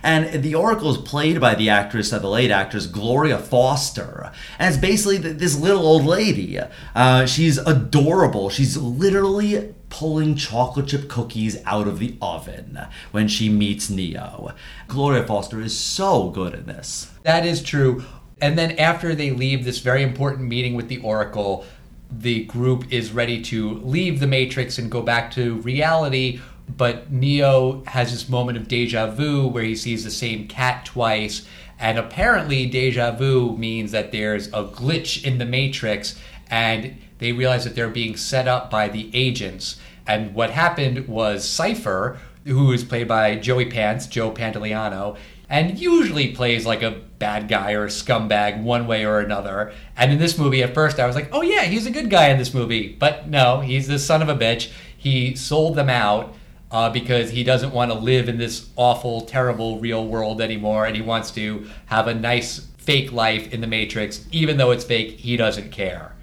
And 0.00 0.44
the 0.44 0.54
Oracle 0.54 0.90
is 0.92 0.98
played 0.98 1.40
by 1.40 1.54
the 1.56 1.68
actress, 1.68 2.12
uh, 2.12 2.20
the 2.20 2.28
late 2.28 2.52
actress 2.52 2.86
Gloria 2.86 3.38
Foster. 3.38 4.30
And 4.58 4.72
it's 4.72 4.80
basically 4.80 5.18
th- 5.18 5.38
this 5.38 5.58
little 5.58 5.84
old 5.84 6.04
lady. 6.04 6.58
Uh, 6.94 7.26
she's 7.26 7.58
adorable. 7.58 8.48
She's 8.48 8.76
literally 8.76 9.74
pulling 9.90 10.36
chocolate 10.36 10.86
chip 10.86 11.08
cookies 11.08 11.60
out 11.64 11.88
of 11.88 11.98
the 11.98 12.16
oven 12.22 12.78
when 13.10 13.26
she 13.26 13.48
meets 13.48 13.90
Neo. 13.90 14.54
Gloria 14.86 15.26
Foster 15.26 15.60
is 15.60 15.76
so 15.76 16.30
good 16.30 16.54
in 16.54 16.66
this. 16.66 17.10
That 17.24 17.44
is 17.44 17.62
true. 17.62 18.04
And 18.40 18.56
then 18.56 18.78
after 18.78 19.16
they 19.16 19.32
leave 19.32 19.64
this 19.64 19.80
very 19.80 20.04
important 20.04 20.48
meeting 20.48 20.74
with 20.76 20.88
the 20.88 20.98
Oracle, 20.98 21.64
the 22.10 22.44
group 22.44 22.92
is 22.92 23.12
ready 23.12 23.42
to 23.42 23.74
leave 23.80 24.20
the 24.20 24.26
Matrix 24.26 24.78
and 24.78 24.90
go 24.90 25.02
back 25.02 25.30
to 25.32 25.56
reality. 25.56 26.40
But 26.76 27.10
Neo 27.10 27.82
has 27.86 28.10
this 28.10 28.28
moment 28.28 28.58
of 28.58 28.68
deja 28.68 29.10
vu 29.10 29.46
where 29.46 29.62
he 29.62 29.74
sees 29.74 30.04
the 30.04 30.10
same 30.10 30.48
cat 30.48 30.84
twice. 30.84 31.46
And 31.78 31.98
apparently, 31.98 32.66
deja 32.66 33.12
vu 33.12 33.56
means 33.56 33.92
that 33.92 34.12
there's 34.12 34.48
a 34.48 34.64
glitch 34.64 35.24
in 35.24 35.38
the 35.38 35.46
Matrix 35.46 36.18
and 36.50 36.96
they 37.18 37.32
realize 37.32 37.64
that 37.64 37.74
they're 37.74 37.88
being 37.88 38.16
set 38.16 38.48
up 38.48 38.70
by 38.70 38.88
the 38.88 39.10
agents. 39.14 39.76
And 40.06 40.34
what 40.34 40.50
happened 40.50 41.06
was 41.08 41.48
Cypher, 41.48 42.18
who 42.44 42.72
is 42.72 42.84
played 42.84 43.08
by 43.08 43.36
Joey 43.36 43.66
Pants, 43.66 44.06
Joe 44.06 44.30
Pantoliano, 44.30 45.16
and 45.50 45.78
usually 45.78 46.32
plays 46.32 46.64
like 46.64 46.82
a 46.82 47.00
bad 47.18 47.48
guy 47.48 47.72
or 47.72 47.84
a 47.84 47.88
scumbag 47.88 48.62
one 48.62 48.86
way 48.86 49.04
or 49.04 49.20
another. 49.20 49.72
And 49.96 50.12
in 50.12 50.18
this 50.18 50.38
movie, 50.38 50.62
at 50.62 50.74
first, 50.74 50.98
I 50.98 51.06
was 51.06 51.16
like, 51.16 51.30
oh 51.32 51.42
yeah, 51.42 51.64
he's 51.64 51.86
a 51.86 51.90
good 51.90 52.10
guy 52.10 52.28
in 52.28 52.38
this 52.38 52.54
movie. 52.54 52.96
But 52.98 53.28
no, 53.28 53.60
he's 53.60 53.88
the 53.88 53.98
son 53.98 54.22
of 54.22 54.28
a 54.28 54.36
bitch. 54.36 54.70
He 54.96 55.34
sold 55.34 55.76
them 55.76 55.88
out 55.88 56.34
uh, 56.70 56.90
because 56.90 57.30
he 57.30 57.44
doesn't 57.44 57.72
want 57.72 57.90
to 57.90 57.98
live 57.98 58.28
in 58.28 58.38
this 58.38 58.68
awful, 58.76 59.22
terrible 59.22 59.80
real 59.80 60.06
world 60.06 60.40
anymore, 60.40 60.86
and 60.86 60.94
he 60.94 61.02
wants 61.02 61.30
to 61.32 61.68
have 61.86 62.06
a 62.06 62.14
nice 62.14 62.66
fake 62.78 63.12
life 63.12 63.52
in 63.52 63.60
the 63.60 63.66
Matrix, 63.66 64.26
even 64.32 64.56
though 64.56 64.70
it's 64.70 64.84
fake. 64.84 65.18
He 65.18 65.36
doesn't 65.36 65.70
care. 65.70 66.14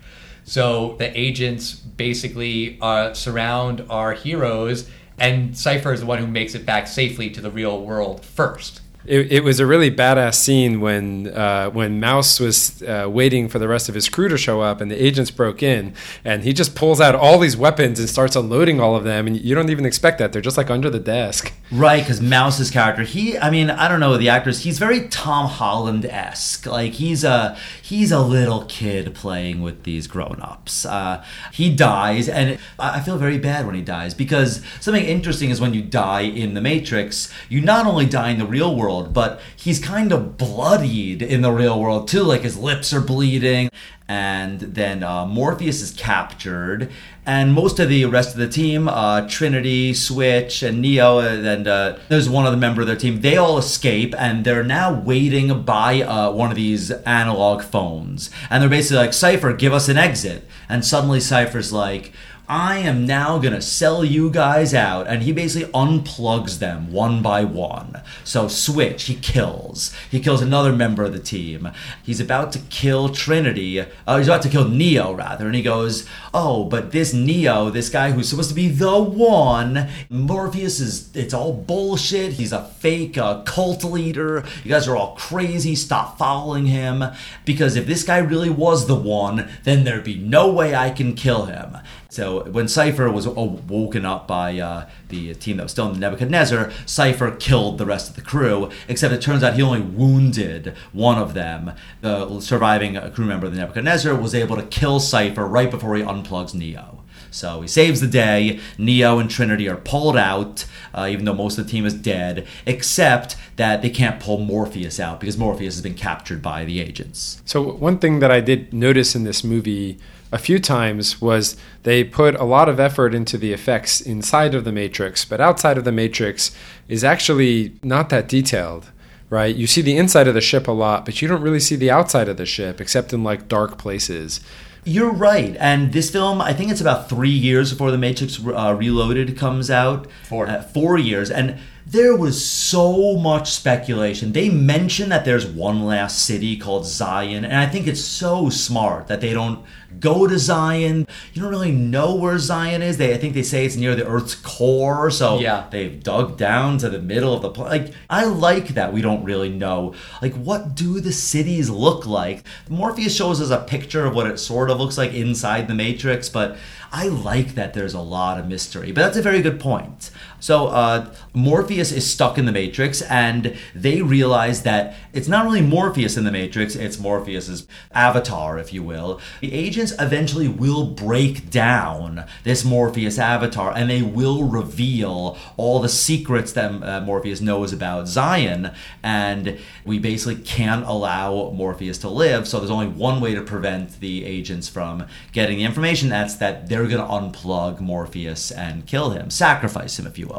So 0.43 0.95
the 0.97 1.17
agents 1.19 1.73
basically 1.73 2.77
uh, 2.81 3.13
surround 3.13 3.85
our 3.89 4.13
heroes, 4.13 4.89
and 5.17 5.57
Cypher 5.57 5.93
is 5.93 6.01
the 6.01 6.05
one 6.05 6.19
who 6.19 6.27
makes 6.27 6.53
it 6.53 6.65
back 6.65 6.87
safely 6.87 7.29
to 7.31 7.41
the 7.41 7.49
real 7.49 7.81
world 7.81 8.23
first. 8.23 8.81
It, 9.05 9.31
it 9.31 9.43
was 9.43 9.59
a 9.59 9.65
really 9.65 9.91
badass 9.91 10.35
scene 10.35 10.81
when 10.81 11.27
uh, 11.27 11.69
when 11.69 11.99
Mouse 11.99 12.39
was 12.39 12.81
uh, 12.81 13.07
waiting 13.09 13.47
for 13.47 13.59
the 13.59 13.67
rest 13.67 13.87
of 13.87 13.95
his 13.95 14.09
crew 14.09 14.27
to 14.29 14.37
show 14.37 14.61
up, 14.61 14.81
and 14.81 14.89
the 14.89 15.03
agents 15.03 15.29
broke 15.29 15.61
in, 15.61 15.93
and 16.23 16.43
he 16.43 16.53
just 16.53 16.75
pulls 16.75 16.99
out 16.99 17.13
all 17.13 17.37
these 17.37 17.55
weapons 17.55 17.99
and 17.99 18.09
starts 18.09 18.35
unloading 18.35 18.79
all 18.79 18.95
of 18.95 19.03
them, 19.03 19.27
and 19.27 19.39
you 19.39 19.53
don't 19.53 19.69
even 19.69 19.85
expect 19.85 20.17
that; 20.17 20.33
they're 20.33 20.41
just 20.41 20.57
like 20.57 20.71
under 20.71 20.89
the 20.89 20.99
desk. 20.99 21.53
Right, 21.71 22.01
because 22.01 22.21
Mouse's 22.21 22.71
character, 22.71 23.03
he, 23.03 23.37
I 23.37 23.49
mean, 23.49 23.69
I 23.69 23.87
don't 23.87 23.99
know 23.99 24.17
the 24.17 24.29
actors. 24.29 24.63
He's 24.63 24.79
very 24.79 25.07
Tom 25.09 25.47
Holland 25.47 26.05
esque. 26.05 26.65
Like 26.65 26.93
he's 26.93 27.23
a 27.23 27.55
he's 27.81 28.11
a 28.11 28.21
little 28.21 28.65
kid 28.65 29.13
playing 29.13 29.61
with 29.61 29.83
these 29.83 30.07
grown 30.07 30.39
ups. 30.41 30.85
Uh, 30.85 31.23
he 31.53 31.73
dies, 31.75 32.27
and 32.27 32.57
I 32.79 32.95
I 32.95 33.01
feel 33.01 33.17
very 33.17 33.37
bad 33.37 33.65
when 33.65 33.75
he 33.75 33.81
dies 33.81 34.13
because 34.13 34.61
something 34.79 35.03
interesting 35.03 35.49
is 35.49 35.59
when 35.59 35.73
you 35.73 35.81
die 35.81 36.21
in 36.21 36.53
the 36.53 36.61
Matrix, 36.61 37.29
you 37.49 37.59
not 37.59 37.85
only 37.85 38.05
die 38.05 38.29
in 38.29 38.39
the 38.39 38.45
real 38.45 38.73
world, 38.73 38.94
but 39.03 39.39
he's 39.55 39.79
kind 39.79 40.11
of 40.11 40.37
bloodied 40.37 41.21
in 41.21 41.41
the 41.41 41.51
real 41.51 41.79
world 41.79 42.07
too. 42.07 42.23
Like 42.23 42.41
his 42.41 42.57
lips 42.57 42.93
are 42.93 43.01
bleeding, 43.01 43.69
and 44.07 44.59
then 44.59 45.03
uh, 45.03 45.25
Morpheus 45.25 45.81
is 45.81 45.91
captured, 45.91 46.91
and 47.25 47.53
most 47.53 47.79
of 47.79 47.89
the 47.89 48.05
rest 48.05 48.31
of 48.31 48.37
the 48.37 48.47
team, 48.47 48.87
uh, 48.87 49.27
Trinity, 49.27 49.93
Switch, 49.93 50.61
and 50.61 50.81
Neo, 50.81 51.19
and 51.19 51.67
uh, 51.67 51.97
there's 52.09 52.29
one 52.29 52.45
other 52.45 52.57
member 52.57 52.81
of 52.81 52.87
their 52.87 52.95
team. 52.95 53.21
They 53.21 53.37
all 53.37 53.57
escape, 53.57 54.13
and 54.17 54.45
they're 54.45 54.63
now 54.63 54.93
waiting 54.93 55.63
by 55.63 56.01
uh, 56.01 56.31
one 56.31 56.51
of 56.51 56.55
these 56.55 56.91
analog 56.91 57.63
phones, 57.63 58.29
and 58.49 58.61
they're 58.61 58.69
basically 58.69 58.97
like, 58.97 59.13
"Cypher, 59.13 59.53
give 59.53 59.73
us 59.73 59.89
an 59.89 59.97
exit." 59.97 60.47
And 60.69 60.85
suddenly, 60.85 61.19
Cypher's 61.19 61.73
like. 61.73 62.11
I 62.47 62.77
am 62.77 63.07
now 63.07 63.39
gonna 63.39 63.61
sell 63.61 64.05
you 64.05 64.29
guys 64.29 64.73
out. 64.73 65.07
And 65.07 65.23
he 65.23 65.31
basically 65.31 65.71
unplugs 65.73 66.59
them 66.59 66.91
one 66.91 67.21
by 67.21 67.43
one. 67.43 68.01
So, 68.23 68.47
Switch, 68.47 69.03
he 69.03 69.15
kills. 69.15 69.95
He 70.11 70.19
kills 70.19 70.41
another 70.41 70.71
member 70.71 71.03
of 71.03 71.13
the 71.13 71.19
team. 71.19 71.71
He's 72.03 72.19
about 72.19 72.51
to 72.53 72.59
kill 72.69 73.09
Trinity. 73.09 73.79
Uh, 73.79 74.17
he's 74.17 74.27
about 74.27 74.43
to 74.43 74.49
kill 74.49 74.67
Neo, 74.69 75.13
rather. 75.13 75.47
And 75.47 75.55
he 75.55 75.63
goes, 75.63 76.07
Oh, 76.33 76.65
but 76.65 76.91
this 76.91 77.13
Neo, 77.13 77.69
this 77.69 77.89
guy 77.89 78.11
who's 78.11 78.29
supposed 78.29 78.49
to 78.49 78.55
be 78.55 78.67
the 78.67 78.99
one, 78.99 79.89
Morpheus 80.09 80.79
is, 80.79 81.15
it's 81.15 81.33
all 81.33 81.53
bullshit. 81.53 82.33
He's 82.33 82.51
a 82.51 82.65
fake 82.65 83.17
uh, 83.17 83.41
cult 83.43 83.83
leader. 83.83 84.43
You 84.63 84.69
guys 84.69 84.87
are 84.87 84.95
all 84.95 85.15
crazy. 85.15 85.75
Stop 85.75 86.17
following 86.17 86.67
him. 86.67 87.03
Because 87.43 87.75
if 87.75 87.87
this 87.87 88.03
guy 88.03 88.19
really 88.19 88.49
was 88.49 88.85
the 88.85 88.95
one, 88.95 89.49
then 89.63 89.83
there'd 89.83 90.03
be 90.03 90.17
no 90.17 90.51
way 90.51 90.75
I 90.75 90.91
can 90.91 91.15
kill 91.15 91.45
him. 91.45 91.77
So 92.15 92.45
when 92.45 92.69
Cypher 92.69 93.11
was 93.11 93.27
woken 93.27 94.05
up 94.05 94.25
by 94.25 94.57
uh, 94.57 94.89
the 95.09 95.33
team 95.33 95.57
that 95.57 95.63
was 95.63 95.73
still 95.73 95.87
in 95.87 95.95
the 95.95 95.99
Nebuchadnezzar, 95.99 96.71
Cypher 96.85 97.31
killed 97.31 97.77
the 97.77 97.85
rest 97.85 98.09
of 98.09 98.15
the 98.15 98.21
crew, 98.21 98.69
except 98.87 99.13
it 99.13 99.21
turns 99.21 99.43
out 99.43 99.55
he 99.55 99.61
only 99.61 99.81
wounded 99.81 100.75
one 100.93 101.17
of 101.17 101.33
them. 101.33 101.73
The 101.99 102.39
surviving 102.39 102.95
crew 103.11 103.25
member 103.25 103.47
of 103.47 103.51
the 103.51 103.59
Nebuchadnezzar 103.59 104.15
was 104.15 104.33
able 104.33 104.55
to 104.55 104.63
kill 104.63 105.01
Cypher 105.01 105.45
right 105.45 105.69
before 105.69 105.93
he 105.97 106.03
unplugs 106.03 106.53
Neo. 106.53 107.03
So 107.31 107.59
he 107.59 107.67
saves 107.67 107.99
the 107.99 108.07
day. 108.07 108.61
Neo 108.77 109.19
and 109.19 109.29
Trinity 109.29 109.67
are 109.67 109.75
pulled 109.75 110.15
out, 110.15 110.63
uh, 110.93 111.09
even 111.11 111.25
though 111.25 111.33
most 111.33 111.57
of 111.57 111.65
the 111.65 111.71
team 111.71 111.85
is 111.85 111.93
dead, 111.93 112.47
except 112.65 113.35
that 113.57 113.81
they 113.81 113.89
can't 113.89 114.21
pull 114.21 114.37
Morpheus 114.37 115.01
out 115.01 115.19
because 115.19 115.37
Morpheus 115.37 115.75
has 115.75 115.81
been 115.81 115.95
captured 115.95 116.41
by 116.41 116.63
the 116.63 116.79
agents. 116.79 117.41
So 117.43 117.73
one 117.73 117.99
thing 117.99 118.19
that 118.19 118.31
I 118.31 118.39
did 118.39 118.73
notice 118.73 119.15
in 119.15 119.25
this 119.25 119.43
movie 119.43 119.99
a 120.31 120.37
few 120.37 120.59
times 120.59 121.21
was 121.21 121.55
they 121.83 122.03
put 122.03 122.35
a 122.35 122.43
lot 122.43 122.67
of 122.67 122.79
effort 122.79 123.13
into 123.13 123.37
the 123.37 123.53
effects 123.53 124.01
inside 124.01 124.53
of 124.55 124.63
the 124.63 124.71
matrix, 124.71 125.25
but 125.25 125.39
outside 125.39 125.77
of 125.77 125.85
the 125.85 125.91
matrix 125.91 126.55
is 126.87 127.03
actually 127.03 127.73
not 127.83 128.09
that 128.09 128.27
detailed. 128.27 128.91
Right? 129.27 129.55
You 129.55 129.65
see 129.65 129.81
the 129.81 129.97
inside 129.97 130.27
of 130.27 130.35
the 130.35 130.39
ship 130.41 130.67
a 130.67 130.71
lot, 130.71 131.03
but 131.03 131.19
you 131.19 131.27
don't 131.27 131.41
really 131.41 131.59
see 131.59 131.75
the 131.75 131.89
outside 131.89 132.29
of 132.29 132.37
the 132.37 132.45
ship 132.45 132.79
except 132.79 133.11
in 133.11 133.23
like 133.23 133.47
dark 133.47 133.79
places. 133.79 134.39
You're 134.83 135.11
right. 135.11 135.57
And 135.59 135.91
this 135.93 136.11
film, 136.11 136.39
I 136.41 136.53
think 136.53 136.69
it's 136.69 136.79
about 136.79 137.09
three 137.09 137.31
years 137.31 137.71
before 137.71 137.89
The 137.89 137.97
Matrix 137.97 138.39
uh, 138.45 138.75
Reloaded 138.77 139.35
comes 139.35 139.71
out. 139.71 140.07
Four. 140.29 140.47
Uh, 140.47 140.61
four 140.61 140.99
years. 140.99 141.31
And 141.31 141.57
there 141.85 142.15
was 142.15 142.43
so 142.43 143.15
much 143.15 143.51
speculation. 143.51 144.31
They 144.33 144.49
mention 144.49 145.09
that 145.09 145.23
there's 145.23 145.45
one 145.45 145.83
last 145.85 146.25
city 146.25 146.57
called 146.57 146.85
Zion, 146.85 147.45
and 147.45 147.55
I 147.55 147.67
think 147.67 147.85
it's 147.87 148.01
so 148.01 148.49
smart 148.49 149.07
that 149.07 149.21
they 149.21 149.33
don't 149.33 149.63
go 149.99 150.27
to 150.27 150.37
Zion. 150.39 151.07
You 151.33 151.41
don't 151.43 151.51
really 151.51 151.71
know 151.71 152.15
where 152.15 152.37
Zion 152.39 152.81
is. 152.81 152.97
They, 152.97 153.13
I 153.13 153.17
think 153.17 153.33
they 153.33 153.43
say 153.43 153.65
it's 153.65 153.75
near 153.75 153.95
the 153.95 154.05
Earth's 154.05 154.35
core, 154.35 155.09
so 155.11 155.39
Yeah. 155.39 155.65
they've 155.69 156.01
dug 156.03 156.37
down 156.37 156.79
to 156.79 156.89
the 156.89 156.99
middle 156.99 157.33
of 157.33 157.41
the 157.43 157.49
pla- 157.51 157.67
like. 157.69 157.93
I 158.09 158.25
like 158.25 158.69
that 158.69 158.91
we 158.91 159.01
don't 159.01 159.23
really 159.23 159.49
know. 159.49 159.93
Like, 160.21 160.33
what 160.33 160.75
do 160.75 160.99
the 160.99 161.13
cities 161.13 161.69
look 161.69 162.05
like? 162.05 162.43
Morpheus 162.67 163.15
shows 163.15 163.39
us 163.39 163.51
a 163.51 163.63
picture 163.63 164.05
of 164.05 164.15
what 164.15 164.27
it 164.27 164.39
sort 164.39 164.69
of 164.69 164.79
looks 164.79 164.97
like 164.97 165.13
inside 165.13 165.67
the 165.67 165.75
Matrix, 165.75 166.27
but 166.29 166.57
I 166.91 167.07
like 167.07 167.55
that 167.55 167.73
there's 167.73 167.93
a 167.93 168.01
lot 168.01 168.39
of 168.39 168.47
mystery. 168.47 168.91
But 168.91 169.01
that's 169.01 169.17
a 169.17 169.21
very 169.21 169.41
good 169.41 169.59
point. 169.59 170.11
So 170.45 170.67
uh, 170.67 171.11
Morpheus 171.33 171.91
is 171.91 172.07
stuck 172.07 172.37
in 172.37 172.45
the 172.45 172.51
Matrix, 172.51 173.01
and 173.01 173.57
they 173.73 174.03
realize 174.03 174.61
that 174.61 174.93
it's 175.11 175.27
not 175.27 175.47
only 175.47 175.61
Morpheus 175.61 176.17
in 176.17 176.23
the 176.23 176.31
Matrix, 176.31 176.75
it's 176.75 176.99
Morpheus's 176.99 177.67
avatar, 177.95 178.59
if 178.59 178.71
you 178.71 178.83
will. 178.83 179.19
The 179.41 179.51
agents 179.51 179.91
eventually 179.97 180.47
will 180.47 180.85
break 180.85 181.49
down 181.49 182.25
this 182.43 182.63
Morpheus 182.63 183.17
avatar, 183.17 183.73
and 183.75 183.89
they 183.89 184.03
will 184.03 184.43
reveal 184.43 185.35
all 185.57 185.79
the 185.79 185.89
secrets 185.89 186.53
that 186.53 186.69
uh, 186.83 187.01
Morpheus 187.01 187.41
knows 187.41 187.73
about 187.73 188.07
Zion, 188.07 188.69
and 189.01 189.57
we 189.83 189.97
basically 189.97 190.43
can't 190.43 190.85
allow 190.85 191.49
Morpheus 191.55 191.97
to 191.97 192.09
live. 192.09 192.47
So 192.47 192.59
there's 192.59 192.69
only 192.69 192.89
one 192.89 193.19
way 193.19 193.33
to 193.33 193.41
prevent 193.41 193.99
the 193.99 194.23
agents 194.25 194.69
from 194.69 195.07
getting 195.31 195.57
the 195.57 195.63
information. 195.63 196.09
That's 196.09 196.35
that 196.35 196.69
they're 196.69 196.87
going 196.87 197.01
to 197.03 197.39
unplug 197.39 197.79
Morpheus 197.79 198.51
and 198.51 198.85
kill 198.85 199.09
him, 199.09 199.31
sacrifice 199.31 199.97
him, 199.97 200.05
if 200.05 200.19
you 200.19 200.27
will. 200.27 200.34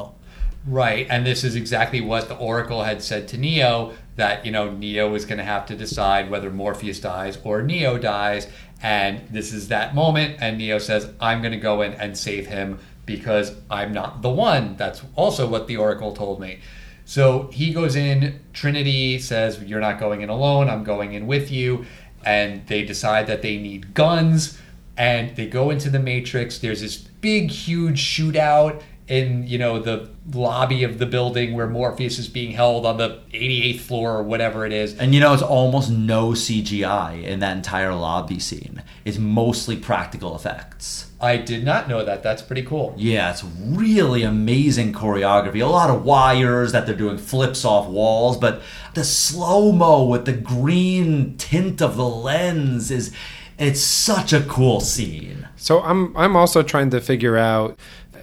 Right, 0.67 1.07
and 1.09 1.25
this 1.25 1.45
is 1.45 1.55
exactly 1.55 2.01
what 2.01 2.29
the 2.29 2.37
Oracle 2.37 2.83
had 2.83 3.01
said 3.01 3.29
to 3.29 3.39
Neo 3.39 3.93
that 4.17 4.45
you 4.45 4.51
know 4.51 4.73
Neo 4.73 5.15
is 5.15 5.25
going 5.25 5.39
to 5.39 5.45
have 5.45 5.65
to 5.67 5.77
decide 5.77 6.29
whether 6.29 6.51
Morpheus 6.51 6.99
dies 6.99 7.39
or 7.45 7.63
Neo 7.63 7.99
dies, 7.99 8.49
and 8.83 9.23
this 9.31 9.53
is 9.53 9.69
that 9.69 9.95
moment. 9.95 10.39
And 10.41 10.59
Neo 10.59 10.79
says, 10.79 11.09
"I'm 11.21 11.41
going 11.41 11.53
to 11.53 11.59
go 11.59 11.83
in 11.83 11.93
and 11.93 12.19
save 12.19 12.49
him 12.49 12.81
because 13.05 13.55
I'm 13.71 13.93
not 13.93 14.23
the 14.23 14.31
one." 14.31 14.75
That's 14.77 15.03
also 15.15 15.47
what 15.47 15.69
the 15.69 15.77
Oracle 15.77 16.13
told 16.13 16.41
me. 16.41 16.59
So 17.05 17.49
he 17.53 17.73
goes 17.73 17.95
in. 17.95 18.41
Trinity 18.53 19.21
says, 19.21 19.63
"You're 19.63 19.81
not 19.81 20.01
going 20.01 20.23
in 20.23 20.31
alone. 20.31 20.69
I'm 20.69 20.83
going 20.83 21.13
in 21.13 21.29
with 21.29 21.49
you," 21.53 21.87
and 22.25 22.67
they 22.67 22.83
decide 22.85 23.29
that 23.29 23.43
they 23.43 23.57
need 23.57 23.95
guns, 23.95 24.59
and 24.97 25.37
they 25.37 25.47
go 25.47 25.71
into 25.71 25.91
the 25.91 26.01
Matrix. 26.01 26.59
There's 26.59 26.81
this 26.81 26.97
big, 26.97 27.53
huge 27.53 28.01
shootout 28.01 28.83
in 29.09 29.47
you 29.47 29.57
know 29.57 29.79
the 29.79 30.09
lobby 30.33 30.83
of 30.83 30.99
the 30.99 31.07
building 31.07 31.55
where 31.55 31.69
Morpheus 31.69 32.19
is 32.19 32.29
being 32.29 32.53
held 32.53 32.85
on 32.85 32.97
the 32.97 33.21
88th 33.33 33.81
floor 33.81 34.17
or 34.17 34.23
whatever 34.23 34.67
it 34.67 34.73
is. 34.73 34.99
And 34.99 35.15
you 35.15 35.21
know, 35.21 35.33
it's 35.33 35.43
almost 35.43 35.91
no 35.91 36.31
CGI 36.31 37.23
in 37.23 37.39
that 37.41 37.57
entire 37.57 37.95
lobby 37.95 38.41
scene. 38.41 38.83
It's 39.05 39.19
mostly 39.19 39.77
practical 39.77 40.35
effects. 40.35 41.11
I 41.21 41.37
did 41.37 41.65
not 41.65 41.89
know 41.89 42.05
that. 42.05 42.23
That's 42.23 42.43
pretty 42.43 42.63
cool. 42.63 42.95
Yeah, 42.97 43.31
it's 43.31 43.45
really 43.45 44.23
amazing 44.23 44.93
choreography. 44.93 45.63
A 45.63 45.67
lot 45.67 45.89
of 45.89 46.05
wires 46.05 46.73
that 46.73 46.87
they're 46.87 46.95
doing 46.95 47.17
flips 47.17 47.65
off 47.65 47.89
walls, 47.89 48.37
but 48.37 48.61
the 48.95 49.05
slow 49.05 49.73
mo 49.73 50.05
with 50.05 50.27
the 50.27 50.33
green 50.33 51.37
tint 51.39 51.81
of 51.81 51.97
the 51.97 52.09
lens 52.09 52.91
is 52.91 53.15
it's 53.59 53.81
such 53.81 54.33
a 54.33 54.43
cool 54.43 54.81
scene. 54.81 55.49
So 55.57 55.81
I'm 55.83 56.15
I'm 56.17 56.37
also 56.37 56.63
trying 56.63 56.91
to 56.91 57.01
figure 57.01 57.39
out 57.39 57.79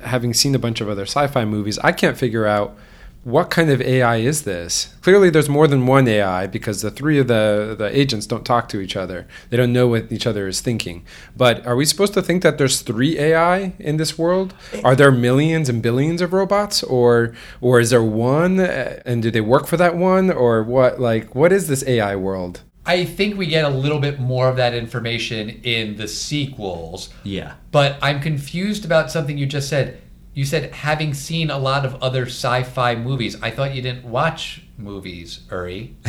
having 0.06 0.34
seen 0.34 0.56
a 0.56 0.60
bunch 0.60 0.82
of 0.82 0.90
other 0.90 1.04
sci-fi 1.04 1.46
movies, 1.46 1.80
I 1.80 1.92
can't 1.92 2.18
figure 2.18 2.46
out 2.46 2.78
what 3.24 3.50
kind 3.50 3.70
of 3.70 3.82
AI 3.82 4.18
is 4.18 4.44
this? 4.44 4.94
Clearly, 5.02 5.30
there's 5.30 5.48
more 5.48 5.66
than 5.68 5.88
one 5.88 6.08
AI 6.10 6.46
because 6.46 6.82
the 6.82 6.92
three 6.92 7.20
of 7.20 7.28
the, 7.28 7.74
the 7.78 7.98
agents 7.98 8.28
don't 8.28 8.46
talk 8.46 8.68
to 8.70 8.82
each 8.82 8.98
other. 8.98 9.26
They 9.50 9.56
don't 9.56 9.72
know 9.72 9.88
what 9.88 10.12
each 10.12 10.28
other 10.28 10.48
is 10.48 10.60
thinking. 10.60 11.06
But 11.36 11.66
are 11.66 11.78
we 11.78 11.86
supposed 11.86 12.14
to 12.16 12.22
think 12.22 12.44
that 12.44 12.58
there's 12.58 12.82
three 12.82 13.18
AI 13.18 13.74
in 13.80 13.96
this 13.96 14.18
world? 14.18 14.54
Are 14.84 14.96
there 14.96 15.12
millions 15.12 15.70
and 15.70 15.82
billions 15.82 16.22
of 16.22 16.34
robots, 16.34 16.84
or 16.84 17.34
or 17.62 17.80
is 17.80 17.92
there 17.92 18.04
one? 18.04 18.60
Uh, 18.60 19.02
and 19.06 19.24
do 19.24 19.32
they 19.32 19.42
work 19.42 19.68
for 19.68 19.78
that 19.78 19.96
one, 19.96 20.30
or 20.30 20.62
what? 20.62 21.00
Like, 21.00 21.34
what 21.34 21.54
is 21.54 21.68
this 21.70 21.86
AI 21.88 22.18
world? 22.18 22.62
I 22.86 23.06
think 23.06 23.38
we 23.38 23.48
get 23.48 23.64
a 23.64 23.70
little 23.70 24.00
bit 24.00 24.20
more 24.20 24.50
of 24.50 24.58
that 24.58 24.74
information 24.74 25.50
in 25.64 25.96
the 25.98 26.08
sequels. 26.08 27.10
Yeah. 27.24 27.54
But 27.72 27.98
I'm 28.02 28.20
confused 28.20 28.84
about 28.84 29.10
something 29.10 29.38
you 29.38 29.46
just 29.46 29.70
said. 29.70 30.02
You 30.34 30.46
said 30.46 30.74
having 30.74 31.14
seen 31.14 31.52
a 31.52 31.60
lot 31.60 31.86
of 31.86 32.02
other 32.02 32.26
sci-fi 32.26 32.96
movies. 32.96 33.42
I 33.42 33.52
thought 33.52 33.76
you 33.76 33.84
didn't 33.84 34.04
watch 34.04 34.64
movies, 34.78 35.42
Uri. 35.52 35.96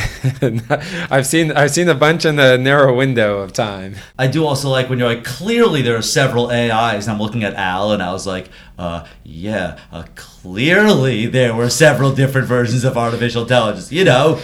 I've 1.10 1.26
seen 1.26 1.52
I've 1.52 1.70
seen 1.70 1.88
a 1.88 1.94
bunch 1.94 2.24
in 2.24 2.36
the 2.36 2.56
narrow 2.56 2.96
window 2.96 3.40
of 3.40 3.52
time. 3.52 3.96
I 4.18 4.26
do 4.26 4.46
also 4.46 4.70
like 4.70 4.88
when 4.88 4.98
you're 4.98 5.08
like 5.08 5.24
clearly 5.24 5.82
there 5.82 5.96
are 5.96 6.02
several 6.02 6.50
AIs 6.50 7.06
and 7.06 7.14
I'm 7.14 7.20
looking 7.20 7.44
at 7.44 7.54
Al 7.54 7.92
and 7.92 8.02
I 8.02 8.12
was 8.12 8.26
like, 8.26 8.48
uh 8.78 9.06
yeah, 9.24 9.78
uh, 9.92 10.04
clearly 10.14 11.26
there 11.26 11.54
were 11.54 11.68
several 11.68 12.14
different 12.14 12.48
versions 12.48 12.84
of 12.84 12.96
artificial 12.96 13.42
intelligence. 13.42 13.92
You 13.92 14.04
know, 14.04 14.40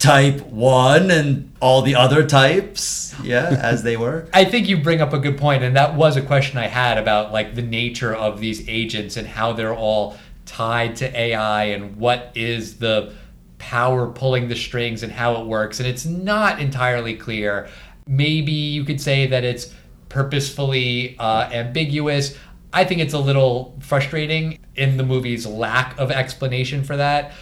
type 0.00 0.40
1 0.40 1.10
and 1.10 1.52
all 1.60 1.82
the 1.82 1.94
other 1.94 2.26
types 2.26 3.14
yeah 3.22 3.60
as 3.62 3.82
they 3.84 3.96
were. 3.96 4.26
I 4.34 4.44
think 4.44 4.66
you 4.66 4.78
bring 4.78 5.00
up 5.00 5.12
a 5.12 5.18
good 5.18 5.38
point 5.38 5.62
and 5.62 5.76
that 5.76 5.94
was 5.94 6.16
a 6.16 6.22
question 6.22 6.58
i 6.58 6.66
had 6.66 6.96
about 6.96 7.32
like 7.32 7.54
the 7.54 7.62
nature 7.62 8.14
of 8.14 8.40
these 8.40 8.66
agents 8.68 9.16
and 9.18 9.28
how 9.28 9.52
they're 9.52 9.74
all 9.74 10.16
tied 10.46 10.96
to 10.96 11.20
ai 11.20 11.64
and 11.64 11.96
what 11.96 12.32
is 12.34 12.78
the 12.78 13.12
power 13.60 14.08
pulling 14.08 14.48
the 14.48 14.56
strings 14.56 15.04
and 15.04 15.12
how 15.12 15.40
it 15.40 15.46
works. 15.46 15.78
And 15.78 15.88
it's 15.88 16.04
not 16.04 16.58
entirely 16.58 17.14
clear. 17.14 17.68
Maybe 18.08 18.50
you 18.50 18.82
could 18.82 19.00
say 19.00 19.28
that 19.28 19.44
it's 19.44 19.72
purposefully 20.08 21.16
uh, 21.20 21.48
ambiguous. 21.52 22.36
I 22.72 22.84
think 22.84 23.00
it's 23.00 23.14
a 23.14 23.18
little 23.18 23.78
frustrating 23.80 24.58
in 24.74 24.96
the 24.96 25.04
movie's 25.04 25.46
lack 25.46 25.96
of 25.98 26.10
explanation 26.10 26.82
for 26.82 26.96
that 26.96 27.32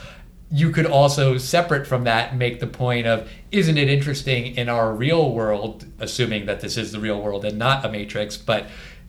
you 0.51 0.71
could 0.71 0.87
also 0.87 1.37
separate 1.37 1.87
from 1.87 2.05
that 2.05 2.35
make 2.35 2.59
the 2.59 2.67
point 2.67 3.07
of 3.07 3.31
isn't 3.53 3.77
it 3.77 3.89
interesting 3.89 4.57
in 4.57 4.69
our 4.69 4.95
real 4.95 5.33
world 5.33 5.85
assuming 5.99 6.47
that 6.47 6.61
this 6.61 6.77
is 6.77 6.93
the 6.93 6.99
real 6.99 7.21
world 7.21 7.45
and 7.45 7.59
not 7.59 7.85
a 7.85 7.89
matrix 7.89 8.37
but 8.37 8.67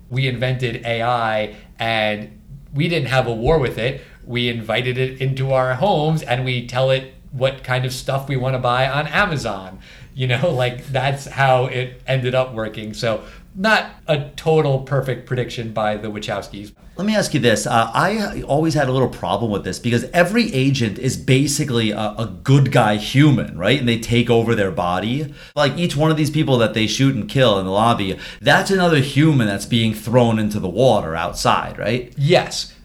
we 0.10 0.28
invented 0.28 0.86
ai 0.86 1.56
and 1.78 2.40
we 2.74 2.88
didn't 2.88 3.08
have 3.08 3.28
a 3.28 3.34
war 3.34 3.60
with 3.60 3.78
it. 3.78 4.02
We 4.26 4.50
invited 4.50 4.98
it 4.98 5.22
into 5.22 5.54
our 5.54 5.76
homes 5.76 6.22
and 6.22 6.46
we 6.46 6.68
tell 6.68 6.92
it 6.92 7.14
what 7.32 7.64
kind 7.64 7.86
of 7.86 7.94
stuff 7.94 8.28
we 8.28 8.38
want 8.38 8.56
to 8.56 8.60
buy 8.60 8.88
on 8.90 9.08
amazon. 9.08 9.80
You 10.14 10.28
know 10.28 10.50
like 10.54 10.88
that's 10.88 11.26
how 11.26 11.66
it 11.66 12.02
ended 12.06 12.36
up 12.36 12.54
working. 12.54 12.94
So 12.94 13.24
not 13.56 13.92
a 14.08 14.30
total 14.36 14.80
perfect 14.80 15.26
prediction 15.26 15.74
by 15.74 15.98
the 15.98 16.10
wachowskis 16.10 16.74
let 17.00 17.06
me 17.06 17.16
ask 17.16 17.34
you 17.34 17.40
this. 17.40 17.66
Uh, 17.66 17.90
I 17.94 18.42
always 18.42 18.74
had 18.74 18.90
a 18.90 18.92
little 18.92 19.08
problem 19.08 19.52
with 19.52 19.64
this 19.64 19.80
because 19.80 20.04
every 20.12 20.54
agent 20.54 21.00
is 21.00 21.16
basically 21.16 21.92
a, 21.92 22.14
a, 22.18 22.40
good 22.44 22.74
guy 22.74 22.98
human, 22.98 23.58
right? 23.58 23.80
And 23.80 23.88
they 23.88 23.98
take 23.98 24.30
over 24.30 24.54
their 24.54 24.70
body. 24.70 25.34
Like 25.56 25.78
each 25.78 25.96
one 25.96 26.12
of 26.12 26.18
these 26.18 26.30
people 26.30 26.58
that 26.58 26.74
they 26.74 26.88
shoot 26.88 27.16
and 27.16 27.30
kill 27.30 27.58
in 27.58 27.66
the 27.66 27.72
lobby, 27.72 28.20
that's 28.42 28.70
another 28.70 28.98
human 28.98 29.48
that's 29.48 29.66
being 29.66 29.94
thrown 29.94 30.40
into 30.40 30.60
the 30.60 30.68
water 30.68 31.16
outside, 31.16 31.78
right? 31.78 32.14
Yes. 32.18 32.76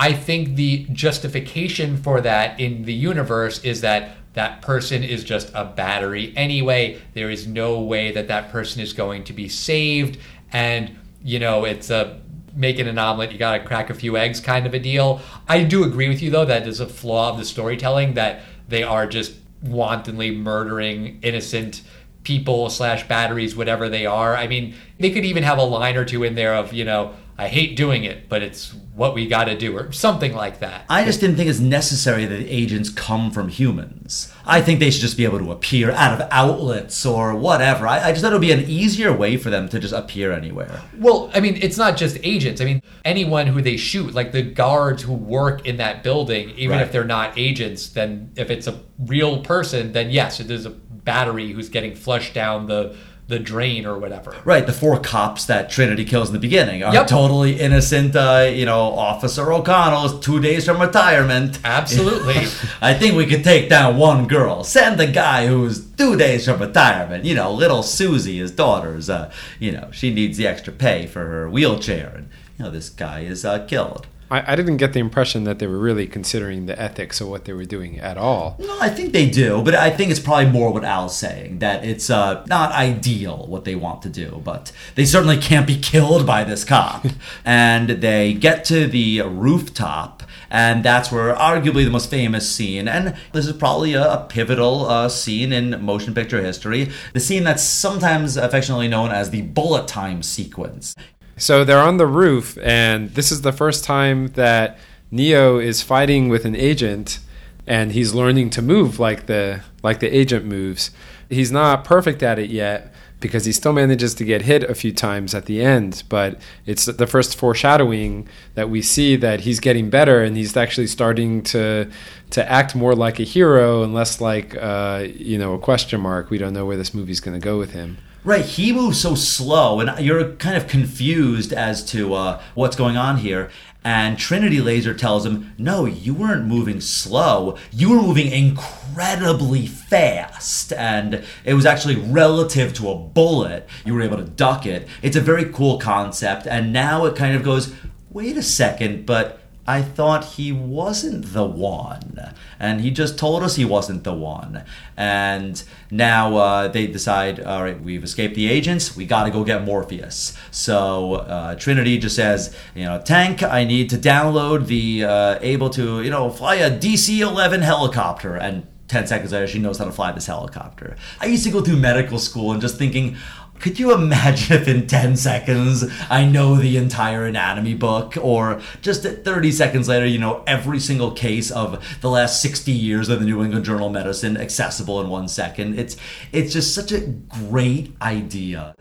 I 0.00 0.14
think 0.14 0.56
the 0.56 0.88
justification 0.92 1.96
for 1.96 2.20
that 2.22 2.58
in 2.58 2.86
the 2.86 2.92
universe 2.92 3.62
is 3.62 3.82
that 3.82 4.16
that 4.34 4.62
person 4.62 5.02
is 5.02 5.24
just 5.24 5.50
a 5.54 5.64
battery 5.64 6.32
anyway. 6.36 7.00
There 7.14 7.30
is 7.30 7.46
no 7.46 7.80
way 7.80 8.12
that 8.12 8.28
that 8.28 8.50
person 8.50 8.80
is 8.80 8.92
going 8.92 9.24
to 9.24 9.32
be 9.32 9.48
saved. 9.48 10.18
And, 10.52 10.96
you 11.22 11.38
know, 11.38 11.64
it's 11.64 11.90
a 11.90 12.20
making 12.54 12.88
an 12.88 12.98
omelet, 12.98 13.32
you 13.32 13.38
got 13.38 13.58
to 13.58 13.64
crack 13.64 13.90
a 13.90 13.94
few 13.94 14.16
eggs 14.16 14.40
kind 14.40 14.66
of 14.66 14.74
a 14.74 14.78
deal. 14.78 15.20
I 15.48 15.64
do 15.64 15.84
agree 15.84 16.08
with 16.08 16.20
you, 16.20 16.30
though, 16.30 16.44
that 16.44 16.66
is 16.66 16.80
a 16.80 16.86
flaw 16.86 17.30
of 17.30 17.38
the 17.38 17.44
storytelling 17.44 18.14
that 18.14 18.42
they 18.68 18.82
are 18.82 19.06
just 19.06 19.34
wantonly 19.62 20.30
murdering 20.30 21.18
innocent 21.22 21.82
people 22.22 22.68
slash 22.70 23.06
batteries, 23.08 23.56
whatever 23.56 23.88
they 23.88 24.04
are. 24.06 24.36
I 24.36 24.46
mean, 24.46 24.74
they 24.98 25.10
could 25.10 25.24
even 25.24 25.42
have 25.42 25.58
a 25.58 25.62
line 25.62 25.96
or 25.96 26.04
two 26.04 26.22
in 26.22 26.34
there 26.34 26.54
of, 26.54 26.72
you 26.72 26.84
know, 26.84 27.14
I 27.40 27.48
hate 27.48 27.74
doing 27.74 28.04
it, 28.04 28.28
but 28.28 28.42
it's 28.42 28.74
what 28.94 29.14
we 29.14 29.26
got 29.26 29.44
to 29.44 29.56
do, 29.56 29.74
or 29.74 29.92
something 29.92 30.34
like 30.34 30.60
that. 30.60 30.84
I 30.90 31.06
just 31.06 31.20
didn't 31.20 31.36
think 31.36 31.48
it's 31.48 31.58
necessary 31.58 32.26
that 32.26 32.40
agents 32.54 32.90
come 32.90 33.30
from 33.30 33.48
humans. 33.48 34.30
I 34.44 34.60
think 34.60 34.78
they 34.78 34.90
should 34.90 35.00
just 35.00 35.16
be 35.16 35.24
able 35.24 35.38
to 35.38 35.50
appear 35.50 35.90
out 35.92 36.20
of 36.20 36.28
outlets 36.30 37.06
or 37.06 37.34
whatever. 37.34 37.86
I, 37.88 38.08
I 38.08 38.12
just 38.12 38.22
thought 38.22 38.32
it 38.32 38.34
would 38.34 38.42
be 38.42 38.52
an 38.52 38.68
easier 38.68 39.10
way 39.10 39.38
for 39.38 39.48
them 39.48 39.70
to 39.70 39.78
just 39.78 39.94
appear 39.94 40.32
anywhere. 40.32 40.82
Well, 40.98 41.30
I 41.32 41.40
mean, 41.40 41.56
it's 41.62 41.78
not 41.78 41.96
just 41.96 42.18
agents. 42.22 42.60
I 42.60 42.66
mean, 42.66 42.82
anyone 43.06 43.46
who 43.46 43.62
they 43.62 43.78
shoot, 43.78 44.12
like 44.12 44.32
the 44.32 44.42
guards 44.42 45.02
who 45.02 45.14
work 45.14 45.66
in 45.66 45.78
that 45.78 46.02
building, 46.02 46.50
even 46.50 46.76
Right. 46.76 46.82
if 46.82 46.92
they're 46.92 47.04
not 47.06 47.38
agents, 47.38 47.88
then 47.88 48.32
if 48.36 48.50
it's 48.50 48.66
a 48.66 48.78
real 48.98 49.42
person, 49.42 49.92
then 49.92 50.10
yes, 50.10 50.40
it 50.40 50.50
is 50.50 50.66
a 50.66 50.70
battery 50.70 51.52
who's 51.52 51.70
getting 51.70 51.94
flushed 51.94 52.34
down 52.34 52.66
the 52.66 52.94
the 53.30 53.38
drain 53.38 53.86
or 53.86 53.98
whatever. 53.98 54.36
Right, 54.44 54.66
the 54.66 54.72
four 54.74 55.00
cops 55.00 55.46
that 55.46 55.70
Trinity 55.70 56.04
kills 56.04 56.28
in 56.28 56.34
the 56.34 56.38
beginning 56.38 56.82
are 56.82 56.92
Yep. 56.92 57.06
totally 57.06 57.58
innocent. 57.58 58.14
Uh, 58.14 58.50
you 58.52 58.66
know, 58.66 58.80
Officer 58.98 59.50
O'Connell 59.52 60.04
is 60.04 60.20
two 60.20 60.40
days 60.40 60.66
from 60.66 60.80
retirement. 60.80 61.58
Absolutely. 61.64 62.46
I 62.82 62.92
think 62.92 63.14
we 63.16 63.24
could 63.26 63.42
take 63.44 63.70
down 63.70 63.96
one 63.96 64.26
girl. 64.26 64.62
Send 64.64 65.00
the 65.00 65.06
guy 65.06 65.46
who's 65.46 65.84
two 65.92 66.16
days 66.16 66.44
from 66.44 66.60
retirement. 66.60 67.24
You 67.24 67.34
know, 67.34 67.50
little 67.52 67.82
Susie, 67.82 68.38
his 68.38 68.50
daughter's. 68.50 69.08
Uh, 69.08 69.30
you 69.58 69.72
know, 69.72 69.88
she 69.92 70.12
needs 70.12 70.36
the 70.36 70.46
extra 70.46 70.72
pay 70.72 71.06
for 71.06 71.24
her 71.26 71.48
wheelchair, 71.48 72.12
and 72.16 72.28
you 72.58 72.64
know, 72.66 72.70
this 72.70 72.90
guy 72.90 73.20
is 73.20 73.44
uh, 73.44 73.64
killed. 73.66 74.06
I, 74.30 74.52
I 74.52 74.56
didn't 74.56 74.76
get 74.76 74.92
the 74.92 75.00
impression 75.00 75.44
that 75.44 75.58
they 75.58 75.66
were 75.66 75.78
really 75.78 76.06
considering 76.06 76.66
the 76.66 76.80
ethics 76.80 77.20
of 77.20 77.28
what 77.28 77.44
they 77.44 77.52
were 77.52 77.64
doing 77.64 77.98
at 77.98 78.16
all. 78.16 78.56
No, 78.58 78.78
I 78.80 78.88
think 78.88 79.12
they 79.12 79.28
do, 79.28 79.62
but 79.62 79.74
I 79.74 79.90
think 79.90 80.10
it's 80.10 80.20
probably 80.20 80.46
more 80.46 80.72
what 80.72 80.84
Al's 80.84 81.16
saying 81.16 81.58
that 81.58 81.84
it's 81.84 82.08
uh, 82.10 82.44
not 82.48 82.72
ideal 82.72 83.46
what 83.46 83.64
they 83.64 83.74
want 83.74 84.02
to 84.02 84.08
do, 84.08 84.40
but 84.44 84.72
they 84.94 85.04
certainly 85.04 85.36
can't 85.36 85.66
be 85.66 85.78
killed 85.80 86.26
by 86.26 86.44
this 86.44 86.64
cop. 86.64 87.06
and 87.44 87.88
they 87.88 88.32
get 88.34 88.64
to 88.66 88.86
the 88.86 89.22
rooftop, 89.22 90.22
and 90.50 90.84
that's 90.84 91.10
where 91.10 91.34
arguably 91.34 91.84
the 91.84 91.90
most 91.90 92.10
famous 92.10 92.50
scene, 92.50 92.88
and 92.88 93.16
this 93.32 93.46
is 93.46 93.52
probably 93.52 93.94
a, 93.94 94.12
a 94.12 94.26
pivotal 94.28 94.86
uh, 94.86 95.08
scene 95.08 95.52
in 95.52 95.82
motion 95.82 96.14
picture 96.14 96.42
history, 96.42 96.90
the 97.12 97.20
scene 97.20 97.44
that's 97.44 97.62
sometimes 97.62 98.36
affectionately 98.36 98.88
known 98.88 99.10
as 99.10 99.30
the 99.30 99.42
bullet 99.42 99.88
time 99.88 100.22
sequence. 100.22 100.94
So 101.40 101.64
they're 101.64 101.78
on 101.78 101.96
the 101.96 102.06
roof, 102.06 102.58
and 102.62 103.08
this 103.14 103.32
is 103.32 103.40
the 103.40 103.50
first 103.50 103.82
time 103.82 104.28
that 104.32 104.78
Neo 105.10 105.58
is 105.58 105.80
fighting 105.80 106.28
with 106.28 106.44
an 106.44 106.54
agent, 106.54 107.18
and 107.66 107.92
he's 107.92 108.12
learning 108.12 108.50
to 108.50 108.62
move 108.62 109.00
like 109.00 109.24
the 109.24 109.62
like 109.82 110.00
the 110.00 110.14
agent 110.14 110.44
moves. 110.44 110.90
He's 111.30 111.50
not 111.50 111.82
perfect 111.82 112.22
at 112.22 112.38
it 112.38 112.50
yet 112.50 112.92
because 113.20 113.46
he 113.46 113.52
still 113.52 113.72
manages 113.72 114.14
to 114.16 114.24
get 114.24 114.42
hit 114.42 114.64
a 114.64 114.74
few 114.74 114.92
times 114.92 115.34
at 115.34 115.46
the 115.46 115.62
end, 115.62 116.02
but 116.10 116.38
it's 116.66 116.84
the 116.84 117.06
first 117.06 117.38
foreshadowing 117.38 118.28
that 118.54 118.68
we 118.68 118.82
see 118.82 119.16
that 119.16 119.40
he's 119.40 119.60
getting 119.60 119.88
better 119.88 120.22
and 120.22 120.36
he's 120.36 120.54
actually 120.58 120.88
starting 120.88 121.42
to 121.44 121.90
to 122.32 122.50
act 122.52 122.76
more 122.76 122.94
like 122.94 123.18
a 123.18 123.24
hero 123.24 123.82
and 123.82 123.94
less 123.94 124.20
like 124.20 124.54
uh, 124.56 125.06
you 125.14 125.38
know 125.38 125.54
a 125.54 125.58
question 125.58 126.02
mark. 126.02 126.28
We 126.28 126.36
don't 126.36 126.52
know 126.52 126.66
where 126.66 126.76
this 126.76 126.92
movie's 126.92 127.20
going 127.20 127.40
to 127.40 127.42
go 127.42 127.56
with 127.56 127.72
him. 127.72 127.96
Right, 128.22 128.44
he 128.44 128.70
moves 128.70 129.00
so 129.00 129.14
slow, 129.14 129.80
and 129.80 130.04
you're 130.04 130.32
kind 130.32 130.54
of 130.54 130.66
confused 130.68 131.54
as 131.54 131.82
to 131.86 132.12
uh, 132.12 132.42
what's 132.54 132.76
going 132.76 132.98
on 132.98 133.16
here. 133.18 133.50
And 133.82 134.18
Trinity 134.18 134.60
Laser 134.60 134.92
tells 134.92 135.24
him, 135.24 135.54
No, 135.56 135.86
you 135.86 136.12
weren't 136.12 136.44
moving 136.44 136.82
slow. 136.82 137.56
You 137.72 137.90
were 137.90 138.02
moving 138.02 138.30
incredibly 138.30 139.66
fast. 139.66 140.74
And 140.74 141.24
it 141.46 141.54
was 141.54 141.64
actually 141.64 141.96
relative 141.96 142.74
to 142.74 142.90
a 142.90 142.94
bullet. 142.94 143.66
You 143.86 143.94
were 143.94 144.02
able 144.02 144.18
to 144.18 144.24
duck 144.24 144.66
it. 144.66 144.86
It's 145.00 145.16
a 145.16 145.20
very 145.22 145.46
cool 145.46 145.78
concept. 145.78 146.46
And 146.46 146.74
now 146.74 147.06
it 147.06 147.16
kind 147.16 147.34
of 147.34 147.42
goes, 147.42 147.74
Wait 148.10 148.36
a 148.36 148.42
second, 148.42 149.06
but 149.06 149.39
I 149.66 149.82
thought 149.82 150.24
he 150.24 150.52
wasn't 150.52 151.32
the 151.32 151.44
one. 151.44 152.34
And 152.58 152.80
he 152.80 152.90
just 152.90 153.18
told 153.18 153.42
us 153.42 153.56
he 153.56 153.64
wasn't 153.64 154.04
the 154.04 154.14
one. 154.14 154.64
And 154.96 155.62
now 155.90 156.36
uh, 156.36 156.68
they 156.68 156.86
decide, 156.86 157.40
all 157.40 157.62
right, 157.62 157.80
we've 157.80 158.02
escaped 158.02 158.34
the 158.34 158.48
agents. 158.48 158.96
We 158.96 159.06
got 159.06 159.24
to 159.24 159.30
go 159.30 159.44
get 159.44 159.62
Morpheus. 159.62 160.36
So 160.50 161.14
uh, 161.14 161.54
Trinity 161.54 161.98
just 161.98 162.16
says, 162.16 162.56
you 162.74 162.84
know, 162.84 163.00
Tank, 163.00 163.42
I 163.42 163.64
need 163.64 163.90
to 163.90 163.96
download 163.96 164.66
the 164.66 165.04
uh, 165.04 165.38
able 165.40 165.70
to, 165.70 166.02
you 166.02 166.10
know, 166.10 166.30
fly 166.30 166.56
a 166.56 166.70
DC 166.70 167.20
11 167.20 167.62
helicopter. 167.62 168.36
And 168.36 168.66
10 168.90 169.06
seconds 169.06 169.30
later, 169.30 169.46
she 169.46 169.60
knows 169.60 169.78
how 169.78 169.84
to 169.84 169.92
fly 169.92 170.10
this 170.10 170.26
helicopter. 170.26 170.96
I 171.20 171.26
used 171.26 171.44
to 171.44 171.50
go 171.50 171.62
through 171.62 171.76
medical 171.76 172.18
school 172.18 172.50
and 172.50 172.60
just 172.60 172.76
thinking, 172.76 173.16
could 173.60 173.78
you 173.78 173.92
imagine 173.92 174.56
if 174.60 174.66
in 174.66 174.86
10 174.86 175.16
seconds 175.16 175.84
I 176.08 176.24
know 176.24 176.56
the 176.56 176.76
entire 176.76 177.26
anatomy 177.26 177.74
book, 177.74 178.16
or 178.20 178.60
just 178.82 179.02
30 179.04 179.52
seconds 179.52 179.88
later, 179.88 180.06
you 180.06 180.18
know, 180.18 180.42
every 180.46 180.80
single 180.80 181.12
case 181.12 181.50
of 181.50 181.84
the 182.00 182.10
last 182.10 182.40
60 182.42 182.72
years 182.72 183.08
of 183.08 183.20
the 183.20 183.26
New 183.26 183.44
England 183.44 183.64
Journal 183.64 183.86
of 183.86 183.92
Medicine 183.92 184.36
accessible 184.36 185.00
in 185.00 185.08
one 185.08 185.28
second? 185.28 185.78
It's, 185.78 185.96
it's 186.32 186.52
just 186.52 186.74
such 186.74 186.92
a 186.92 187.00
great 187.00 187.94
idea. 188.00 188.74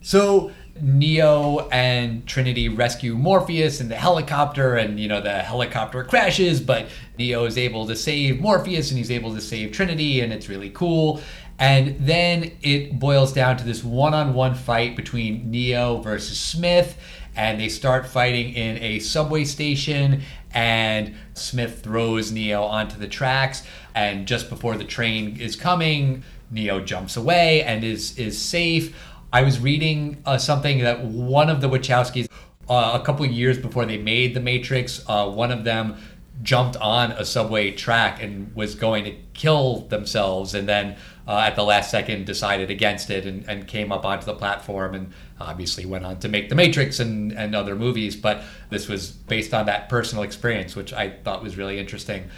So 0.00 0.50
Neo 0.80 1.68
and 1.70 2.26
Trinity 2.26 2.68
rescue 2.68 3.14
Morpheus 3.14 3.80
in 3.80 3.88
the 3.88 3.96
helicopter, 3.96 4.76
and 4.76 4.98
you 4.98 5.08
know 5.08 5.20
the 5.20 5.38
helicopter 5.38 6.04
crashes, 6.04 6.60
but 6.60 6.86
Neo 7.18 7.44
is 7.44 7.58
able 7.58 7.86
to 7.86 7.96
save 7.96 8.40
Morpheus, 8.40 8.90
and 8.90 8.98
he's 8.98 9.10
able 9.10 9.34
to 9.34 9.40
save 9.40 9.72
Trinity, 9.72 10.20
and 10.20 10.32
it's 10.32 10.48
really 10.48 10.70
cool. 10.70 11.20
And 11.58 11.96
then 12.06 12.52
it 12.62 12.98
boils 12.98 13.32
down 13.32 13.56
to 13.56 13.64
this 13.64 13.82
one-on-one 13.82 14.54
fight 14.54 14.94
between 14.94 15.50
Neo 15.50 15.98
versus 15.98 16.38
Smith, 16.38 16.96
and 17.34 17.60
they 17.60 17.68
start 17.68 18.06
fighting 18.06 18.54
in 18.54 18.76
a 18.82 19.00
subway 19.00 19.44
station. 19.44 20.22
And 20.54 21.14
Smith 21.34 21.82
throws 21.82 22.30
Neo 22.32 22.62
onto 22.62 22.96
the 22.96 23.08
tracks, 23.08 23.64
and 23.94 24.26
just 24.26 24.48
before 24.48 24.76
the 24.76 24.84
train 24.84 25.36
is 25.40 25.56
coming, 25.56 26.22
Neo 26.50 26.80
jumps 26.80 27.16
away 27.16 27.62
and 27.62 27.84
is 27.84 28.16
is 28.18 28.38
safe. 28.38 28.96
I 29.32 29.42
was 29.42 29.58
reading 29.58 30.22
uh, 30.24 30.38
something 30.38 30.78
that 30.78 31.04
one 31.04 31.50
of 31.50 31.60
the 31.60 31.68
Wachowskis, 31.68 32.28
uh, 32.70 32.98
a 32.98 33.04
couple 33.04 33.26
years 33.26 33.58
before 33.58 33.84
they 33.84 33.98
made 33.98 34.32
The 34.32 34.40
Matrix, 34.40 35.04
uh, 35.06 35.28
one 35.28 35.50
of 35.52 35.64
them 35.64 35.96
jumped 36.42 36.76
on 36.76 37.12
a 37.12 37.24
subway 37.24 37.70
track 37.70 38.22
and 38.22 38.54
was 38.54 38.74
going 38.74 39.04
to 39.04 39.14
kill 39.34 39.80
themselves, 39.88 40.54
and 40.54 40.68
then 40.68 40.96
uh, 41.26 41.38
at 41.38 41.56
the 41.56 41.62
last 41.62 41.90
second 41.90 42.26
decided 42.26 42.70
against 42.70 43.10
it 43.10 43.26
and, 43.26 43.48
and 43.48 43.66
came 43.66 43.92
up 43.92 44.04
onto 44.04 44.24
the 44.24 44.34
platform 44.34 44.94
and 44.94 45.12
obviously 45.40 45.84
went 45.84 46.04
on 46.04 46.18
to 46.18 46.28
make 46.28 46.48
The 46.48 46.54
Matrix 46.54 47.00
and, 47.00 47.32
and 47.32 47.54
other 47.54 47.74
movies. 47.74 48.16
But 48.16 48.42
this 48.70 48.88
was 48.88 49.10
based 49.10 49.52
on 49.52 49.66
that 49.66 49.88
personal 49.88 50.24
experience, 50.24 50.74
which 50.74 50.92
I 50.92 51.10
thought 51.10 51.42
was 51.42 51.56
really 51.56 51.78
interesting 51.78 52.30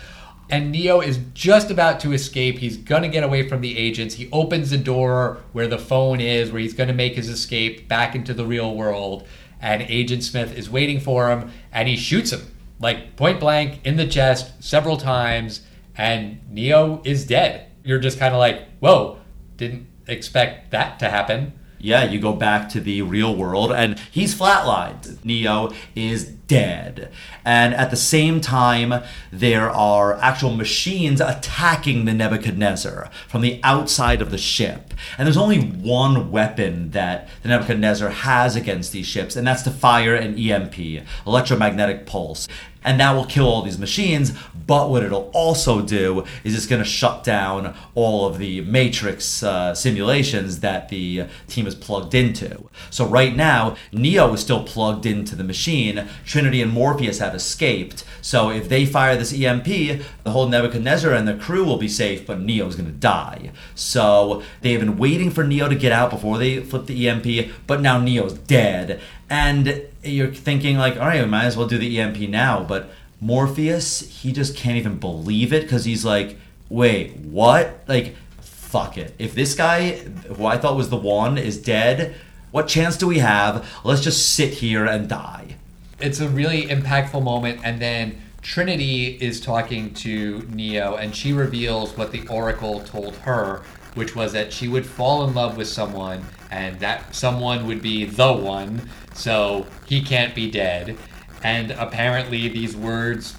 and 0.50 0.72
Neo 0.72 1.00
is 1.00 1.20
just 1.32 1.70
about 1.70 2.00
to 2.00 2.12
escape. 2.12 2.58
He's 2.58 2.76
going 2.76 3.02
to 3.02 3.08
get 3.08 3.22
away 3.22 3.48
from 3.48 3.60
the 3.60 3.78
agents. 3.78 4.16
He 4.16 4.28
opens 4.32 4.70
the 4.70 4.78
door 4.78 5.38
where 5.52 5.68
the 5.68 5.78
phone 5.78 6.20
is, 6.20 6.50
where 6.50 6.60
he's 6.60 6.74
going 6.74 6.88
to 6.88 6.94
make 6.94 7.14
his 7.14 7.28
escape 7.28 7.88
back 7.88 8.14
into 8.14 8.34
the 8.34 8.44
real 8.44 8.74
world. 8.74 9.26
And 9.60 9.82
Agent 9.82 10.24
Smith 10.24 10.56
is 10.56 10.68
waiting 10.68 11.00
for 11.00 11.30
him, 11.30 11.52
and 11.72 11.88
he 11.88 11.96
shoots 11.96 12.32
him, 12.32 12.49
like 12.80 13.16
point 13.16 13.38
blank 13.38 13.80
in 13.84 13.96
the 13.96 14.06
chest 14.06 14.62
several 14.62 14.96
times, 14.96 15.62
and 15.96 16.40
Neo 16.50 17.02
is 17.04 17.26
dead. 17.26 17.66
You're 17.84 17.98
just 17.98 18.18
kind 18.18 18.34
of 18.34 18.38
like, 18.38 18.66
whoa, 18.80 19.18
didn't 19.56 19.86
expect 20.06 20.70
that 20.70 20.98
to 20.98 21.10
happen. 21.10 21.52
Yeah, 21.78 22.04
you 22.04 22.20
go 22.20 22.34
back 22.34 22.68
to 22.70 22.80
the 22.80 23.00
real 23.02 23.34
world 23.34 23.72
and 23.72 23.98
he's 24.10 24.38
flatlined. 24.38 25.24
Neo 25.24 25.72
is 25.94 26.34
dead. 26.50 27.12
And 27.44 27.72
at 27.74 27.90
the 27.90 27.96
same 27.96 28.40
time, 28.40 29.04
there 29.30 29.70
are 29.70 30.14
actual 30.14 30.52
machines 30.52 31.20
attacking 31.20 32.04
the 32.04 32.12
Nebuchadnezzar 32.12 33.08
from 33.28 33.40
the 33.40 33.60
outside 33.62 34.20
of 34.20 34.32
the 34.32 34.38
ship. 34.38 34.92
And 35.16 35.26
there's 35.26 35.36
only 35.36 35.60
one 35.60 36.32
weapon 36.32 36.90
that 36.90 37.28
the 37.42 37.50
Nebuchadnezzar 37.50 38.10
has 38.10 38.56
against 38.56 38.90
these 38.90 39.06
ships, 39.06 39.36
and 39.36 39.46
that's 39.46 39.62
to 39.62 39.70
fire 39.70 40.16
an 40.16 40.36
EMP, 40.36 41.06
electromagnetic 41.24 42.04
pulse 42.04 42.48
and 42.84 42.98
that 43.00 43.12
will 43.12 43.26
kill 43.26 43.46
all 43.46 43.62
these 43.62 43.78
machines. 43.78 44.32
But 44.54 44.90
what 44.90 45.02
it'll 45.02 45.30
also 45.34 45.82
do 45.82 46.24
is 46.44 46.54
it's 46.54 46.66
going 46.66 46.82
to 46.82 46.88
shut 46.88 47.24
down 47.24 47.74
all 47.94 48.26
of 48.26 48.38
the 48.38 48.60
Matrix 48.62 49.42
uh, 49.42 49.74
simulations 49.74 50.60
that 50.60 50.88
the 50.88 51.24
team 51.48 51.66
is 51.66 51.74
plugged 51.74 52.14
into. 52.14 52.68
So 52.90 53.06
right 53.06 53.34
now, 53.34 53.76
Neo 53.92 54.32
is 54.32 54.40
still 54.40 54.62
plugged 54.62 55.06
into 55.06 55.34
the 55.34 55.44
machine. 55.44 56.08
Trinity 56.40 56.62
and 56.62 56.72
Morpheus 56.72 57.18
have 57.18 57.34
escaped. 57.34 58.02
So 58.22 58.48
if 58.48 58.66
they 58.66 58.86
fire 58.86 59.14
this 59.14 59.30
EMP, 59.30 59.66
the 59.66 60.30
whole 60.30 60.48
Nebuchadnezzar 60.48 61.12
and 61.12 61.28
the 61.28 61.34
crew 61.34 61.66
will 61.66 61.76
be 61.76 61.86
safe, 61.86 62.26
but 62.26 62.40
Neo 62.40 62.66
is 62.66 62.76
going 62.76 62.88
to 62.88 62.96
die. 62.96 63.50
So 63.74 64.42
they 64.62 64.72
have 64.72 64.80
been 64.80 64.96
waiting 64.96 65.30
for 65.30 65.44
Neo 65.44 65.68
to 65.68 65.74
get 65.74 65.92
out 65.92 66.08
before 66.08 66.38
they 66.38 66.60
flip 66.60 66.86
the 66.86 67.10
EMP, 67.10 67.52
but 67.66 67.82
now 67.82 68.00
Neo's 68.00 68.32
dead. 68.32 69.02
And 69.28 69.82
you're 70.02 70.32
thinking 70.32 70.78
like, 70.78 70.94
all 70.94 71.08
right, 71.08 71.22
we 71.22 71.28
might 71.28 71.44
as 71.44 71.58
well 71.58 71.68
do 71.68 71.76
the 71.76 72.00
EMP 72.00 72.20
now. 72.30 72.64
But 72.64 72.88
Morpheus, 73.20 74.00
he 74.22 74.32
just 74.32 74.56
can't 74.56 74.78
even 74.78 74.98
believe 74.98 75.52
it 75.52 75.64
because 75.64 75.84
he's 75.84 76.06
like, 76.06 76.38
wait, 76.70 77.18
what? 77.18 77.80
Like, 77.86 78.16
fuck 78.40 78.96
it. 78.96 79.14
If 79.18 79.34
this 79.34 79.54
guy, 79.54 79.96
who 79.98 80.46
I 80.46 80.56
thought 80.56 80.74
was 80.74 80.88
the 80.88 80.96
one, 80.96 81.36
is 81.36 81.60
dead, 81.60 82.14
what 82.50 82.66
chance 82.66 82.96
do 82.96 83.06
we 83.06 83.18
have? 83.18 83.68
Let's 83.84 84.00
just 84.00 84.34
sit 84.34 84.54
here 84.54 84.86
and 84.86 85.06
die. 85.06 85.56
It's 86.00 86.20
a 86.20 86.28
really 86.28 86.66
impactful 86.66 87.22
moment, 87.22 87.60
and 87.62 87.80
then 87.80 88.20
Trinity 88.40 89.18
is 89.20 89.38
talking 89.40 89.92
to 89.94 90.46
Neo, 90.48 90.96
and 90.96 91.14
she 91.14 91.34
reveals 91.34 91.94
what 91.96 92.10
the 92.10 92.26
Oracle 92.28 92.80
told 92.80 93.16
her, 93.16 93.62
which 93.94 94.16
was 94.16 94.32
that 94.32 94.50
she 94.50 94.66
would 94.66 94.86
fall 94.86 95.28
in 95.28 95.34
love 95.34 95.58
with 95.58 95.68
someone, 95.68 96.24
and 96.50 96.80
that 96.80 97.14
someone 97.14 97.66
would 97.66 97.82
be 97.82 98.06
the 98.06 98.32
one, 98.32 98.88
so 99.12 99.66
he 99.84 100.00
can't 100.00 100.34
be 100.34 100.50
dead. 100.50 100.96
And 101.42 101.72
apparently, 101.72 102.48
these 102.48 102.74
words 102.74 103.36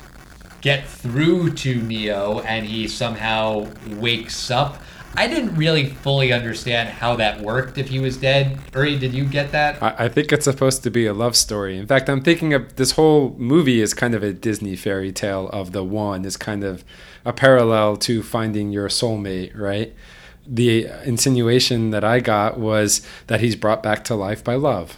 get 0.61 0.87
through 0.87 1.53
to 1.53 1.81
Neo, 1.81 2.41
and 2.41 2.65
he 2.67 2.87
somehow 2.87 3.69
wakes 3.87 4.51
up. 4.51 4.77
I 5.15 5.27
didn't 5.27 5.55
really 5.55 5.87
fully 5.87 6.31
understand 6.31 6.89
how 6.89 7.15
that 7.17 7.41
worked 7.41 7.77
if 7.77 7.89
he 7.89 7.99
was 7.99 8.17
dead. 8.17 8.57
Uri, 8.73 8.97
did 8.97 9.13
you 9.13 9.25
get 9.25 9.51
that? 9.51 9.81
I, 9.83 10.05
I 10.05 10.09
think 10.09 10.31
it's 10.31 10.45
supposed 10.45 10.83
to 10.83 10.89
be 10.89 11.05
a 11.05 11.13
love 11.13 11.35
story. 11.35 11.77
In 11.77 11.85
fact, 11.85 12.09
I'm 12.09 12.21
thinking 12.21 12.53
of 12.53 12.75
this 12.77 12.91
whole 12.91 13.35
movie 13.37 13.81
is 13.81 13.93
kind 13.93 14.15
of 14.15 14.23
a 14.23 14.31
Disney 14.31 14.75
fairy 14.75 15.11
tale 15.11 15.49
of 15.49 15.73
the 15.73 15.83
one. 15.83 16.23
Is 16.23 16.37
kind 16.37 16.63
of 16.63 16.85
a 17.25 17.33
parallel 17.33 17.97
to 17.97 18.23
finding 18.23 18.71
your 18.71 18.87
soulmate, 18.87 19.57
right? 19.57 19.93
The 20.47 20.87
insinuation 21.03 21.91
that 21.91 22.03
I 22.03 22.19
got 22.19 22.57
was 22.57 23.05
that 23.27 23.41
he's 23.41 23.55
brought 23.55 23.83
back 23.83 24.03
to 24.05 24.15
life 24.15 24.43
by 24.43 24.55
love. 24.55 24.97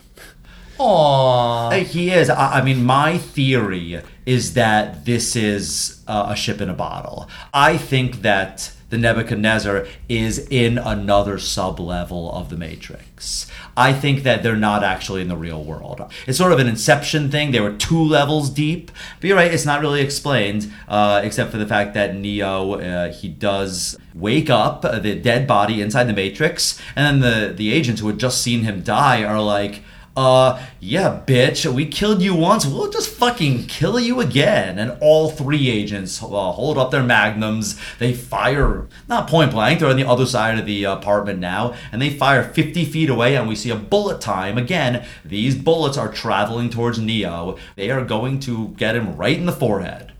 Aww. 0.83 1.83
He 1.83 2.11
is. 2.11 2.29
I, 2.29 2.59
I 2.59 2.61
mean, 2.63 2.83
my 2.83 3.17
theory 3.17 4.01
is 4.25 4.53
that 4.53 5.05
this 5.05 5.35
is 5.35 6.03
uh, 6.07 6.27
a 6.29 6.35
ship 6.35 6.61
in 6.61 6.69
a 6.69 6.73
bottle. 6.73 7.29
I 7.53 7.77
think 7.77 8.21
that 8.21 8.73
the 8.89 8.97
Nebuchadnezzar 8.99 9.87
is 10.07 10.47
in 10.49 10.77
another 10.77 11.39
sub 11.39 11.79
level 11.79 12.31
of 12.31 12.49
the 12.49 12.57
Matrix. 12.57 13.47
I 13.75 13.91
think 13.91 14.21
that 14.21 14.43
they're 14.43 14.55
not 14.55 14.83
actually 14.83 15.21
in 15.21 15.29
the 15.29 15.35
real 15.35 15.63
world. 15.63 15.99
It's 16.27 16.37
sort 16.37 16.51
of 16.51 16.59
an 16.59 16.67
Inception 16.67 17.31
thing. 17.31 17.51
They 17.51 17.59
were 17.59 17.73
two 17.73 18.03
levels 18.03 18.51
deep, 18.51 18.91
but 19.19 19.27
you're 19.27 19.37
right. 19.37 19.51
It's 19.51 19.65
not 19.65 19.81
really 19.81 20.01
explained, 20.01 20.71
uh, 20.87 21.21
except 21.23 21.49
for 21.49 21.57
the 21.57 21.65
fact 21.65 21.95
that 21.95 22.15
Neo 22.15 22.73
uh, 22.73 23.11
he 23.11 23.29
does 23.29 23.97
wake 24.13 24.51
up 24.51 24.83
the 24.83 25.15
dead 25.15 25.47
body 25.47 25.81
inside 25.81 26.03
the 26.03 26.13
Matrix, 26.13 26.79
and 26.95 27.21
then 27.21 27.47
the 27.47 27.53
the 27.53 27.73
agents 27.73 28.01
who 28.01 28.07
had 28.07 28.19
just 28.19 28.43
seen 28.43 28.61
him 28.61 28.83
die 28.83 29.23
are 29.23 29.41
like 29.41 29.81
uh, 30.15 30.63
yeah, 30.79 31.21
bitch, 31.25 31.71
we 31.73 31.87
killed 31.87 32.21
you 32.21 32.35
once, 32.35 32.65
we'll 32.65 32.91
just 32.91 33.09
fucking 33.09 33.65
kill 33.65 33.99
you 33.99 34.19
again. 34.19 34.77
And 34.77 34.95
all 35.01 35.29
three 35.29 35.69
agents 35.69 36.21
uh, 36.21 36.27
hold 36.27 36.77
up 36.77 36.91
their 36.91 37.01
magnums. 37.03 37.79
They 37.97 38.13
fire, 38.13 38.87
not 39.07 39.27
point 39.27 39.51
blank, 39.51 39.79
they're 39.79 39.89
on 39.89 39.95
the 39.95 40.07
other 40.07 40.27
side 40.27 40.59
of 40.59 40.65
the 40.67 40.83
apartment 40.83 41.39
now, 41.39 41.73
and 41.91 42.01
they 42.01 42.11
fire 42.11 42.43
50 42.43 42.85
feet 42.85 43.09
away, 43.09 43.35
and 43.35 43.47
we 43.47 43.55
see 43.55 43.71
a 43.71 43.75
bullet 43.75 44.21
time. 44.21 44.57
Again, 44.57 45.03
these 45.25 45.55
bullets 45.55 45.97
are 45.97 46.11
traveling 46.11 46.69
towards 46.69 46.99
Neo. 46.99 47.57
They 47.75 47.89
are 47.89 48.05
going 48.05 48.39
to 48.41 48.69
get 48.77 48.95
him 48.95 49.15
right 49.17 49.37
in 49.37 49.45
the 49.47 49.51
forehead. 49.51 50.13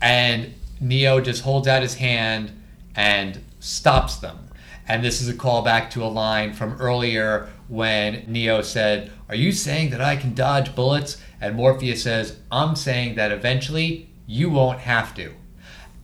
and 0.00 0.54
Neo 0.80 1.20
just 1.20 1.42
holds 1.42 1.68
out 1.68 1.82
his 1.82 1.96
hand 1.96 2.52
and 2.94 3.42
stops 3.58 4.16
them. 4.16 4.48
And 4.88 5.04
this 5.04 5.20
is 5.20 5.28
a 5.28 5.34
callback 5.34 5.90
to 5.90 6.02
a 6.02 6.06
line 6.06 6.52
from 6.54 6.72
earlier 6.80 7.48
when 7.68 8.24
Neo 8.26 8.62
said, 8.62 9.12
Are 9.30 9.36
you 9.36 9.52
saying 9.52 9.90
that 9.90 10.00
I 10.00 10.16
can 10.16 10.34
dodge 10.34 10.74
bullets? 10.74 11.16
And 11.40 11.54
Morpheus 11.54 12.02
says, 12.02 12.40
I'm 12.50 12.74
saying 12.74 13.14
that 13.14 13.30
eventually 13.30 14.10
you 14.26 14.50
won't 14.50 14.80
have 14.80 15.14
to. 15.14 15.32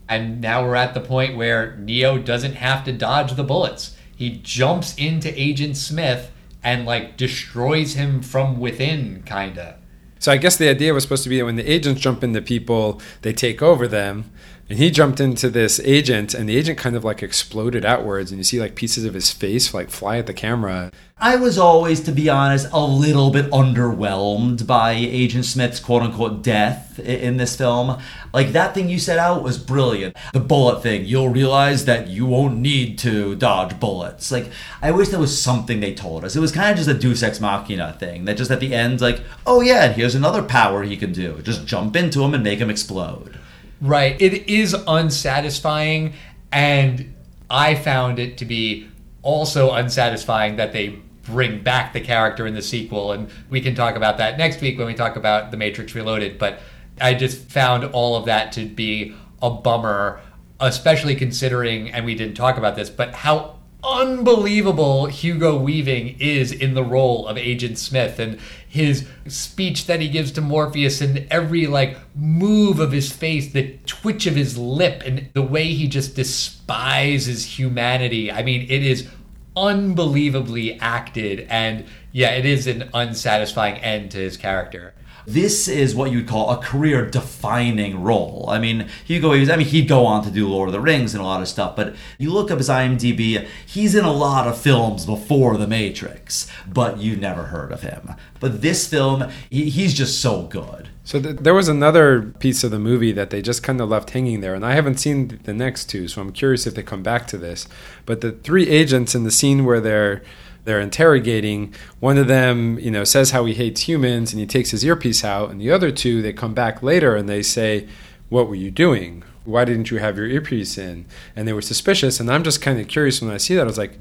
And 0.08 0.40
now 0.40 0.62
we're 0.62 0.76
at 0.76 0.94
the 0.94 1.00
point 1.00 1.36
where 1.36 1.74
Neo 1.76 2.18
doesn't 2.18 2.54
have 2.54 2.84
to 2.84 2.92
dodge 2.92 3.34
the 3.34 3.42
bullets. 3.42 3.96
He 4.14 4.30
jumps 4.30 4.94
into 4.94 5.38
Agent 5.38 5.76
Smith 5.76 6.30
and 6.62 6.86
like 6.86 7.16
destroys 7.16 7.94
him 7.94 8.22
from 8.22 8.60
within, 8.60 9.24
kinda. 9.26 9.80
So 10.20 10.30
I 10.30 10.36
guess 10.36 10.56
the 10.56 10.68
idea 10.68 10.94
was 10.94 11.02
supposed 11.02 11.24
to 11.24 11.28
be 11.28 11.38
that 11.38 11.46
when 11.46 11.56
the 11.56 11.68
agents 11.68 12.00
jump 12.00 12.22
into 12.22 12.40
people, 12.40 13.02
they 13.22 13.32
take 13.32 13.60
over 13.60 13.88
them. 13.88 14.30
And 14.68 14.78
he 14.78 14.90
jumped 14.90 15.20
into 15.20 15.48
this 15.48 15.78
agent, 15.84 16.34
and 16.34 16.48
the 16.48 16.56
agent 16.56 16.76
kind 16.76 16.96
of 16.96 17.04
like 17.04 17.22
exploded 17.22 17.84
outwards, 17.84 18.32
and 18.32 18.38
you 18.38 18.44
see 18.44 18.60
like 18.60 18.74
pieces 18.74 19.04
of 19.04 19.14
his 19.14 19.30
face 19.30 19.72
like 19.72 19.90
fly 19.90 20.18
at 20.18 20.26
the 20.26 20.34
camera. 20.34 20.90
I 21.18 21.36
was 21.36 21.56
always, 21.56 22.00
to 22.00 22.12
be 22.12 22.28
honest, 22.28 22.68
a 22.72 22.84
little 22.84 23.30
bit 23.30 23.48
underwhelmed 23.50 24.66
by 24.66 24.92
Agent 24.92 25.44
Smith's 25.44 25.80
quote 25.80 26.02
unquote 26.02 26.42
death 26.42 26.98
in 26.98 27.36
this 27.36 27.56
film. 27.56 27.98
Like, 28.34 28.48
that 28.48 28.74
thing 28.74 28.90
you 28.90 28.98
set 28.98 29.18
out 29.18 29.42
was 29.42 29.56
brilliant. 29.56 30.16
The 30.32 30.40
bullet 30.40 30.82
thing, 30.82 31.06
you'll 31.06 31.30
realize 31.30 31.84
that 31.84 32.08
you 32.08 32.26
won't 32.26 32.58
need 32.58 32.98
to 32.98 33.34
dodge 33.36 33.80
bullets. 33.80 34.30
Like, 34.30 34.50
I 34.82 34.90
wish 34.90 35.08
there 35.08 35.20
was 35.20 35.40
something 35.40 35.80
they 35.80 35.94
told 35.94 36.24
us. 36.24 36.36
It 36.36 36.40
was 36.40 36.52
kind 36.52 36.70
of 36.70 36.76
just 36.76 36.90
a 36.90 36.94
Deus 36.94 37.22
Ex 37.22 37.40
Machina 37.40 37.96
thing 37.98 38.24
that 38.24 38.36
just 38.36 38.50
at 38.50 38.60
the 38.60 38.74
end, 38.74 39.00
like, 39.00 39.20
oh 39.46 39.60
yeah, 39.60 39.92
here's 39.92 40.16
another 40.16 40.42
power 40.42 40.82
he 40.82 40.96
can 40.96 41.12
do. 41.12 41.40
Just 41.42 41.66
jump 41.66 41.94
into 41.94 42.22
him 42.24 42.34
and 42.34 42.44
make 42.44 42.58
him 42.58 42.68
explode. 42.68 43.38
Right. 43.80 44.20
It 44.20 44.48
is 44.48 44.74
unsatisfying, 44.74 46.14
and 46.50 47.14
I 47.50 47.74
found 47.74 48.18
it 48.18 48.38
to 48.38 48.44
be 48.44 48.88
also 49.22 49.72
unsatisfying 49.72 50.56
that 50.56 50.72
they 50.72 51.00
bring 51.24 51.62
back 51.62 51.92
the 51.92 52.00
character 52.00 52.46
in 52.46 52.54
the 52.54 52.62
sequel. 52.62 53.12
And 53.12 53.28
we 53.50 53.60
can 53.60 53.74
talk 53.74 53.96
about 53.96 54.18
that 54.18 54.38
next 54.38 54.60
week 54.60 54.78
when 54.78 54.86
we 54.86 54.94
talk 54.94 55.16
about 55.16 55.50
The 55.50 55.56
Matrix 55.56 55.94
Reloaded. 55.94 56.38
But 56.38 56.60
I 57.00 57.14
just 57.14 57.50
found 57.50 57.84
all 57.84 58.16
of 58.16 58.26
that 58.26 58.52
to 58.52 58.64
be 58.64 59.14
a 59.42 59.50
bummer, 59.50 60.20
especially 60.60 61.14
considering, 61.14 61.90
and 61.90 62.06
we 62.06 62.14
didn't 62.14 62.36
talk 62.36 62.56
about 62.56 62.76
this, 62.76 62.88
but 62.88 63.14
how 63.14 63.55
unbelievable 63.84 65.06
Hugo 65.06 65.56
Weaving 65.56 66.16
is 66.18 66.52
in 66.52 66.74
the 66.74 66.84
role 66.84 67.26
of 67.26 67.38
Agent 67.38 67.78
Smith 67.78 68.18
and 68.18 68.38
his 68.68 69.06
speech 69.26 69.86
that 69.86 70.00
he 70.00 70.08
gives 70.08 70.32
to 70.32 70.40
Morpheus 70.40 71.00
and 71.00 71.26
every 71.30 71.66
like 71.66 71.96
move 72.14 72.80
of 72.80 72.92
his 72.92 73.12
face, 73.12 73.52
the 73.52 73.78
twitch 73.86 74.26
of 74.26 74.34
his 74.34 74.58
lip 74.58 75.02
and 75.04 75.28
the 75.32 75.42
way 75.42 75.72
he 75.72 75.88
just 75.88 76.16
despises 76.16 77.58
humanity. 77.58 78.30
I 78.30 78.42
mean, 78.42 78.62
it 78.62 78.82
is 78.82 79.08
unbelievably 79.56 80.78
acted 80.80 81.46
and 81.48 81.86
yeah, 82.12 82.30
it 82.30 82.44
is 82.44 82.66
an 82.66 82.90
unsatisfying 82.92 83.76
end 83.78 84.10
to 84.12 84.18
his 84.18 84.36
character. 84.36 84.94
This 85.26 85.68
is 85.68 85.94
what 85.94 86.10
you 86.10 86.18
would 86.18 86.28
call 86.28 86.50
a 86.50 86.58
career 86.58 87.04
defining 87.04 88.02
role. 88.02 88.46
I 88.48 88.58
mean, 88.58 88.88
Hugo 89.04 89.30
Weaving, 89.30 89.50
I 89.50 89.56
mean, 89.56 89.66
he'd 89.66 89.88
go 89.88 90.06
on 90.06 90.24
to 90.24 90.30
do 90.30 90.48
Lord 90.48 90.68
of 90.68 90.72
the 90.72 90.80
Rings 90.80 91.14
and 91.14 91.22
a 91.22 91.26
lot 91.26 91.42
of 91.42 91.48
stuff, 91.48 91.76
but 91.76 91.94
you 92.18 92.32
look 92.32 92.50
up 92.50 92.58
his 92.58 92.68
IMDb, 92.68 93.46
he's 93.66 93.94
in 93.94 94.04
a 94.04 94.12
lot 94.12 94.46
of 94.46 94.60
films 94.60 95.04
before 95.04 95.56
The 95.56 95.66
Matrix, 95.66 96.50
but 96.66 96.98
you 96.98 97.16
never 97.16 97.44
heard 97.44 97.72
of 97.72 97.82
him. 97.82 98.14
But 98.38 98.62
this 98.62 98.86
film, 98.86 99.30
he, 99.50 99.70
he's 99.70 99.94
just 99.94 100.20
so 100.20 100.42
good. 100.42 100.88
So 101.04 101.20
th- 101.20 101.36
there 101.36 101.54
was 101.54 101.68
another 101.68 102.34
piece 102.38 102.64
of 102.64 102.70
the 102.70 102.78
movie 102.78 103.12
that 103.12 103.30
they 103.30 103.42
just 103.42 103.62
kind 103.62 103.80
of 103.80 103.88
left 103.88 104.10
hanging 104.10 104.40
there, 104.40 104.54
and 104.54 104.64
I 104.64 104.74
haven't 104.74 104.98
seen 104.98 105.40
the 105.44 105.54
next 105.54 105.86
two, 105.86 106.08
so 106.08 106.20
I'm 106.20 106.32
curious 106.32 106.66
if 106.66 106.74
they 106.74 106.82
come 106.82 107.02
back 107.02 107.26
to 107.28 107.38
this. 107.38 107.68
But 108.04 108.20
the 108.20 108.32
three 108.32 108.68
agents 108.68 109.14
in 109.14 109.24
the 109.24 109.30
scene 109.30 109.64
where 109.64 109.80
they're 109.80 110.22
they're 110.66 110.80
interrogating, 110.80 111.72
one 112.00 112.18
of 112.18 112.26
them, 112.26 112.78
you 112.78 112.90
know, 112.90 113.04
says 113.04 113.30
how 113.30 113.46
he 113.46 113.54
hates 113.54 113.88
humans, 113.88 114.32
and 114.32 114.40
he 114.40 114.46
takes 114.46 114.70
his 114.70 114.84
earpiece 114.84 115.24
out, 115.24 115.50
and 115.50 115.60
the 115.60 115.70
other 115.70 115.90
two, 115.90 116.20
they 116.20 116.32
come 116.32 116.52
back 116.52 116.82
later 116.82 117.16
and 117.16 117.28
they 117.28 117.42
say, 117.42 117.88
"What 118.28 118.48
were 118.48 118.54
you 118.56 118.70
doing? 118.70 119.22
Why 119.44 119.64
didn't 119.64 119.90
you 119.90 119.98
have 119.98 120.16
your 120.18 120.26
earpiece 120.26 120.76
in?" 120.76 121.06
And 121.34 121.48
they 121.48 121.52
were 121.54 121.62
suspicious, 121.62 122.20
and 122.20 122.30
I'm 122.30 122.42
just 122.42 122.60
kind 122.60 122.78
of 122.78 122.88
curious 122.88 123.22
when 123.22 123.30
I 123.30 123.38
see 123.38 123.54
that. 123.54 123.62
I 123.62 123.64
was 123.64 123.78
like. 123.78 123.98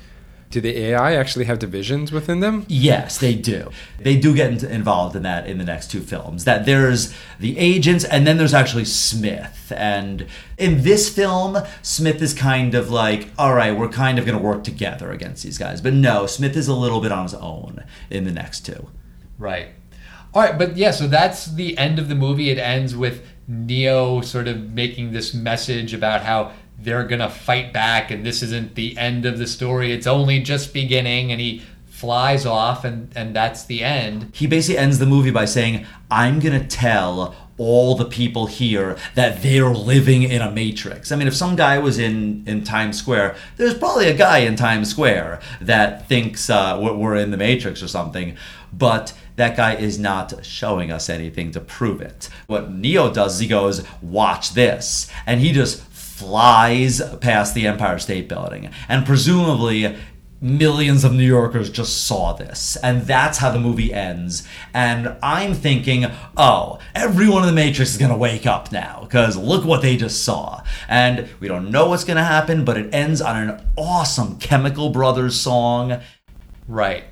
Do 0.56 0.62
the 0.62 0.86
AI 0.86 1.16
actually 1.16 1.44
have 1.46 1.60
divisions 1.60 2.14
within 2.14 2.40
them? 2.40 2.66
Yes, 2.70 3.18
they 3.18 3.36
do. 3.36 3.72
They 4.00 4.16
do 4.16 4.34
get 4.34 4.64
involved 4.64 5.14
in 5.14 5.24
that 5.24 5.48
in 5.48 5.58
the 5.58 5.66
next 5.66 5.92
two 5.92 6.00
films. 6.00 6.46
That 6.46 6.66
there's 6.66 7.14
the 7.42 7.58
agents, 7.58 8.06
and 8.06 8.26
then 8.26 8.38
there's 8.38 8.54
actually 8.54 8.86
Smith. 8.86 9.74
And 9.76 10.28
in 10.58 10.84
this 10.84 11.14
film, 11.14 11.58
Smith 11.82 12.22
is 12.22 12.34
kind 12.34 12.74
of 12.74 12.90
like, 12.90 13.32
all 13.38 13.54
right, 13.54 13.78
we're 13.78 13.90
kind 13.90 14.18
of 14.18 14.26
going 14.26 14.38
to 14.38 14.42
work 14.42 14.64
together 14.64 15.12
against 15.12 15.44
these 15.44 15.58
guys. 15.58 15.82
But 15.82 15.92
no, 15.92 16.26
Smith 16.26 16.56
is 16.56 16.70
a 16.70 16.74
little 16.74 17.02
bit 17.02 17.12
on 17.12 17.24
his 17.24 17.34
own 17.34 17.84
in 18.10 18.24
the 18.24 18.32
next 18.32 18.66
two. 18.66 18.88
Right. 19.38 19.72
All 20.34 20.42
right, 20.42 20.58
but 20.58 20.78
yeah, 20.78 20.92
so 20.92 21.06
that's 21.10 21.48
the 21.48 21.78
end 21.78 22.00
of 22.00 22.08
the 22.08 22.16
movie. 22.16 22.50
It 22.50 22.58
ends 22.58 22.96
with 22.96 23.28
Neo 23.46 24.22
sort 24.22 24.48
of 24.48 24.72
making 24.72 25.12
this 25.12 25.34
message 25.34 25.94
about 25.94 26.24
how 26.24 26.54
they're 26.78 27.06
going 27.06 27.20
to 27.20 27.30
fight 27.30 27.74
back 27.74 28.12
and 28.12 28.26
this 28.26 28.42
isn't 28.42 28.76
the 28.76 28.98
end 28.98 29.26
of 29.26 29.38
the 29.38 29.48
story. 29.48 29.92
It's 29.92 30.08
only 30.08 30.42
just 30.42 30.74
beginning 30.74 31.32
and 31.32 31.40
he 31.40 31.64
flies 31.88 32.46
off 32.46 32.84
and 32.84 33.10
and 33.16 33.36
that's 33.36 33.66
the 33.66 33.84
end. 33.84 34.32
He 34.34 34.48
basically 34.48 34.78
ends 34.78 35.00
the 35.00 35.06
movie 35.06 35.32
by 35.32 35.46
saying, 35.46 35.86
I'm 36.12 36.40
going 36.40 36.60
to 36.60 36.68
tell 36.68 37.36
all 37.58 37.96
the 37.96 38.06
people 38.06 38.48
here 38.48 38.98
that 39.16 39.42
they're 39.42 39.70
living 39.70 40.24
in 40.24 40.42
a 40.42 40.52
matrix. 40.52 41.12
I 41.12 41.16
mean, 41.16 41.28
if 41.28 41.36
some 41.36 41.56
guy 41.56 41.80
was 41.80 41.98
in, 41.98 42.44
in 42.46 42.64
Times 42.64 43.00
Square, 43.00 43.38
there's 43.56 43.78
probably 43.78 44.10
a 44.10 44.14
guy 44.14 44.40
in 44.40 44.58
Times 44.58 44.90
Square 44.90 45.40
that 45.62 46.08
thinks 46.10 46.50
uh, 46.50 46.78
we're 46.82 47.16
in 47.16 47.32
the 47.32 47.38
matrix 47.38 47.82
or 47.82 47.88
something. 47.88 48.36
But 48.74 49.14
that 49.38 49.56
guy 49.56 49.76
is 49.76 49.98
not 49.98 50.46
showing 50.46 50.92
us 50.92 51.10
anything 51.10 51.52
to 51.52 51.62
prove 51.62 52.02
it. 52.02 52.30
What 52.48 52.72
Neo 52.72 53.14
does 53.14 53.36
is 53.36 53.40
he 53.40 53.48
goes, 53.48 53.84
Watch 54.02 54.54
this. 54.54 55.10
And 55.26 55.40
he 55.40 55.54
just 55.54 55.82
flies 56.16 57.02
past 57.20 57.54
the 57.54 57.68
Empire 57.68 58.00
State 58.00 58.30
Building. 58.30 58.70
And 58.88 59.06
presumably, 59.06 59.98
millions 60.40 61.04
of 61.04 61.12
New 61.12 61.26
Yorkers 61.26 61.70
just 61.70 62.06
saw 62.06 62.32
this. 62.32 62.78
And 62.78 63.02
that's 63.02 63.40
how 63.40 63.52
the 63.52 63.60
movie 63.60 63.94
ends. 63.94 64.48
And 64.74 65.18
I'm 65.22 65.54
thinking, 65.54 66.06
oh, 66.38 66.80
everyone 66.94 67.44
in 67.44 67.48
the 67.48 67.54
Matrix 67.54 67.92
is 67.92 67.98
going 67.98 68.12
to 68.12 68.18
wake 68.18 68.46
up 68.46 68.72
now 68.72 69.02
because 69.02 69.36
look 69.36 69.66
what 69.66 69.82
they 69.82 69.98
just 69.98 70.24
saw. 70.24 70.64
And 70.88 71.28
we 71.42 71.50
don't 71.50 71.70
know 71.70 71.90
what's 71.90 72.06
going 72.06 72.16
to 72.16 72.24
happen, 72.24 72.64
but 72.64 72.78
it 72.78 72.94
ends 72.94 73.20
on 73.20 73.50
an 73.50 73.68
awesome 73.76 74.38
Chemical 74.38 74.92
Brothers 74.92 75.38
song. 75.38 76.00
Right. 76.66 77.04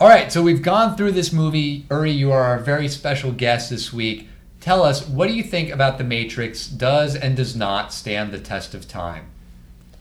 All 0.00 0.08
right, 0.08 0.32
so 0.32 0.42
we've 0.42 0.62
gone 0.62 0.96
through 0.96 1.12
this 1.12 1.32
movie. 1.32 1.86
Uri, 1.88 2.10
you 2.10 2.32
are 2.32 2.42
our 2.42 2.58
very 2.58 2.88
special 2.88 3.30
guest 3.30 3.70
this 3.70 3.92
week. 3.92 4.28
Tell 4.60 4.82
us, 4.82 5.06
what 5.06 5.28
do 5.28 5.34
you 5.34 5.42
think 5.42 5.70
about 5.70 5.98
The 5.98 6.04
Matrix 6.04 6.66
does 6.66 7.14
and 7.14 7.36
does 7.36 7.54
not 7.54 7.92
stand 7.92 8.32
the 8.32 8.38
test 8.38 8.74
of 8.74 8.88
time? 8.88 9.26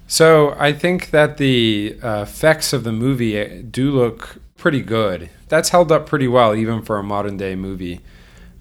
So 0.08 0.56
I 0.58 0.74
think 0.74 1.12
that 1.12 1.38
the 1.38 1.98
uh, 2.02 2.22
effects 2.28 2.74
of 2.74 2.84
the 2.84 2.92
movie 2.92 3.40
uh, 3.40 3.62
do 3.70 3.92
look 3.92 4.38
pretty 4.56 4.82
good. 4.82 5.30
That's 5.50 5.70
held 5.70 5.92
up 5.92 6.08
pretty 6.08 6.28
well, 6.28 6.56
even 6.56 6.82
for 6.82 6.98
a 6.98 7.04
modern 7.04 7.38
day 7.38 7.56
movie. 7.56 8.02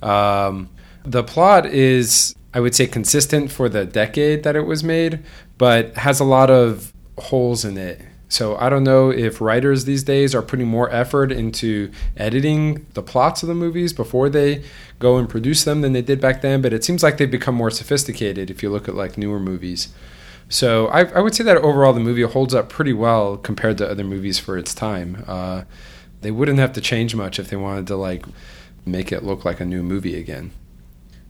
Um, 0.02 0.68
the 1.04 1.22
plot 1.22 1.66
is, 1.66 2.34
I 2.52 2.60
would 2.60 2.74
say, 2.74 2.86
consistent 2.86 3.50
for 3.50 3.68
the 3.68 3.84
decade 3.84 4.42
that 4.42 4.56
it 4.56 4.66
was 4.66 4.84
made, 4.84 5.22
but 5.56 5.94
has 5.96 6.20
a 6.20 6.24
lot 6.24 6.50
of 6.50 6.92
holes 7.16 7.64
in 7.64 7.78
it 7.78 8.00
So 8.28 8.56
I 8.56 8.68
don't 8.68 8.82
know 8.82 9.10
if 9.10 9.40
writers 9.40 9.84
these 9.84 10.02
days 10.02 10.34
are 10.34 10.42
putting 10.42 10.66
more 10.66 10.90
effort 10.90 11.30
into 11.30 11.90
editing 12.16 12.86
the 12.94 13.02
plots 13.02 13.42
of 13.42 13.48
the 13.48 13.54
movies 13.54 13.92
before 13.92 14.28
they 14.28 14.64
go 14.98 15.16
and 15.16 15.28
produce 15.28 15.64
them 15.64 15.80
than 15.80 15.92
they 15.92 16.02
did 16.02 16.20
back 16.20 16.42
then, 16.42 16.60
but 16.60 16.72
it 16.72 16.84
seems 16.84 17.02
like 17.02 17.18
they've 17.18 17.30
become 17.30 17.54
more 17.54 17.70
sophisticated 17.70 18.50
if 18.50 18.62
you 18.62 18.70
look 18.70 18.88
at 18.88 18.96
like 18.96 19.16
newer 19.16 19.38
movies. 19.38 19.94
So 20.48 20.88
I, 20.88 21.04
I 21.04 21.20
would 21.20 21.34
say 21.34 21.44
that 21.44 21.56
overall 21.58 21.92
the 21.92 22.00
movie 22.00 22.22
holds 22.22 22.54
up 22.54 22.68
pretty 22.68 22.92
well 22.92 23.36
compared 23.36 23.78
to 23.78 23.88
other 23.88 24.04
movies 24.04 24.38
for 24.38 24.58
its 24.58 24.74
time. 24.74 25.24
Uh, 25.26 25.62
they 26.22 26.30
wouldn't 26.30 26.58
have 26.58 26.72
to 26.74 26.80
change 26.80 27.14
much 27.14 27.38
if 27.38 27.48
they 27.48 27.56
wanted 27.56 27.86
to 27.88 27.96
like 27.96 28.24
make 28.84 29.12
it 29.12 29.22
look 29.22 29.44
like 29.44 29.60
a 29.60 29.64
new 29.64 29.82
movie 29.82 30.18
again. 30.18 30.50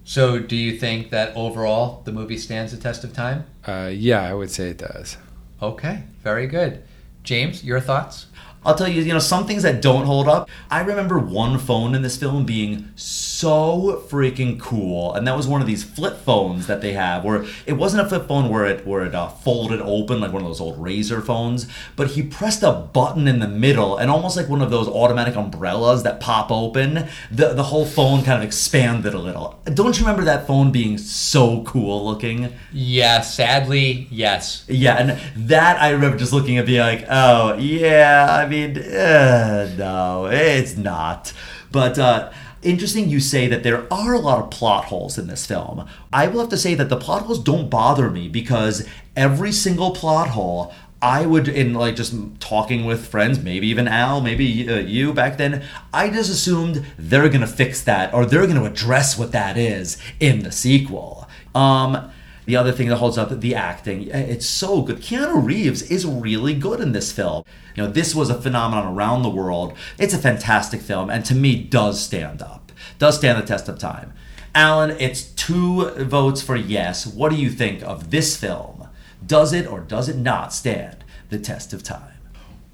So, 0.04 0.38
do 0.38 0.54
you 0.54 0.78
think 0.78 1.10
that 1.10 1.34
overall 1.34 2.02
the 2.04 2.12
movie 2.12 2.38
stands 2.38 2.70
the 2.70 2.78
test 2.78 3.02
of 3.02 3.12
time? 3.12 3.44
Uh, 3.66 3.90
yeah, 3.92 4.22
I 4.22 4.34
would 4.34 4.52
say 4.52 4.70
it 4.70 4.78
does. 4.78 5.16
Okay, 5.62 6.02
very 6.22 6.46
good. 6.46 6.82
James, 7.22 7.64
your 7.64 7.80
thoughts? 7.80 8.26
I'll 8.66 8.74
tell 8.74 8.88
you, 8.88 9.00
you 9.00 9.12
know, 9.12 9.20
some 9.20 9.46
things 9.46 9.62
that 9.62 9.80
don't 9.80 10.06
hold 10.06 10.28
up. 10.28 10.50
I 10.70 10.80
remember 10.80 11.18
one 11.20 11.58
phone 11.58 11.94
in 11.94 12.02
this 12.02 12.16
film 12.16 12.44
being 12.44 12.90
so 12.96 14.04
freaking 14.08 14.58
cool, 14.58 15.14
and 15.14 15.24
that 15.26 15.36
was 15.36 15.46
one 15.46 15.60
of 15.60 15.68
these 15.68 15.84
flip 15.84 16.18
phones 16.18 16.66
that 16.66 16.80
they 16.80 16.92
have, 16.92 17.24
where 17.24 17.44
it 17.64 17.74
wasn't 17.74 18.04
a 18.04 18.08
flip 18.08 18.26
phone 18.26 18.48
where 18.48 18.66
it 18.66 18.84
where 18.84 19.04
it 19.06 19.14
uh, 19.14 19.28
folded 19.28 19.80
open 19.80 20.20
like 20.20 20.32
one 20.32 20.42
of 20.42 20.48
those 20.48 20.60
old 20.60 20.78
Razr 20.78 21.24
phones, 21.24 21.68
but 21.94 22.08
he 22.08 22.22
pressed 22.22 22.64
a 22.64 22.72
button 22.72 23.28
in 23.28 23.38
the 23.38 23.46
middle, 23.46 23.96
and 23.98 24.10
almost 24.10 24.36
like 24.36 24.48
one 24.48 24.62
of 24.62 24.70
those 24.70 24.88
automatic 24.88 25.36
umbrellas 25.36 26.02
that 26.02 26.18
pop 26.18 26.50
open, 26.50 27.08
the 27.30 27.54
the 27.54 27.64
whole 27.64 27.84
phone 27.86 28.24
kind 28.24 28.38
of 28.38 28.44
expanded 28.44 29.14
a 29.14 29.18
little. 29.18 29.60
Don't 29.66 29.96
you 29.98 30.04
remember 30.04 30.24
that 30.24 30.46
phone 30.48 30.72
being 30.72 30.98
so 30.98 31.62
cool 31.62 32.04
looking? 32.04 32.52
Yeah, 32.72 33.20
sadly, 33.20 34.08
yes. 34.10 34.64
Yeah, 34.66 34.96
and 34.96 35.48
that 35.48 35.80
I 35.80 35.90
remember 35.90 36.16
just 36.16 36.32
looking 36.32 36.58
at 36.58 36.66
being 36.66 36.80
like, 36.80 37.04
oh 37.08 37.54
yeah, 37.58 38.26
I 38.30 38.48
mean, 38.48 38.55
uh, 38.64 39.68
no, 39.76 40.28
it's 40.30 40.76
not. 40.76 41.32
But 41.70 41.98
uh, 41.98 42.30
interesting 42.62 43.08
you 43.08 43.20
say 43.20 43.46
that 43.46 43.62
there 43.62 43.92
are 43.92 44.14
a 44.14 44.18
lot 44.18 44.42
of 44.42 44.50
plot 44.50 44.86
holes 44.86 45.18
in 45.18 45.26
this 45.26 45.46
film. 45.46 45.86
I 46.12 46.26
will 46.28 46.40
have 46.40 46.48
to 46.50 46.56
say 46.56 46.74
that 46.74 46.88
the 46.88 46.96
plot 46.96 47.22
holes 47.22 47.42
don't 47.42 47.70
bother 47.70 48.10
me 48.10 48.28
because 48.28 48.86
every 49.14 49.52
single 49.52 49.92
plot 49.92 50.28
hole. 50.30 50.72
I 51.02 51.26
would, 51.26 51.46
in 51.46 51.74
like 51.74 51.94
just 51.94 52.14
talking 52.40 52.86
with 52.86 53.06
friends, 53.06 53.38
maybe 53.38 53.66
even 53.68 53.86
Al, 53.86 54.22
maybe 54.22 54.66
uh, 54.68 54.78
you 54.78 55.12
back 55.12 55.36
then, 55.36 55.62
I 55.92 56.08
just 56.08 56.30
assumed 56.30 56.86
they're 56.98 57.28
gonna 57.28 57.46
fix 57.46 57.82
that 57.82 58.14
or 58.14 58.24
they're 58.24 58.46
gonna 58.46 58.64
address 58.64 59.18
what 59.18 59.30
that 59.32 59.58
is 59.58 59.98
in 60.20 60.40
the 60.40 60.50
sequel. 60.50 61.28
Um, 61.54 62.10
the 62.46 62.56
other 62.56 62.72
thing 62.72 62.88
that 62.88 62.96
holds 62.96 63.18
up 63.18 63.28
the 63.40 63.54
acting, 63.54 64.10
eh, 64.10 64.20
it's 64.20 64.46
so 64.46 64.82
good. 64.82 64.98
Keanu 64.98 65.44
Reeves 65.44 65.82
is 65.82 66.06
really 66.06 66.54
good 66.54 66.80
in 66.80 66.92
this 66.92 67.12
film. 67.12 67.44
You 67.74 67.84
know, 67.84 67.90
this 67.90 68.14
was 68.14 68.30
a 68.30 68.40
phenomenon 68.40 68.94
around 68.94 69.22
the 69.22 69.30
world. 69.30 69.76
It's 69.98 70.14
a 70.14 70.18
fantastic 70.18 70.80
film, 70.80 71.10
and 71.10 71.24
to 71.26 71.34
me, 71.34 71.62
does 71.62 72.02
stand 72.02 72.40
up, 72.40 72.72
does 72.98 73.18
stand 73.18 73.42
the 73.42 73.46
test 73.46 73.68
of 73.68 73.78
time. 73.78 74.14
Alan, 74.54 74.96
it's 74.98 75.24
two 75.24 75.90
votes 76.04 76.40
for 76.40 76.56
yes. 76.56 77.06
What 77.06 77.30
do 77.30 77.36
you 77.36 77.50
think 77.50 77.82
of 77.82 78.10
this 78.10 78.36
film? 78.36 78.88
Does 79.26 79.52
it 79.52 79.66
or 79.66 79.80
does 79.80 80.08
it 80.08 80.16
not 80.16 80.52
stand 80.52 81.04
the 81.28 81.38
test 81.38 81.72
of 81.74 81.82
time? 81.82 82.16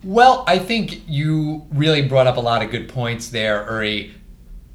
Well, 0.04 0.44
I 0.46 0.58
think 0.58 1.02
you 1.08 1.66
really 1.72 2.02
brought 2.02 2.26
up 2.26 2.36
a 2.36 2.40
lot 2.40 2.62
of 2.62 2.70
good 2.70 2.88
points 2.88 3.30
there, 3.30 3.64
Uri. 3.70 4.14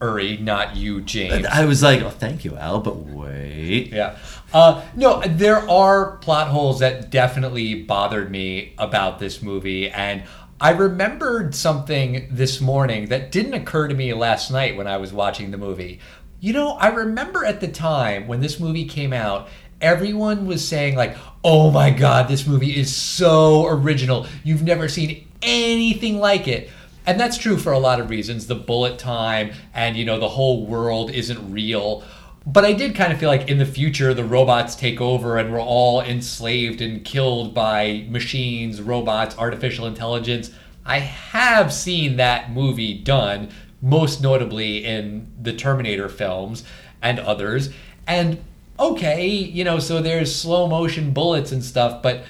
Uri, 0.01 0.37
not 0.37 0.75
you, 0.75 1.01
James. 1.01 1.45
I 1.45 1.65
was 1.65 1.81
like, 1.81 2.01
oh, 2.01 2.09
thank 2.09 2.45
you, 2.45 2.55
Al, 2.55 2.79
but 2.79 2.97
wait. 2.97 3.87
Yeah. 3.87 4.17
Uh, 4.53 4.83
no, 4.95 5.21
there 5.21 5.67
are 5.69 6.17
plot 6.17 6.47
holes 6.49 6.79
that 6.79 7.09
definitely 7.09 7.83
bothered 7.83 8.29
me 8.29 8.73
about 8.77 9.19
this 9.19 9.41
movie. 9.41 9.89
And 9.89 10.23
I 10.61 10.71
remembered 10.71 11.55
something 11.55 12.27
this 12.31 12.61
morning 12.61 13.07
that 13.07 13.31
didn't 13.31 13.53
occur 13.53 13.87
to 13.87 13.93
me 13.95 14.13
last 14.13 14.51
night 14.51 14.77
when 14.77 14.87
I 14.87 14.97
was 14.97 15.11
watching 15.11 15.51
the 15.51 15.57
movie. 15.57 15.99
You 16.39 16.53
know, 16.53 16.71
I 16.73 16.87
remember 16.87 17.43
at 17.43 17.59
the 17.59 17.67
time 17.67 18.27
when 18.27 18.39
this 18.39 18.59
movie 18.59 18.85
came 18.85 19.13
out, 19.13 19.49
everyone 19.81 20.45
was 20.45 20.67
saying, 20.67 20.95
like, 20.95 21.17
oh 21.43 21.71
my 21.71 21.89
God, 21.89 22.27
this 22.27 22.47
movie 22.47 22.75
is 22.75 22.95
so 22.95 23.65
original. 23.67 24.27
You've 24.43 24.63
never 24.63 24.87
seen 24.87 25.27
anything 25.41 26.19
like 26.19 26.47
it. 26.47 26.69
And 27.07 27.17
that's 27.17 27.37
true 27.37 27.57
for 27.57 27.71
a 27.71 27.79
lot 27.79 28.01
of 28.01 28.09
reasons. 28.09 28.47
The 28.47 28.55
bullet 28.55 28.99
time 28.99 29.53
and, 29.73 29.95
you 29.95 30.03
know, 30.03 30.19
the 30.19 30.27
whole 30.27 30.65
world 30.65 31.09
isn't 31.09 31.53
real. 31.53 32.03
But 32.45 32.65
I 32.65 32.73
did 32.73 32.95
kind 32.95 33.13
of 33.13 33.19
feel 33.19 33.29
like 33.29 33.47
in 33.47 33.59
the 33.59 33.65
future 33.65 34.13
the 34.13 34.25
robots 34.25 34.75
take 34.75 34.99
over 34.99 35.37
and 35.37 35.51
we're 35.51 35.61
all 35.61 36.01
enslaved 36.01 36.81
and 36.81 37.03
killed 37.05 37.53
by 37.53 38.05
machines, 38.09 38.81
robots, 38.81 39.37
artificial 39.37 39.87
intelligence. 39.87 40.51
I 40.85 40.99
have 40.99 41.73
seen 41.73 42.17
that 42.17 42.51
movie 42.51 42.93
done, 42.93 43.49
most 43.81 44.21
notably 44.21 44.83
in 44.83 45.31
the 45.41 45.53
Terminator 45.53 46.09
films 46.09 46.65
and 47.01 47.19
others. 47.19 47.69
And 48.05 48.43
okay, 48.77 49.27
you 49.27 49.63
know, 49.63 49.79
so 49.79 50.01
there's 50.01 50.35
slow 50.35 50.67
motion 50.67 51.11
bullets 51.11 51.53
and 51.53 51.63
stuff, 51.63 52.01
but 52.01 52.25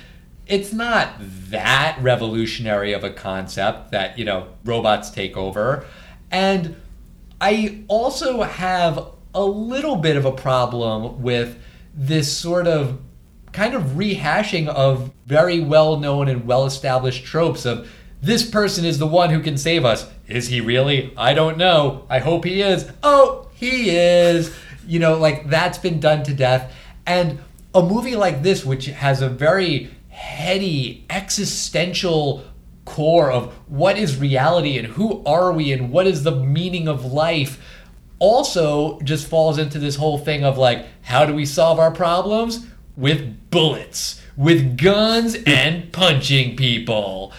it's 0.48 0.74
not 0.74 1.14
that 1.50 1.98
revolutionary 2.02 2.94
of 2.94 3.04
a 3.04 3.10
concept 3.10 3.92
that, 3.92 4.18
you 4.18 4.26
know, 4.26 4.48
robots 4.64 5.10
take 5.10 5.36
over. 5.36 5.86
And 6.32 6.76
I 7.40 7.84
also 7.88 8.42
have 8.44 9.08
a 9.34 9.44
little 9.44 9.98
bit 9.98 10.16
of 10.18 10.26
a 10.26 10.32
problem 10.32 11.22
with 11.22 11.60
this 11.94 12.36
sort 12.36 12.68
of 12.68 13.00
kind 13.52 13.74
of 13.74 13.84
rehashing 13.92 14.68
of 14.68 15.12
very 15.26 15.60
well 15.60 15.98
known 15.98 16.28
and 16.28 16.46
well 16.46 16.66
established 16.66 17.26
tropes 17.26 17.66
of 17.66 17.90
this 18.22 18.48
person 18.50 18.86
is 18.86 18.98
the 18.98 19.08
one 19.08 19.30
who 19.30 19.42
can 19.42 19.58
save 19.58 19.86
us. 19.86 20.08
Is 20.28 20.48
he 20.48 20.60
really? 20.62 21.14
I 21.16 21.34
don't 21.34 21.58
know. 21.58 22.06
I 22.10 22.20
hope 22.20 22.46
he 22.46 22.62
is. 22.62 22.90
Oh, 23.04 23.50
he 23.54 23.92
is. 23.92 24.56
You 24.88 25.00
know, 25.00 25.18
like 25.18 25.50
that's 25.50 25.78
been 25.78 26.00
done 26.00 26.24
to 26.24 26.34
death. 26.34 26.74
And 27.06 27.40
a 27.76 27.84
movie 27.84 28.16
like 28.16 28.42
this, 28.42 28.66
which 28.66 28.88
has 28.88 29.22
a 29.22 29.30
very 29.30 29.92
heady, 30.18 31.06
existential 31.12 32.44
core 32.86 33.32
of 33.32 33.54
what 33.68 33.98
is 33.98 34.18
reality 34.18 34.78
and 34.78 34.88
who 34.88 35.24
are 35.26 35.52
we 35.52 35.72
and 35.72 35.92
what 35.92 36.08
is 36.08 36.24
the 36.24 36.32
meaning 36.32 36.88
of 36.88 37.06
life 37.06 37.62
also 38.18 39.00
just 39.02 39.28
falls 39.28 39.60
into 39.60 39.78
this 39.78 39.96
whole 39.96 40.18
thing 40.18 40.44
of 40.44 40.58
like 40.58 40.88
how 41.04 41.24
do 41.24 41.34
we 41.34 41.46
solve 41.46 41.80
our 41.80 41.92
problems? 41.92 42.66
With 42.96 43.52
bullets 43.52 44.20
with 44.36 44.78
guns 44.78 45.36
and 45.46 45.92
punching 45.92 46.56
people. 46.56 47.32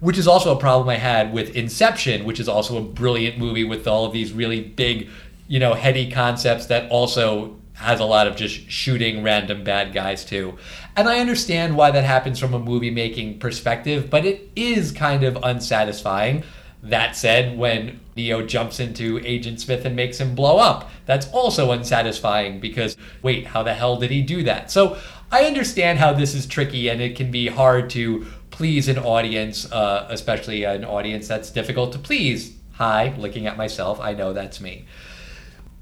Which 0.00 0.18
is 0.18 0.26
also 0.26 0.56
a 0.56 0.58
problem 0.58 0.88
i 0.88 0.96
had 0.96 1.32
with 1.32 1.54
inception 1.54 2.24
which 2.24 2.40
is 2.40 2.48
also 2.48 2.78
a 2.78 2.82
brilliant 2.82 3.38
movie 3.38 3.64
with 3.64 3.86
all 3.86 4.06
of 4.06 4.12
these 4.14 4.32
really 4.32 4.62
big 4.62 5.10
you 5.46 5.58
know 5.58 5.74
heady 5.74 6.10
concepts 6.10 6.66
that 6.66 6.90
also 6.90 7.59
has 7.80 7.98
a 7.98 8.04
lot 8.04 8.26
of 8.26 8.36
just 8.36 8.70
shooting 8.70 9.22
random 9.22 9.64
bad 9.64 9.94
guys 9.94 10.22
too. 10.22 10.58
And 10.96 11.08
I 11.08 11.18
understand 11.18 11.76
why 11.76 11.90
that 11.90 12.04
happens 12.04 12.38
from 12.38 12.52
a 12.52 12.58
movie 12.58 12.90
making 12.90 13.38
perspective, 13.38 14.10
but 14.10 14.26
it 14.26 14.50
is 14.54 14.92
kind 14.92 15.24
of 15.24 15.38
unsatisfying. 15.42 16.44
That 16.82 17.16
said, 17.16 17.56
when 17.56 18.00
Neo 18.16 18.44
jumps 18.44 18.80
into 18.80 19.18
Agent 19.24 19.60
Smith 19.60 19.86
and 19.86 19.96
makes 19.96 20.18
him 20.18 20.34
blow 20.34 20.58
up, 20.58 20.90
that's 21.06 21.26
also 21.28 21.72
unsatisfying 21.72 22.60
because, 22.60 22.98
wait, 23.22 23.46
how 23.46 23.62
the 23.62 23.72
hell 23.72 23.96
did 23.96 24.10
he 24.10 24.20
do 24.20 24.42
that? 24.42 24.70
So 24.70 24.98
I 25.32 25.44
understand 25.44 25.98
how 25.98 26.12
this 26.12 26.34
is 26.34 26.46
tricky 26.46 26.88
and 26.88 27.00
it 27.00 27.16
can 27.16 27.30
be 27.30 27.48
hard 27.48 27.88
to 27.90 28.26
please 28.50 28.88
an 28.88 28.98
audience, 28.98 29.70
uh, 29.72 30.06
especially 30.10 30.64
an 30.64 30.84
audience 30.84 31.28
that's 31.28 31.50
difficult 31.50 31.92
to 31.92 31.98
please. 31.98 32.56
Hi, 32.72 33.14
looking 33.16 33.46
at 33.46 33.56
myself, 33.56 34.00
I 34.00 34.12
know 34.12 34.34
that's 34.34 34.60
me. 34.60 34.84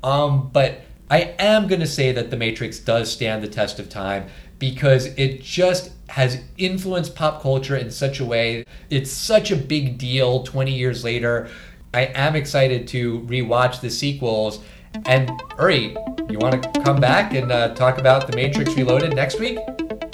Um, 0.03 0.51
but 0.53 0.83
I 1.11 1.35
am 1.39 1.69
going 1.69 1.81
to 1.81 1.87
say 1.87 2.13
that 2.13 2.31
The 2.31 2.37
Matrix 2.37 2.79
does 2.79 3.11
stand 3.11 3.43
the 3.43 3.49
test 3.49 3.79
of 3.79 3.89
time 3.89 4.27
because 4.59 5.07
it 5.07 5.43
just 5.43 5.93
has 6.09 6.43
influenced 6.57 7.15
pop 7.15 7.41
culture 7.43 7.77
in 7.77 7.91
such 7.91 8.21
a 8.21 8.25
way. 8.25 8.65
It's 8.91 9.11
such 9.11 9.51
a 9.51 9.57
big 9.57 9.99
deal 9.99 10.43
20 10.43 10.73
years 10.73 11.05
later. 11.05 11.49
I 11.95 12.03
am 12.15 12.37
excited 12.37 12.87
to 12.89 13.21
rewatch 13.21 13.81
the 13.81 13.91
sequels. 13.91 14.61
And 15.07 15.31
Uri, 15.59 15.97
you 16.29 16.39
want 16.39 16.63
to 16.63 16.83
come 16.83 17.01
back 17.01 17.33
and 17.35 17.51
uh, 17.53 17.75
talk 17.75 17.99
about 17.99 18.27
The 18.27 18.37
Matrix 18.37 18.75
Reloaded 18.75 19.15
next 19.15 19.39
week? 19.39 19.59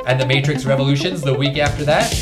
And 0.06 0.20
The 0.20 0.26
Matrix 0.26 0.64
Revolutions 0.64 1.22
the 1.22 1.34
week 1.34 1.58
after 1.58 1.84
that? 1.84 2.12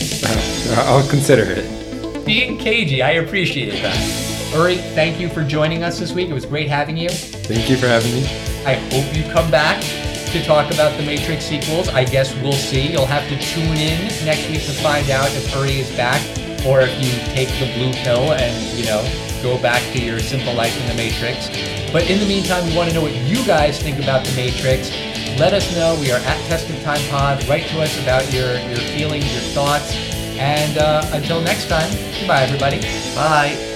I'll 0.88 1.06
consider 1.08 1.44
it. 1.46 2.24
Being 2.24 2.56
cagey, 2.56 3.02
I 3.02 3.12
appreciate 3.12 3.82
that. 3.82 4.31
Uri, 4.54 4.76
thank 4.76 5.18
you 5.18 5.30
for 5.30 5.42
joining 5.42 5.82
us 5.82 5.98
this 5.98 6.12
week. 6.12 6.28
It 6.28 6.34
was 6.34 6.44
great 6.44 6.68
having 6.68 6.96
you. 6.96 7.08
Thank 7.08 7.70
you 7.70 7.76
for 7.76 7.86
having 7.86 8.12
me. 8.12 8.24
I 8.66 8.74
hope 8.74 9.16
you 9.16 9.22
come 9.32 9.50
back 9.50 9.82
to 9.82 10.44
talk 10.44 10.72
about 10.72 10.96
the 10.98 11.04
Matrix 11.04 11.44
sequels. 11.44 11.88
I 11.88 12.04
guess 12.04 12.34
we'll 12.42 12.52
see. 12.52 12.92
You'll 12.92 13.06
have 13.06 13.26
to 13.30 13.38
tune 13.38 13.76
in 13.76 13.98
next 14.26 14.48
week 14.50 14.62
to 14.64 14.72
find 14.82 15.08
out 15.08 15.28
if 15.32 15.54
Uri 15.54 15.80
is 15.80 15.90
back 15.96 16.20
or 16.66 16.82
if 16.82 16.92
you 17.02 17.10
take 17.32 17.48
the 17.60 17.72
blue 17.74 17.92
pill 18.04 18.32
and, 18.32 18.78
you 18.78 18.84
know, 18.84 19.02
go 19.42 19.60
back 19.60 19.82
to 19.94 19.98
your 19.98 20.20
simple 20.20 20.52
life 20.52 20.78
in 20.82 20.86
the 20.86 20.94
Matrix. 20.94 21.48
But 21.90 22.10
in 22.10 22.20
the 22.20 22.26
meantime, 22.26 22.66
we 22.66 22.76
want 22.76 22.90
to 22.90 22.94
know 22.94 23.02
what 23.02 23.14
you 23.14 23.44
guys 23.46 23.82
think 23.82 23.98
about 23.98 24.24
the 24.24 24.36
Matrix. 24.36 24.90
Let 25.38 25.54
us 25.54 25.74
know. 25.74 25.98
We 25.98 26.12
are 26.12 26.20
at 26.20 26.36
Test 26.48 26.68
of 26.68 26.80
Time 26.82 27.00
Pod. 27.08 27.42
Write 27.48 27.68
to 27.68 27.80
us 27.80 27.98
about 28.02 28.30
your, 28.32 28.52
your 28.68 28.78
feelings, 28.92 29.32
your 29.32 29.42
thoughts. 29.54 29.96
And 30.36 30.76
uh, 30.76 31.08
until 31.12 31.40
next 31.40 31.68
time, 31.68 31.90
goodbye, 32.18 32.42
everybody. 32.42 32.80
Bye. 33.14 33.71